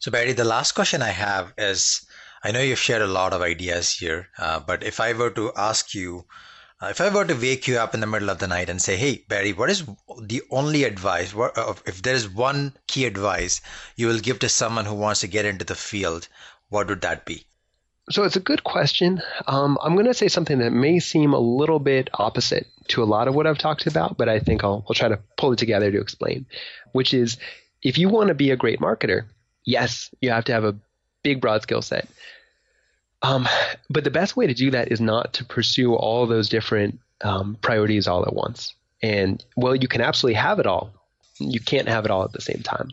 So 0.00 0.10
Barry, 0.10 0.32
the 0.32 0.44
last 0.44 0.72
question 0.72 1.02
I 1.02 1.10
have 1.10 1.52
is, 1.56 2.04
I 2.42 2.50
know 2.50 2.60
you've 2.60 2.78
shared 2.78 3.02
a 3.02 3.06
lot 3.06 3.32
of 3.32 3.42
ideas 3.42 3.92
here, 3.92 4.28
uh, 4.38 4.60
but 4.60 4.82
if 4.82 5.00
I 5.00 5.12
were 5.12 5.30
to 5.30 5.52
ask 5.56 5.94
you 5.94 6.26
uh, 6.80 6.86
if 6.86 7.00
I 7.00 7.08
were 7.08 7.24
to 7.24 7.34
wake 7.34 7.66
you 7.66 7.76
up 7.78 7.92
in 7.92 7.98
the 7.98 8.06
middle 8.06 8.30
of 8.30 8.38
the 8.38 8.46
night 8.46 8.70
and 8.70 8.80
say, 8.80 8.96
"Hey, 8.96 9.24
Barry, 9.26 9.52
what 9.52 9.68
is 9.68 9.84
the 10.22 10.42
only 10.48 10.84
advice? 10.84 11.34
What, 11.34 11.58
uh, 11.58 11.74
if 11.86 12.02
there 12.02 12.14
is 12.14 12.28
one 12.28 12.72
key 12.86 13.04
advice 13.04 13.60
you 13.96 14.06
will 14.06 14.20
give 14.20 14.38
to 14.40 14.48
someone 14.48 14.84
who 14.84 14.94
wants 14.94 15.20
to 15.22 15.26
get 15.26 15.44
into 15.44 15.64
the 15.64 15.74
field, 15.74 16.28
what 16.68 16.86
would 16.86 17.00
that 17.00 17.24
be?" 17.24 17.47
So 18.10 18.24
it's 18.24 18.36
a 18.36 18.40
good 18.40 18.64
question. 18.64 19.20
Um, 19.46 19.78
I'm 19.82 19.94
going 19.94 20.06
to 20.06 20.14
say 20.14 20.28
something 20.28 20.58
that 20.58 20.72
may 20.72 20.98
seem 20.98 21.34
a 21.34 21.38
little 21.38 21.78
bit 21.78 22.08
opposite 22.14 22.66
to 22.88 23.02
a 23.02 23.04
lot 23.04 23.28
of 23.28 23.34
what 23.34 23.46
I've 23.46 23.58
talked 23.58 23.86
about, 23.86 24.16
but 24.16 24.28
I 24.28 24.38
think 24.38 24.64
I'll, 24.64 24.84
I'll 24.88 24.94
try 24.94 25.08
to 25.08 25.20
pull 25.36 25.52
it 25.52 25.58
together 25.58 25.90
to 25.90 26.00
explain. 26.00 26.46
Which 26.92 27.12
is, 27.12 27.36
if 27.82 27.98
you 27.98 28.08
want 28.08 28.28
to 28.28 28.34
be 28.34 28.50
a 28.50 28.56
great 28.56 28.80
marketer, 28.80 29.26
yes, 29.64 30.12
you 30.20 30.30
have 30.30 30.44
to 30.44 30.52
have 30.52 30.64
a 30.64 30.76
big, 31.22 31.40
broad 31.40 31.62
skill 31.62 31.82
set. 31.82 32.08
Um, 33.20 33.48
but 33.90 34.04
the 34.04 34.10
best 34.10 34.36
way 34.36 34.46
to 34.46 34.54
do 34.54 34.70
that 34.70 34.90
is 34.90 35.00
not 35.00 35.34
to 35.34 35.44
pursue 35.44 35.94
all 35.94 36.26
those 36.26 36.48
different 36.48 37.00
um, 37.22 37.58
priorities 37.60 38.06
all 38.06 38.24
at 38.24 38.32
once. 38.32 38.74
And 39.02 39.44
well, 39.56 39.74
you 39.74 39.88
can 39.88 40.00
absolutely 40.00 40.40
have 40.40 40.58
it 40.58 40.66
all. 40.66 40.92
You 41.38 41.60
can't 41.60 41.88
have 41.88 42.04
it 42.04 42.10
all 42.10 42.24
at 42.24 42.32
the 42.32 42.40
same 42.40 42.62
time. 42.62 42.90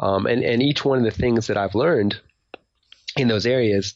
Um, 0.00 0.26
and, 0.26 0.42
and 0.42 0.62
each 0.62 0.84
one 0.84 0.98
of 0.98 1.04
the 1.04 1.10
things 1.10 1.48
that 1.48 1.56
I've 1.56 1.74
learned 1.74 2.18
in 3.16 3.28
those 3.28 3.46
areas, 3.46 3.94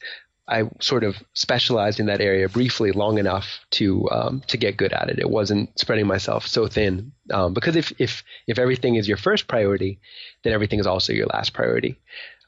I 0.48 0.70
sort 0.80 1.04
of 1.04 1.16
specialized 1.34 2.00
in 2.00 2.06
that 2.06 2.20
area 2.20 2.48
briefly 2.48 2.92
long 2.92 3.18
enough 3.18 3.60
to 3.72 4.08
um, 4.10 4.42
to 4.46 4.56
get 4.56 4.76
good 4.76 4.92
at 4.92 5.10
it. 5.10 5.18
It 5.18 5.30
wasn't 5.30 5.78
spreading 5.78 6.06
myself 6.06 6.46
so 6.46 6.66
thin 6.66 7.12
um, 7.30 7.54
because 7.54 7.76
if 7.76 7.92
if 7.98 8.24
if 8.46 8.58
everything 8.58 8.94
is 8.94 9.06
your 9.06 9.18
first 9.18 9.46
priority, 9.46 10.00
then 10.42 10.52
everything 10.52 10.80
is 10.80 10.86
also 10.86 11.12
your 11.12 11.26
last 11.26 11.52
priority. 11.52 11.98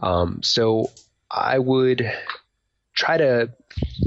Um, 0.00 0.42
so 0.42 0.90
I 1.30 1.58
would 1.58 2.10
try 2.94 3.16
to 3.16 3.50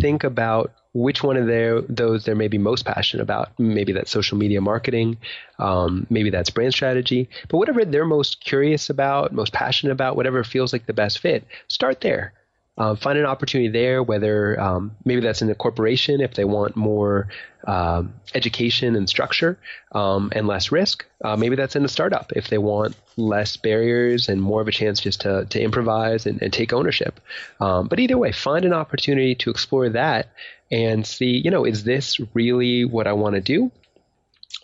think 0.02 0.24
about 0.24 0.74
which 0.94 1.24
one 1.24 1.38
of 1.38 1.48
their, 1.48 1.82
those 1.82 2.24
they're 2.24 2.36
maybe 2.36 2.58
most 2.58 2.86
passionate 2.86 3.24
about. 3.24 3.58
Maybe 3.58 3.94
that's 3.94 4.12
social 4.12 4.38
media 4.38 4.62
marketing, 4.62 5.18
um, 5.58 6.06
maybe 6.10 6.30
that's 6.30 6.52
brand 6.52 6.74
strategy, 6.74 7.30
but 7.50 7.58
whatever 7.58 7.84
they're 7.84 8.06
most 8.06 8.44
curious 8.44 8.90
about, 8.90 9.34
most 9.34 9.54
passionate 9.54 9.92
about, 9.92 10.16
whatever 10.16 10.44
feels 10.44 10.72
like 10.72 10.86
the 10.86 10.94
best 10.94 11.20
fit, 11.20 11.48
start 11.68 12.02
there. 12.02 12.34
Uh, 12.76 12.96
find 12.96 13.20
an 13.20 13.26
opportunity 13.26 13.70
there, 13.70 14.02
whether 14.02 14.60
um, 14.60 14.96
maybe 15.06 15.22
that's 15.22 15.44
in 15.44 15.50
a 15.50 15.56
corporation 15.56 16.22
if 16.22 16.34
they 16.34 16.44
want 16.44 16.76
more 16.76 17.28
um, 17.68 18.14
education 18.34 18.96
and 18.96 19.08
structure 19.08 19.60
um, 19.92 20.32
and 20.36 20.48
less 20.48 20.72
risk. 20.72 21.06
Uh, 21.24 21.36
maybe 21.36 21.56
that's 21.56 21.76
in 21.76 21.86
a 21.86 21.88
startup 21.88 22.32
if 22.36 22.48
they 22.48 22.58
want 22.58 22.96
less 23.16 23.58
barriers 23.58 24.28
and 24.28 24.42
more 24.42 24.60
of 24.60 24.68
a 24.68 24.72
chance 24.72 25.00
just 25.00 25.22
to, 25.22 25.46
to 25.46 25.62
improvise 25.62 26.26
and, 26.26 26.42
and 26.42 26.52
take 26.52 26.74
ownership. 26.74 27.20
Um, 27.60 27.88
but 27.88 28.00
either 28.00 28.18
way, 28.18 28.32
find 28.32 28.66
an 28.66 28.74
opportunity 28.74 29.36
to 29.36 29.52
explore 29.52 29.90
that 29.90 30.30
and 30.72 31.06
see, 31.06 31.38
you 31.38 31.52
know, 31.52 31.66
is 31.66 31.84
this 31.84 32.20
really 32.34 32.86
what 32.86 33.06
I 33.06 33.14
want 33.14 33.36
to 33.36 33.42
do? 33.42 33.72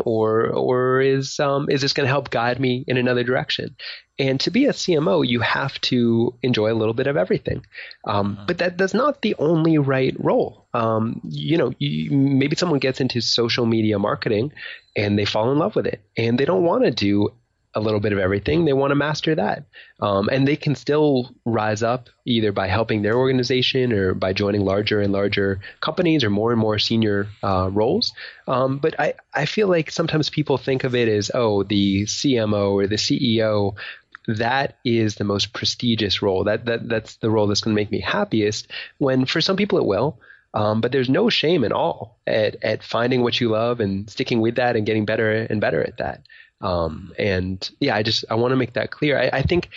Or, 0.06 0.48
or 0.48 1.02
is 1.02 1.40
um, 1.40 1.68
is 1.70 1.82
this 1.82 1.94
going 1.94 2.06
to 2.06 2.12
help 2.12 2.30
guide 2.30 2.60
me 2.60 2.84
in 2.88 2.98
another 2.98 3.24
direction? 3.24 3.76
And 4.20 4.40
to 4.42 4.52
be 4.52 4.66
a 4.66 4.74
CMO, 4.74 5.26
you 5.26 5.40
have 5.40 5.80
to 5.82 6.38
enjoy 6.44 6.72
a 6.72 6.76
little 6.76 6.94
bit 6.94 7.08
of 7.08 7.16
everything. 7.16 7.66
Um, 8.06 8.36
mm-hmm. 8.36 8.46
But 8.48 8.58
that, 8.58 8.78
that's 8.78 8.94
not 8.94 9.22
the 9.22 9.36
only 9.40 9.78
right 9.78 10.14
role. 10.20 10.68
Um, 10.74 11.22
you 11.24 11.58
know, 11.58 11.72
you, 11.80 12.12
maybe 12.12 12.58
someone 12.58 12.80
gets 12.80 13.00
into 13.00 13.22
social 13.22 13.66
media 13.66 13.98
marketing 13.98 14.52
and 14.96 15.18
they 15.18 15.24
fall 15.24 15.52
in 15.52 15.58
love 15.58 15.76
with 15.76 15.88
it 15.88 16.02
and 16.18 16.38
they 16.38 16.46
don't 16.46 16.64
want 16.64 16.84
to 16.84 16.92
do 16.92 17.30
a 17.76 17.80
little 17.80 18.00
bit 18.00 18.14
of 18.14 18.20
everything. 18.20 18.66
They 18.66 18.74
want 18.74 18.92
to 18.92 18.96
master 18.96 19.36
that. 19.36 19.66
Um, 20.00 20.28
and 20.30 20.48
they 20.48 20.56
can 20.56 20.76
still 20.76 21.30
rise 21.46 21.84
up 21.84 22.10
either 22.26 22.52
by 22.52 22.68
helping 22.68 23.02
their 23.02 23.16
organization 23.16 23.94
or 23.94 24.14
by 24.14 24.34
joining 24.34 24.66
larger 24.66 25.02
and 25.02 25.14
larger 25.14 25.62
companies 25.80 26.24
or 26.24 26.30
more 26.30 26.52
and 26.52 26.60
more 26.60 26.80
senior 26.80 27.28
uh, 27.44 27.70
roles. 27.72 28.14
Um, 28.48 28.80
but 28.80 29.00
I, 29.00 29.14
I 29.34 29.46
feel 29.46 29.68
like 29.68 29.92
sometimes 29.92 30.30
people 30.30 30.58
think 30.58 30.84
of 30.84 30.96
it 30.96 31.08
as, 31.08 31.30
oh, 31.34 31.64
the 31.64 32.04
CMO 32.04 32.74
or 32.74 32.88
the 32.88 32.96
CEO 32.96 33.76
that 34.28 34.78
is 34.86 35.16
the 35.16 35.24
most 35.24 35.54
prestigious 35.54 36.22
role. 36.22 36.44
That 36.44 36.66
that 36.66 36.88
that's 36.88 37.16
the 37.16 37.32
role 37.32 37.48
that's 37.48 37.62
going 37.62 37.76
to 37.76 37.82
make 37.82 37.92
me 37.92 38.00
happiest. 38.00 38.68
When 39.00 39.26
for 39.26 39.42
some 39.42 39.56
people 39.56 39.80
it 39.80 39.86
will, 39.86 40.20
um, 40.54 40.82
but 40.82 40.92
there's 40.92 41.10
no 41.10 41.30
shame 41.30 41.64
at 41.64 41.72
all 41.72 42.20
at 42.28 42.64
at 42.64 42.84
finding 42.84 43.24
what 43.24 43.40
you 43.40 43.50
love 43.50 43.80
and 43.80 44.10
sticking 44.10 44.42
with 44.42 44.56
that 44.56 44.76
and 44.76 44.86
getting 44.86 45.06
better 45.06 45.32
and 45.32 45.60
better 45.60 45.82
at 45.82 45.98
that. 45.98 46.22
Um, 46.62 47.14
and 47.18 47.70
yeah, 47.80 47.96
I 47.96 48.04
just 48.04 48.26
I 48.30 48.36
want 48.36 48.52
to 48.52 48.58
make 48.58 48.74
that 48.74 48.92
clear. 48.92 49.20
I, 49.20 49.30
I 49.40 49.42
think 49.42 49.70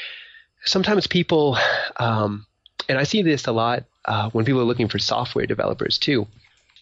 sometimes 0.64 1.06
people, 1.06 1.56
um, 1.96 2.46
and 2.88 2.98
I 2.98 3.04
see 3.04 3.22
this 3.22 3.46
a 3.46 3.52
lot 3.52 3.84
uh, 4.04 4.30
when 4.30 4.44
people 4.44 4.60
are 4.60 4.64
looking 4.64 4.88
for 4.88 4.98
software 4.98 5.46
developers 5.46 5.98
too 5.98 6.26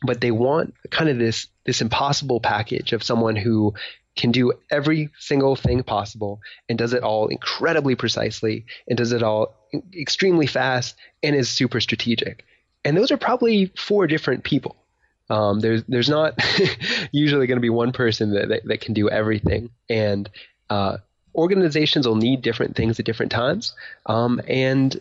but 0.02 0.20
they 0.20 0.30
want 0.30 0.74
kind 0.90 1.10
of 1.10 1.18
this 1.18 1.46
this 1.64 1.80
impossible 1.80 2.40
package 2.40 2.92
of 2.92 3.02
someone 3.02 3.36
who 3.36 3.74
can 4.16 4.32
do 4.32 4.52
every 4.70 5.08
single 5.18 5.56
thing 5.56 5.82
possible 5.82 6.40
and 6.68 6.78
does 6.78 6.92
it 6.92 7.02
all 7.02 7.28
incredibly 7.28 7.94
precisely 7.94 8.64
and 8.88 8.98
does 8.98 9.12
it 9.12 9.22
all 9.22 9.54
extremely 9.94 10.46
fast 10.46 10.96
and 11.22 11.36
is 11.36 11.48
super 11.48 11.80
strategic. 11.80 12.44
And 12.84 12.96
those 12.96 13.10
are 13.10 13.16
probably 13.16 13.66
four 13.76 14.06
different 14.06 14.42
people. 14.42 14.76
Um, 15.30 15.60
there's 15.60 15.84
there's 15.84 16.08
not 16.08 16.38
usually 17.12 17.46
going 17.46 17.56
to 17.56 17.62
be 17.62 17.70
one 17.70 17.92
person 17.92 18.34
that, 18.34 18.48
that, 18.48 18.64
that 18.64 18.80
can 18.80 18.94
do 18.94 19.08
everything, 19.08 19.70
and 19.88 20.28
uh, 20.68 20.98
organizations 21.34 22.06
will 22.06 22.16
need 22.16 22.42
different 22.42 22.76
things 22.76 22.98
at 22.98 23.06
different 23.06 23.32
times. 23.32 23.74
Um, 24.06 24.40
and 24.48 25.00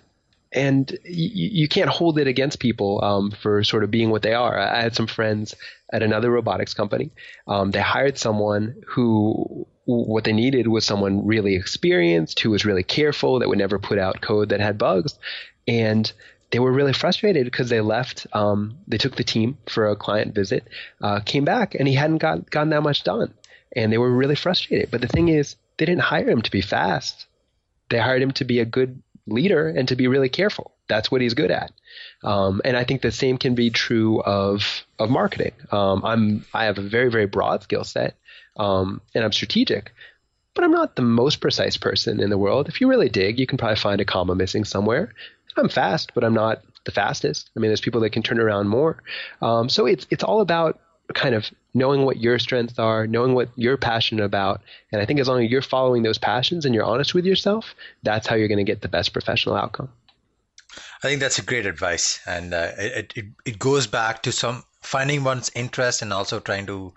and 0.51 0.97
you, 1.03 1.49
you 1.51 1.67
can't 1.67 1.89
hold 1.89 2.17
it 2.17 2.27
against 2.27 2.59
people 2.59 3.03
um, 3.03 3.31
for 3.31 3.63
sort 3.63 3.83
of 3.83 3.91
being 3.91 4.09
what 4.09 4.21
they 4.21 4.33
are. 4.33 4.57
I 4.57 4.81
had 4.81 4.95
some 4.95 5.07
friends 5.07 5.55
at 5.91 6.01
another 6.01 6.31
robotics 6.31 6.73
company. 6.73 7.11
Um, 7.47 7.71
they 7.71 7.81
hired 7.81 8.17
someone 8.17 8.81
who 8.87 9.67
what 9.85 10.23
they 10.23 10.33
needed 10.33 10.67
was 10.67 10.85
someone 10.85 11.25
really 11.25 11.55
experienced, 11.55 12.39
who 12.39 12.51
was 12.51 12.63
really 12.63 12.83
careful, 12.83 13.39
that 13.39 13.49
would 13.49 13.57
never 13.57 13.79
put 13.79 13.97
out 13.97 14.21
code 14.21 14.49
that 14.49 14.59
had 14.59 14.77
bugs, 14.77 15.17
and 15.67 16.11
they 16.51 16.59
were 16.59 16.71
really 16.71 16.93
frustrated 16.93 17.45
because 17.45 17.69
they 17.69 17.81
left. 17.81 18.25
Um, 18.33 18.79
they 18.87 18.97
took 18.97 19.15
the 19.15 19.23
team 19.23 19.57
for 19.67 19.89
a 19.89 19.95
client 19.95 20.33
visit, 20.33 20.67
uh, 21.01 21.19
came 21.19 21.45
back, 21.45 21.75
and 21.75 21.87
he 21.87 21.93
hadn't 21.93 22.17
got, 22.17 22.49
gotten 22.49 22.69
that 22.69 22.81
much 22.81 23.03
done, 23.03 23.33
and 23.75 23.91
they 23.91 23.97
were 23.97 24.11
really 24.11 24.35
frustrated. 24.35 24.89
But 24.91 25.01
the 25.01 25.07
thing 25.07 25.29
is, 25.29 25.55
they 25.77 25.85
didn't 25.85 26.01
hire 26.01 26.29
him 26.29 26.41
to 26.41 26.51
be 26.51 26.61
fast. 26.61 27.27
They 27.89 27.99
hired 27.99 28.21
him 28.21 28.31
to 28.33 28.45
be 28.45 28.59
a 28.59 28.65
good 28.65 29.01
leader 29.27 29.67
and 29.69 29.87
to 29.87 29.95
be 29.95 30.07
really 30.07 30.29
careful. 30.29 30.71
That's 30.87 31.11
what 31.11 31.21
he's 31.21 31.35
good 31.35 31.51
at. 31.51 31.71
Um, 32.23 32.61
and 32.65 32.75
I 32.75 32.83
think 32.83 33.01
the 33.01 33.11
same 33.11 33.37
can 33.37 33.55
be 33.55 33.69
true 33.69 34.21
of 34.21 34.83
of 34.97 35.09
marketing. 35.09 35.53
Um, 35.71 36.03
I'm 36.03 36.45
I 36.53 36.65
have 36.65 36.77
a 36.77 36.81
very 36.81 37.09
very 37.09 37.27
broad 37.27 37.63
skill 37.63 37.83
set, 37.83 38.15
um, 38.57 39.01
and 39.13 39.23
I'm 39.23 39.31
strategic, 39.31 39.93
but 40.55 40.63
I'm 40.63 40.71
not 40.71 40.95
the 40.95 41.03
most 41.03 41.41
precise 41.41 41.77
person 41.77 42.19
in 42.19 42.29
the 42.29 42.37
world. 42.37 42.67
If 42.67 42.81
you 42.81 42.89
really 42.89 43.09
dig, 43.09 43.39
you 43.39 43.47
can 43.47 43.57
probably 43.57 43.77
find 43.77 44.01
a 44.01 44.05
comma 44.05 44.35
missing 44.35 44.65
somewhere. 44.65 45.13
I'm 45.57 45.69
fast, 45.69 46.13
but 46.13 46.23
I'm 46.23 46.33
not 46.33 46.61
the 46.85 46.91
fastest. 46.91 47.49
I 47.55 47.59
mean, 47.59 47.69
there's 47.69 47.81
people 47.81 48.01
that 48.01 48.11
can 48.11 48.23
turn 48.23 48.39
around 48.39 48.67
more. 48.67 49.01
Um, 49.41 49.69
so 49.69 49.85
it's 49.85 50.07
it's 50.09 50.23
all 50.23 50.41
about 50.41 50.79
kind 51.13 51.35
of 51.35 51.49
knowing 51.73 52.05
what 52.05 52.17
your 52.17 52.39
strengths 52.39 52.79
are, 52.79 53.07
knowing 53.07 53.33
what 53.33 53.49
you're 53.55 53.77
passionate 53.77 54.23
about. 54.23 54.61
And 54.91 55.01
I 55.01 55.05
think 55.05 55.19
as 55.19 55.27
long 55.27 55.43
as 55.43 55.51
you're 55.51 55.61
following 55.61 56.03
those 56.03 56.17
passions 56.17 56.65
and 56.65 56.73
you're 56.73 56.83
honest 56.83 57.13
with 57.13 57.25
yourself, 57.25 57.75
that's 58.03 58.27
how 58.27 58.35
you're 58.35 58.47
going 58.47 58.59
to 58.59 58.63
get 58.63 58.81
the 58.81 58.87
best 58.87 59.13
professional 59.13 59.55
outcome. 59.55 59.89
I 61.03 61.07
think 61.07 61.19
that's 61.19 61.39
a 61.39 61.43
great 61.43 61.65
advice. 61.65 62.19
And 62.25 62.53
uh, 62.53 62.71
it, 62.77 63.13
it, 63.15 63.25
it 63.45 63.59
goes 63.59 63.87
back 63.87 64.23
to 64.23 64.31
some 64.31 64.63
finding 64.81 65.23
one's 65.23 65.51
interest 65.55 66.01
and 66.01 66.13
also 66.13 66.39
trying 66.39 66.65
to 66.67 66.93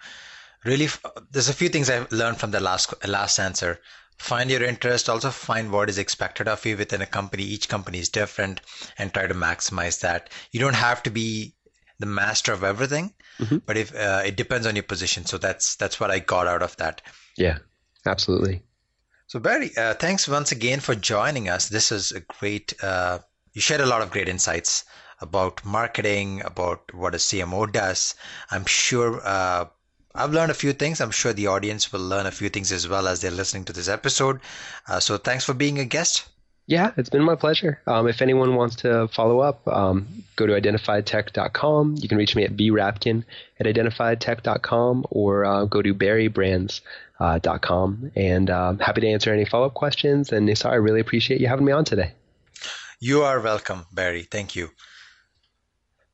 really, 0.64 0.88
there's 1.30 1.48
a 1.48 1.54
few 1.54 1.68
things 1.68 1.88
I've 1.90 2.10
learned 2.12 2.38
from 2.38 2.50
the 2.50 2.60
last, 2.60 2.92
last 3.06 3.38
answer. 3.38 3.80
Find 4.18 4.50
your 4.50 4.62
interest, 4.62 5.08
also 5.08 5.30
find 5.30 5.72
what 5.72 5.90
is 5.90 5.98
expected 5.98 6.48
of 6.48 6.64
you 6.64 6.76
within 6.76 7.02
a 7.02 7.06
company. 7.06 7.42
Each 7.42 7.68
company 7.68 7.98
is 7.98 8.08
different 8.08 8.60
and 8.98 9.12
try 9.12 9.26
to 9.26 9.34
maximize 9.34 10.00
that. 10.00 10.30
You 10.52 10.60
don't 10.60 10.74
have 10.74 11.02
to 11.04 11.10
be 11.10 11.54
the 11.98 12.06
master 12.06 12.52
of 12.52 12.64
everything, 12.64 13.12
mm-hmm. 13.38 13.58
but 13.66 13.76
if 13.76 13.94
uh, 13.94 14.22
it 14.24 14.36
depends 14.36 14.66
on 14.66 14.76
your 14.76 14.82
position. 14.84 15.24
So 15.24 15.38
that's 15.38 15.76
that's 15.76 15.98
what 15.98 16.10
I 16.10 16.18
got 16.18 16.46
out 16.46 16.62
of 16.62 16.76
that. 16.76 17.02
Yeah, 17.36 17.58
absolutely. 18.06 18.62
So 19.26 19.40
Barry, 19.40 19.76
uh, 19.76 19.94
thanks 19.94 20.28
once 20.28 20.52
again 20.52 20.80
for 20.80 20.94
joining 20.94 21.48
us. 21.48 21.68
This 21.68 21.90
is 21.90 22.12
a 22.12 22.20
great. 22.20 22.74
Uh, 22.82 23.20
you 23.54 23.60
shared 23.60 23.80
a 23.80 23.86
lot 23.86 24.02
of 24.02 24.10
great 24.10 24.28
insights 24.28 24.84
about 25.20 25.64
marketing, 25.64 26.42
about 26.44 26.92
what 26.92 27.14
a 27.14 27.18
CMO 27.18 27.70
does. 27.70 28.14
I'm 28.50 28.66
sure 28.66 29.20
uh, 29.24 29.66
I've 30.14 30.32
learned 30.32 30.50
a 30.50 30.54
few 30.54 30.72
things. 30.72 31.00
I'm 31.00 31.10
sure 31.10 31.32
the 31.32 31.46
audience 31.46 31.92
will 31.92 32.06
learn 32.06 32.26
a 32.26 32.30
few 32.30 32.48
things 32.48 32.72
as 32.72 32.88
well 32.88 33.08
as 33.08 33.20
they're 33.20 33.30
listening 33.30 33.64
to 33.64 33.72
this 33.72 33.88
episode. 33.88 34.40
Uh, 34.86 35.00
so 35.00 35.16
thanks 35.16 35.44
for 35.44 35.54
being 35.54 35.78
a 35.78 35.84
guest. 35.84 36.26
Yeah, 36.66 36.92
it's 36.96 37.10
been 37.10 37.24
my 37.24 37.34
pleasure. 37.34 37.80
Um, 37.86 38.06
if 38.06 38.22
anyone 38.22 38.54
wants 38.54 38.76
to 38.76 39.08
follow 39.08 39.40
up, 39.40 39.66
um, 39.66 40.06
go 40.36 40.46
to 40.46 40.52
identifiedtech.com. 40.52 41.96
You 41.98 42.08
can 42.08 42.18
reach 42.18 42.36
me 42.36 42.44
at 42.44 42.56
brabkin 42.56 43.24
at 43.58 43.66
identifiedtech.com 43.66 45.06
or 45.10 45.44
uh, 45.44 45.64
go 45.64 45.82
to 45.82 45.92
barrybrands.com. 45.92 48.04
Uh, 48.04 48.18
and 48.18 48.50
uh, 48.50 48.74
happy 48.80 49.00
to 49.00 49.08
answer 49.08 49.32
any 49.32 49.44
follow 49.44 49.66
up 49.66 49.74
questions. 49.74 50.30
And 50.30 50.48
Nisar, 50.48 50.70
I 50.70 50.76
really 50.76 51.00
appreciate 51.00 51.40
you 51.40 51.48
having 51.48 51.64
me 51.64 51.72
on 51.72 51.84
today. 51.84 52.12
You 53.00 53.22
are 53.22 53.40
welcome, 53.40 53.86
Barry. 53.92 54.22
Thank 54.22 54.54
you. 54.54 54.70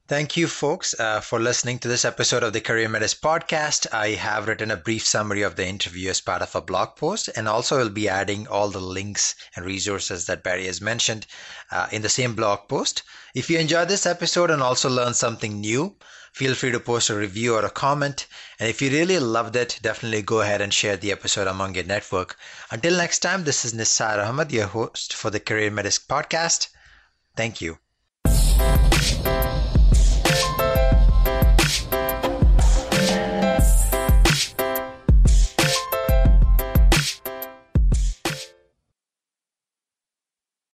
Thank 0.09 0.39
you, 0.39 0.49
folks, 0.49 0.99
uh, 0.99 1.21
for 1.21 1.39
listening 1.39 1.81
to 1.81 1.89
this 1.89 2.07
episode 2.07 2.43
of 2.43 2.55
the 2.55 2.63
CareerMetis 2.63 3.21
podcast. 3.21 3.87
I 3.93 4.13
have 4.13 4.49
written 4.49 4.71
a 4.71 4.77
brief 4.79 5.07
summary 5.07 5.43
of 5.43 5.55
the 5.55 5.67
interview 5.67 6.09
as 6.09 6.23
part 6.23 6.41
of 6.41 6.57
a 6.57 6.63
blog 6.63 6.97
post, 6.97 7.29
and 7.37 7.47
also 7.47 7.77
will 7.77 7.91
be 7.91 8.09
adding 8.09 8.49
all 8.49 8.71
the 8.71 8.81
links 8.81 9.35
and 9.55 9.67
resources 9.67 10.25
that 10.25 10.43
Barry 10.43 10.65
has 10.65 10.81
mentioned 10.81 11.27
uh, 11.71 11.89
in 11.93 12.01
the 12.01 12.09
same 12.09 12.35
blog 12.35 12.69
post. 12.69 13.03
If 13.35 13.51
you 13.51 13.59
enjoyed 13.59 13.89
this 13.89 14.07
episode 14.07 14.51
and 14.51 14.63
also 14.63 14.89
learned 14.89 15.17
something 15.17 15.61
new, 15.61 15.95
feel 16.33 16.55
free 16.55 16.71
to 16.71 16.81
post 16.81 17.11
a 17.11 17.15
review 17.15 17.55
or 17.55 17.67
a 17.67 17.71
comment. 17.71 18.29
And 18.59 18.71
if 18.71 18.81
you 18.81 18.89
really 18.89 19.19
loved 19.19 19.57
it, 19.57 19.79
definitely 19.83 20.23
go 20.23 20.41
ahead 20.41 20.63
and 20.63 20.73
share 20.73 20.97
the 20.97 21.13
episode 21.13 21.49
among 21.49 21.75
your 21.75 21.85
network. 21.85 22.39
Until 22.71 22.97
next 22.97 23.19
time, 23.19 23.45
this 23.45 23.67
is 23.67 23.75
Nisar 23.75 24.27
Ahmed, 24.27 24.53
your 24.53 24.69
host 24.69 25.13
for 25.13 25.29
the 25.29 25.39
CareerMetis 25.39 26.07
podcast. 26.07 26.69
Thank 27.37 27.61
you. 27.61 27.77